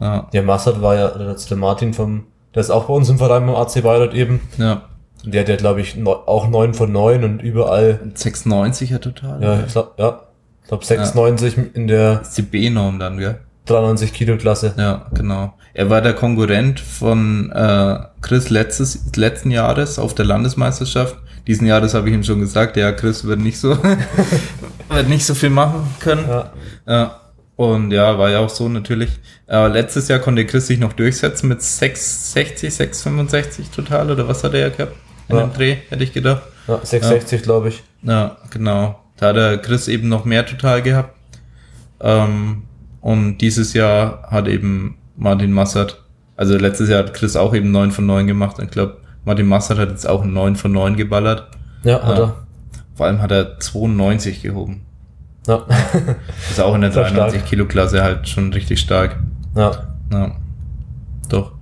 Ja, 0.00 0.28
Der 0.32 0.42
Massad 0.42 0.82
war 0.82 0.94
ja, 0.96 1.08
der, 1.08 1.34
der 1.34 1.56
Martin 1.56 1.94
vom, 1.94 2.24
der 2.54 2.60
ist 2.60 2.70
auch 2.70 2.86
bei 2.86 2.94
uns 2.94 3.08
im 3.08 3.18
Verein 3.18 3.46
beim 3.46 3.54
AC 3.54 3.82
Bayreuth 3.82 4.14
eben. 4.14 4.40
ja. 4.58 4.82
Und 5.24 5.32
der 5.34 5.42
hat 5.42 5.48
ja, 5.48 5.56
glaube 5.56 5.80
ich, 5.80 5.96
neu- 5.96 6.10
auch 6.26 6.48
9 6.48 6.74
von 6.74 6.90
9 6.92 7.22
und 7.24 7.42
überall, 7.42 8.00
96er 8.16 8.98
total. 9.00 9.42
ja, 9.42 9.60
ich 9.66 9.72
glaub, 9.72 9.98
ja, 9.98 10.20
ich 10.62 10.68
glaube 10.68 10.84
96 10.84 11.56
in 11.74 11.86
der 11.88 12.16
Das 12.16 12.28
ist 12.30 12.38
die 12.38 12.42
B-Norm 12.42 12.98
dann, 12.98 13.18
gell? 13.18 13.38
93 13.66 14.12
Kilo 14.12 14.36
Klasse. 14.36 14.74
Ja, 14.76 15.06
genau. 15.14 15.54
Er 15.74 15.88
war 15.88 16.00
der 16.02 16.14
Konkurrent 16.14 16.80
von 16.80 17.50
äh, 17.52 17.98
Chris 18.20 18.50
letztes, 18.50 19.04
letzten 19.16 19.50
Jahres 19.52 19.98
auf 20.00 20.14
der 20.14 20.24
Landesmeisterschaft. 20.24 21.16
Diesen 21.46 21.66
Jahres 21.66 21.94
habe 21.94 22.08
ich 22.08 22.14
ihm 22.14 22.24
schon 22.24 22.40
gesagt, 22.40 22.76
ja, 22.76 22.90
Chris 22.92 23.24
wird 23.24 23.38
nicht 23.40 23.58
so, 23.58 23.76
wird 24.90 25.08
nicht 25.08 25.24
so 25.24 25.34
viel 25.34 25.50
machen 25.50 25.86
können. 26.00 26.24
Ja, 26.28 26.52
Ja. 26.86 27.18
Und 27.54 27.92
ja, 27.92 28.18
war 28.18 28.30
ja 28.30 28.40
auch 28.40 28.48
so 28.48 28.68
natürlich. 28.68 29.10
Aber 29.46 29.68
letztes 29.68 30.08
Jahr 30.08 30.18
konnte 30.18 30.44
Chris 30.46 30.66
sich 30.66 30.80
noch 30.80 30.94
durchsetzen 30.94 31.48
mit 31.48 31.62
660, 31.62 32.74
665 32.74 33.70
total 33.70 34.10
oder 34.10 34.26
was 34.26 34.42
hat 34.42 34.54
er 34.54 34.60
ja 34.60 34.68
gehabt? 34.70 34.96
In 35.32 35.38
Ja. 35.38 35.44
dem 35.46 35.52
Dreh, 35.54 35.76
hätte 35.88 36.04
ich 36.04 36.12
gedacht. 36.12 36.42
ja 36.68 36.78
660 36.82 37.42
glaube 37.42 37.68
ich. 37.70 37.82
Ja, 38.02 38.36
genau. 38.50 38.98
Da 39.16 39.28
hat 39.28 39.36
der 39.36 39.58
Chris 39.58 39.88
eben 39.88 40.08
noch 40.08 40.24
mehr 40.24 40.44
total 40.46 40.82
gehabt. 40.82 41.14
Ähm, 42.00 42.62
und 43.00 43.38
dieses 43.38 43.72
Jahr 43.74 44.28
hat 44.30 44.48
eben 44.48 44.96
Martin 45.16 45.52
Massert, 45.52 46.02
also 46.36 46.56
letztes 46.56 46.88
Jahr 46.88 47.00
hat 47.00 47.14
Chris 47.14 47.36
auch 47.36 47.54
eben 47.54 47.70
9 47.70 47.90
von 47.92 48.06
9 48.06 48.26
gemacht. 48.26 48.58
Und 48.58 48.66
ich 48.66 48.70
glaube, 48.70 48.98
Martin 49.24 49.46
Massert 49.46 49.78
hat 49.78 49.90
jetzt 49.90 50.08
auch 50.08 50.24
9 50.24 50.56
von 50.56 50.72
9 50.72 50.96
geballert. 50.96 51.46
Ja, 51.84 52.02
hat 52.02 52.18
Ja. 52.18 52.24
er. 52.24 52.34
Vor 52.94 53.06
allem 53.06 53.22
hat 53.22 53.30
er 53.30 53.58
92 53.58 54.42
gehoben. 54.42 54.82
Ja. 55.46 55.64
Ist 56.50 56.60
auch 56.60 56.74
in 56.74 56.82
der 56.82 56.92
Sehr 56.92 57.02
93 57.04 57.40
stark. 57.40 57.48
Kilo 57.48 57.66
Klasse 57.66 58.02
halt 58.02 58.28
schon 58.28 58.52
richtig 58.52 58.80
stark. 58.80 59.16
ja. 59.56 59.72
Ja. 60.12 60.32
Doch. 61.28 61.52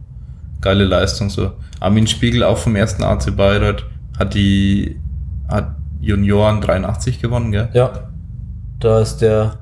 Geile 0.61 0.85
Leistung 0.85 1.31
so. 1.31 1.53
Armin 1.81 2.07
Spiegel 2.07 2.45
auch 2.45 2.59
vom 2.59 2.76
ersten 2.76 3.03
AC 3.03 3.35
Bayreuth 3.37 3.85
hat 4.18 4.35
die, 4.35 5.01
hat 5.49 5.74
Junioren 6.01 6.61
83 6.61 7.20
gewonnen, 7.20 7.53
gell? 7.53 7.68
Ja. 7.72 7.91
Da 8.78 9.01
ist 9.01 9.18
der, 9.18 9.59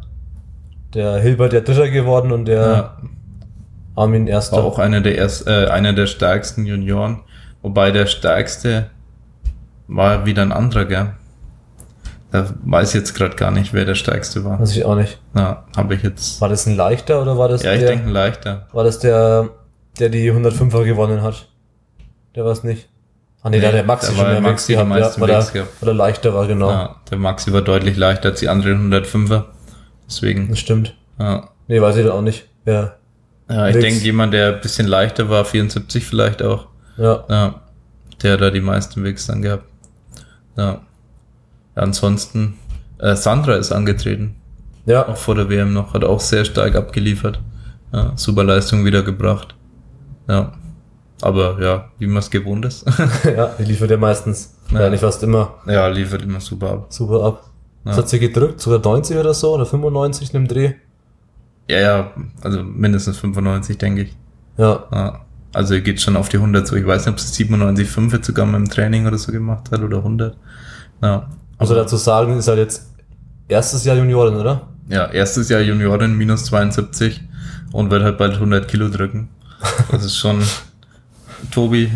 der 0.95 1.19
Hilbert 1.19 1.53
der 1.53 1.63
Dritter 1.63 1.89
geworden 1.91 2.31
und 2.33 2.45
der 2.47 2.61
Ja. 2.63 2.97
Armin 3.97 4.27
Erster. 4.29 4.59
War 4.59 4.65
auch 4.65 4.79
einer 4.79 5.01
der 5.01 5.17
erst, 5.17 5.47
äh, 5.49 5.67
einer 5.67 5.93
der 5.93 6.07
stärksten 6.07 6.67
Junioren. 6.67 7.21
Wobei 7.63 7.91
der 7.91 8.07
stärkste 8.07 8.91
war 9.89 10.25
wieder 10.27 10.43
ein 10.43 10.53
anderer, 10.53 10.85
gell? 10.85 11.11
Da 12.31 12.47
weiß 12.65 12.91
ich 12.91 12.95
jetzt 13.01 13.15
gerade 13.15 13.35
gar 13.37 13.51
nicht, 13.51 13.73
wer 13.73 13.85
der 13.85 13.95
stärkste 13.97 14.45
war. 14.45 14.61
Weiß 14.61 14.77
ich 14.77 14.85
auch 14.85 14.95
nicht. 14.95 15.19
Ja, 15.35 15.65
habe 15.77 15.95
ich 15.95 16.03
jetzt. 16.03 16.41
War 16.41 16.49
das 16.49 16.67
ein 16.67 16.77
leichter 16.77 17.21
oder 17.23 17.39
war 17.39 17.49
das 17.49 17.63
Ja, 17.63 17.73
ich 17.73 17.81
der, 17.81 17.89
denke 17.89 18.05
ein 18.07 18.13
leichter. 18.13 18.67
war 18.73 18.85
das 18.85 18.99
der, 19.01 19.49
der 19.99 20.11
die 20.11 20.31
105er 20.31 20.85
gewonnen 20.85 21.23
hat? 21.23 21.49
Der 22.39 22.45
war 22.45 22.53
es 22.53 22.63
nicht. 22.63 22.89
Ah 23.43 23.51
nee, 23.51 23.57
Nee, 23.57 23.63
da 23.63 23.73
der 23.73 23.83
Maxi 23.83 24.13
da 24.13 24.17
schon 24.17 24.23
mehr 24.27 24.33
der 24.35 24.41
Maxi 24.43 24.67
die 24.69 24.73
gehabt, 24.75 24.91
ja, 24.91 24.97
meisten 25.01 25.23
er, 25.23 25.29
Wegs 25.29 25.53
gehabt. 25.53 25.71
weil 25.81 25.89
er 25.89 25.95
leichter 25.95 26.35
war, 26.35 26.47
genau. 26.47 26.71
Ja, 26.71 26.97
der 27.11 27.19
Maxi 27.19 27.53
war 27.53 27.63
deutlich 27.63 27.97
leichter 27.97 28.29
als 28.29 28.39
die 28.39 28.49
anderen 28.49 28.95
105er. 28.95 29.47
Deswegen, 30.07 30.49
Das 30.49 30.61
stimmt. 30.61 30.95
ja. 31.19 31.49
Nee, 31.67 31.83
weiß 31.83 31.97
ich 31.97 32.05
dann 32.05 32.13
auch 32.13 32.23
nicht. 32.23 32.47
Ja. 32.65 32.95
Ja, 33.51 33.67
ich 33.67 33.77
denke, 33.77 34.05
jemand, 34.05 34.35
der 34.35 34.55
ein 34.55 34.61
bisschen 34.61 34.87
leichter 34.87 35.29
war, 35.29 35.45
74 35.45 36.07
vielleicht 36.07 36.41
auch. 36.41 36.69
Ja. 36.97 37.25
Ja, 37.29 37.55
der 38.23 38.35
hat 38.35 38.41
da 38.41 38.51
die 38.51 38.61
meisten 38.61 39.03
Wegs 39.03 39.27
dann 39.27 39.43
gehabt. 39.43 39.65
Ja. 40.57 40.65
ja 40.65 40.81
ansonsten, 41.75 42.57
äh, 42.99 43.17
Sandra 43.17 43.57
ist 43.57 43.73
angetreten. 43.73 44.37
Ja. 44.87 45.09
Auch 45.09 45.17
vor 45.17 45.35
der 45.35 45.51
WM 45.51 45.73
noch, 45.73 45.93
hat 45.93 46.05
auch 46.05 46.21
sehr 46.21 46.45
stark 46.45 46.77
abgeliefert. 46.77 47.41
Ja, 47.93 48.13
super 48.15 48.45
Leistung 48.45 48.85
wiedergebracht. 48.85 49.57
Ja. 50.29 50.53
Aber 51.21 51.61
ja, 51.61 51.89
wie 51.99 52.07
man 52.07 52.19
es 52.19 52.31
gewohnt 52.31 52.65
ist. 52.65 52.87
ja, 53.25 53.55
die 53.59 53.65
liefert 53.65 53.91
ja 53.91 53.97
meistens. 53.97 54.55
Ja. 54.71 54.89
Nicht 54.89 55.01
fast 55.01 55.23
immer 55.23 55.55
ja, 55.67 55.89
liefert 55.89 56.23
immer 56.23 56.41
super 56.41 56.71
ab. 56.71 56.87
super 56.91 57.25
ab. 57.25 57.51
Ja. 57.85 57.97
hat 57.97 58.09
sie 58.09 58.19
gedrückt? 58.19 58.61
Sogar 58.61 58.81
90 58.81 59.17
oder 59.17 59.35
so? 59.35 59.55
Oder 59.55 59.67
95 59.67 60.35
in 60.35 60.43
dem 60.43 60.49
Dreh? 60.49 60.75
Ja, 61.69 61.81
ja, 61.81 62.13
also 62.43 62.63
mindestens 62.63 63.19
95, 63.19 63.79
denke 63.79 64.03
ich. 64.03 64.17
Ja. 64.57 64.85
Ja. 64.93 65.21
Also 65.53 65.81
geht 65.81 66.01
schon 66.01 66.17
auf 66.17 66.29
die 66.29 66.37
100 66.37 66.67
so. 66.67 66.77
Ich 66.77 66.87
weiß 66.87 67.07
nicht, 67.07 67.13
ob 67.13 67.21
sie 67.21 67.45
97,5 67.45 68.13
jetzt 68.13 68.27
sogar 68.27 68.47
im 68.55 68.69
Training 68.69 69.07
oder 69.07 69.19
so 69.19 69.33
gemacht 69.33 69.71
hat 69.71 69.81
oder 69.81 69.99
100. 69.99 70.37
Ja. 71.03 71.29
Also 71.57 71.75
dazu 71.75 71.97
sagen, 71.97 72.39
ist 72.39 72.49
halt 72.49 72.59
jetzt 72.59 72.91
erstes 73.49 73.85
Jahr 73.85 73.97
Junioren, 73.97 74.37
oder? 74.37 74.69
Ja, 74.89 75.07
erstes 75.07 75.49
Jahr 75.49 75.61
Juniorin 75.61 76.17
minus 76.17 76.45
72 76.47 77.21
und 77.73 77.91
wird 77.91 78.03
halt 78.03 78.19
bald 78.19 78.35
100 78.35 78.69
Kilo 78.69 78.89
drücken. 78.89 79.29
Das 79.91 80.05
ist 80.05 80.17
schon, 80.17 80.43
Tobi. 81.51 81.91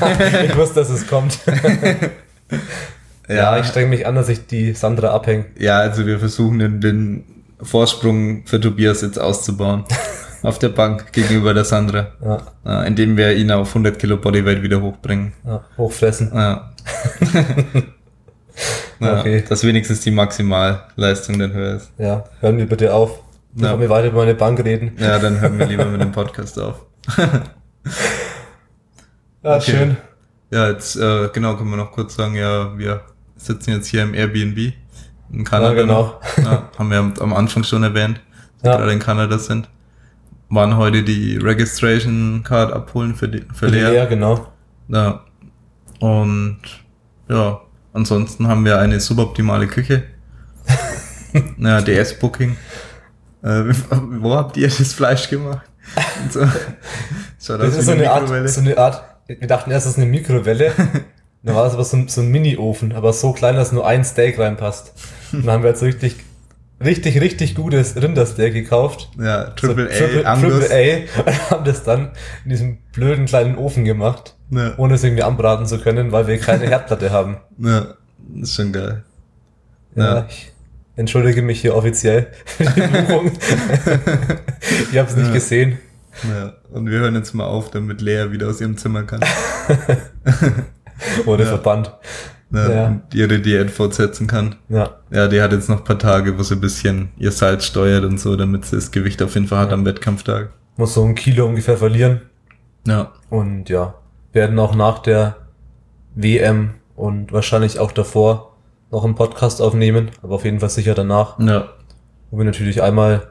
ich 0.44 0.56
wusste, 0.56 0.80
dass 0.80 0.90
es 0.90 1.06
kommt. 1.06 1.38
ja, 3.28 3.58
ich 3.58 3.66
streng 3.66 3.88
mich 3.90 4.06
an, 4.06 4.14
dass 4.14 4.28
ich 4.28 4.46
die 4.46 4.72
Sandra 4.74 5.08
abhänge. 5.10 5.46
Ja, 5.58 5.78
also 5.78 6.06
wir 6.06 6.18
versuchen 6.18 6.58
den, 6.58 6.80
den 6.80 7.24
Vorsprung 7.62 8.46
für 8.46 8.60
Tobias 8.60 9.02
jetzt 9.02 9.18
auszubauen. 9.18 9.84
auf 10.42 10.58
der 10.58 10.70
Bank 10.70 11.12
gegenüber 11.12 11.52
der 11.52 11.64
Sandra. 11.64 12.12
Ja, 12.24 12.38
Ja, 12.64 12.82
indem 12.84 13.16
wir 13.16 13.34
ihn 13.34 13.50
auf 13.52 13.68
100 13.68 13.98
Kilo 13.98 14.16
Bodyweight 14.16 14.62
wieder 14.62 14.80
hochbringen. 14.80 15.32
ja, 15.46 15.62
hochfressen. 15.76 16.30
Ja. 16.34 16.70
ja, 19.00 19.20
Okay. 19.20 19.44
Dass 19.48 19.64
wenigstens 19.64 20.00
die 20.00 20.10
Maximalleistung 20.10 21.38
dann 21.38 21.52
höher 21.52 21.76
ist. 21.76 21.90
Ja, 21.98 22.24
hören 22.40 22.58
wir 22.58 22.66
bitte 22.66 22.92
auf. 22.94 23.20
Bevor 23.52 23.74
Ja. 23.74 23.80
wir 23.80 23.90
weiter 23.90 24.08
über 24.08 24.18
meine 24.20 24.34
Bank 24.34 24.64
reden. 24.64 24.92
Ja, 24.98 25.18
dann 25.18 25.40
hören 25.40 25.58
wir 25.58 25.66
lieber 25.66 25.84
mit 25.86 26.00
dem 26.00 26.12
Podcast 26.12 26.58
auf. 26.58 26.86
Ja, 29.42 29.56
Okay. 29.56 29.70
schön. 29.70 29.96
Ja, 30.50 30.68
jetzt, 30.68 30.96
äh, 30.96 31.28
genau, 31.32 31.56
können 31.56 31.70
wir 31.70 31.76
noch 31.76 31.92
kurz 31.92 32.14
sagen, 32.16 32.34
ja, 32.34 32.76
wir 32.76 33.02
sitzen 33.36 33.70
jetzt 33.70 33.86
hier 33.86 34.02
im 34.02 34.14
Airbnb 34.14 34.72
in 35.32 35.44
Kanada. 35.44 35.74
Ja, 35.74 35.80
genau. 35.82 36.20
Ja, 36.38 36.68
haben 36.78 36.90
wir 36.90 36.98
am- 36.98 37.32
Anfang 37.32 37.62
schon 37.62 37.82
erwähnt, 37.84 38.20
dass 38.58 38.64
wir 38.64 38.70
Ja. 38.72 38.76
gerade 38.78 38.92
in 38.92 38.98
Kanada 38.98 39.38
sind. 39.38 39.68
Waren 40.48 40.76
heute 40.76 41.04
die 41.04 41.36
Registration 41.36 42.42
Card 42.42 42.72
abholen 42.72 43.14
für, 43.14 43.28
die, 43.28 43.40
für 43.54 43.54
Für 43.54 43.66
Lea. 43.68 43.90
Lea, 43.90 44.06
genau. 44.08 44.48
Ja. 44.88 45.20
Und 46.00 46.58
ja, 47.28 47.60
ansonsten 47.92 48.48
haben 48.48 48.64
wir 48.64 48.78
eine 48.80 48.98
suboptimale 48.98 49.68
Küche. 49.68 50.02
ja, 51.58 51.80
DS-Booking. 51.80 52.56
Äh, 53.42 53.62
wo 54.20 54.34
habt 54.34 54.56
ihr 54.56 54.66
das 54.68 54.92
Fleisch 54.92 55.28
gemacht? 55.30 55.60
So. 57.38 57.56
Das 57.56 57.74
ist 57.76 57.86
so 57.86 57.92
eine. 57.92 58.10
Art, 58.10 58.28
so 58.28 58.60
eine 58.60 58.76
Art, 58.76 59.02
wir 59.38 59.46
dachten 59.48 59.70
erst, 59.70 59.86
das 59.86 59.92
ist 59.92 59.98
eine 59.98 60.06
Mikrowelle. 60.10 60.72
Dann 61.42 61.54
war 61.54 61.64
das 61.64 61.72
aber 61.74 61.84
so 61.84 61.96
ein, 61.96 62.08
so 62.08 62.20
ein 62.20 62.28
Mini-Ofen, 62.28 62.92
aber 62.92 63.12
so 63.14 63.32
klein, 63.32 63.54
dass 63.56 63.72
nur 63.72 63.86
ein 63.86 64.04
Steak 64.04 64.38
reinpasst. 64.38 64.92
Und 65.32 65.46
dann 65.46 65.54
haben 65.54 65.62
wir 65.62 65.70
jetzt 65.70 65.82
richtig, 65.82 66.16
richtig, 66.84 67.18
richtig 67.18 67.54
gutes 67.54 67.96
Rindersteak 67.96 68.52
gekauft. 68.52 69.08
Ja, 69.18 69.44
Triple 69.50 69.88
so, 69.90 70.04
A, 70.04 70.06
Triple, 70.08 70.26
Angus. 70.26 70.68
Triple 70.68 71.06
A. 71.16 71.20
Und 71.30 71.50
haben 71.50 71.64
das 71.64 71.82
dann 71.82 72.10
in 72.44 72.50
diesem 72.50 72.78
blöden 72.92 73.24
kleinen 73.24 73.56
Ofen 73.56 73.86
gemacht, 73.86 74.34
Ja, 74.50 74.74
ohne 74.76 74.94
es 74.96 75.02
irgendwie 75.04 75.22
anbraten 75.22 75.64
zu 75.66 75.78
können, 75.78 76.12
weil 76.12 76.26
wir 76.26 76.36
keine 76.38 76.66
Herdplatte 76.68 77.10
haben. 77.10 77.38
ja, 77.58 77.86
ist 78.42 78.54
schon 78.54 78.72
geil. 78.72 79.02
Ja, 79.94 80.16
Ja. 80.16 80.26
ich 80.28 80.52
entschuldige 80.96 81.40
mich 81.40 81.62
hier 81.62 81.74
offiziell 81.74 82.26
für 82.44 82.64
die 82.64 82.80
Buchung. 82.82 83.32
ich 84.92 84.98
habe 84.98 85.08
es 85.08 85.16
nicht 85.16 85.28
Ja. 85.28 85.32
gesehen. 85.32 85.78
Ja, 86.28 86.52
und 86.72 86.90
wir 86.90 86.98
hören 86.98 87.14
jetzt 87.14 87.34
mal 87.34 87.44
auf, 87.46 87.70
damit 87.70 88.00
Lea 88.00 88.30
wieder 88.30 88.48
aus 88.48 88.60
ihrem 88.60 88.76
Zimmer 88.76 89.04
kann. 89.04 89.20
Wurde 91.24 91.44
Ja. 91.44 91.48
verbannt. 91.48 91.92
Ja, 92.52 92.70
Ja. 92.70 92.86
Und 92.88 93.02
ihre 93.14 93.38
Diät 93.38 93.70
fortsetzen 93.70 94.26
kann. 94.26 94.56
Ja. 94.68 94.96
Ja, 95.10 95.28
die 95.28 95.40
hat 95.40 95.52
jetzt 95.52 95.68
noch 95.68 95.78
ein 95.78 95.84
paar 95.84 95.98
Tage, 95.98 96.36
wo 96.38 96.42
sie 96.42 96.54
ein 96.54 96.60
bisschen 96.60 97.10
ihr 97.16 97.32
Salz 97.32 97.64
steuert 97.64 98.04
und 98.04 98.18
so, 98.18 98.36
damit 98.36 98.64
sie 98.64 98.76
das 98.76 98.90
Gewicht 98.90 99.22
auf 99.22 99.34
jeden 99.34 99.46
Fall 99.46 99.60
hat 99.60 99.72
am 99.72 99.84
Wettkampftag. 99.84 100.50
Muss 100.76 100.94
so 100.94 101.04
ein 101.04 101.14
Kilo 101.14 101.46
ungefähr 101.46 101.76
verlieren. 101.76 102.22
Ja. 102.86 103.12
Und 103.28 103.68
ja, 103.68 103.94
werden 104.32 104.58
auch 104.58 104.74
nach 104.74 104.98
der 104.98 105.36
WM 106.14 106.70
und 106.96 107.32
wahrscheinlich 107.32 107.78
auch 107.78 107.92
davor 107.92 108.56
noch 108.90 109.04
einen 109.04 109.14
Podcast 109.14 109.62
aufnehmen, 109.62 110.10
aber 110.22 110.34
auf 110.34 110.44
jeden 110.44 110.58
Fall 110.60 110.70
sicher 110.70 110.94
danach, 110.94 111.38
Ja. 111.38 111.68
wo 112.30 112.38
wir 112.38 112.44
natürlich 112.44 112.82
einmal 112.82 113.28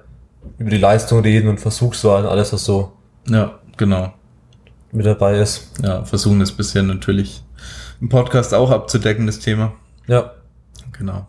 über 0.57 0.69
die 0.69 0.77
Leistung 0.77 1.19
reden 1.21 1.47
und 1.49 1.59
Versuchswahl 1.59 2.27
alles, 2.27 2.53
was 2.53 2.65
so 2.65 2.93
Ja, 3.29 3.59
genau. 3.77 4.13
mit 4.91 5.05
dabei 5.05 5.37
ist. 5.39 5.71
Ja, 5.83 6.03
versuchen 6.05 6.39
das 6.39 6.51
bisher 6.51 6.83
natürlich 6.83 7.43
im 8.01 8.09
Podcast 8.09 8.53
auch 8.53 8.71
abzudecken, 8.71 9.25
das 9.27 9.39
Thema. 9.39 9.73
Ja, 10.07 10.31
Genau. 10.97 11.27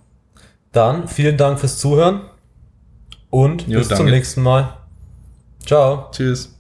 dann 0.73 1.07
vielen 1.09 1.37
Dank 1.37 1.59
fürs 1.61 1.79
Zuhören 1.79 2.23
und 3.31 3.67
Jo, 3.69 3.79
bis 3.79 3.89
zum 3.89 3.99
danke. 3.99 4.13
nächsten 4.13 4.43
Mal. 4.43 4.77
Ciao. 5.65 6.09
Tschüss. 6.11 6.57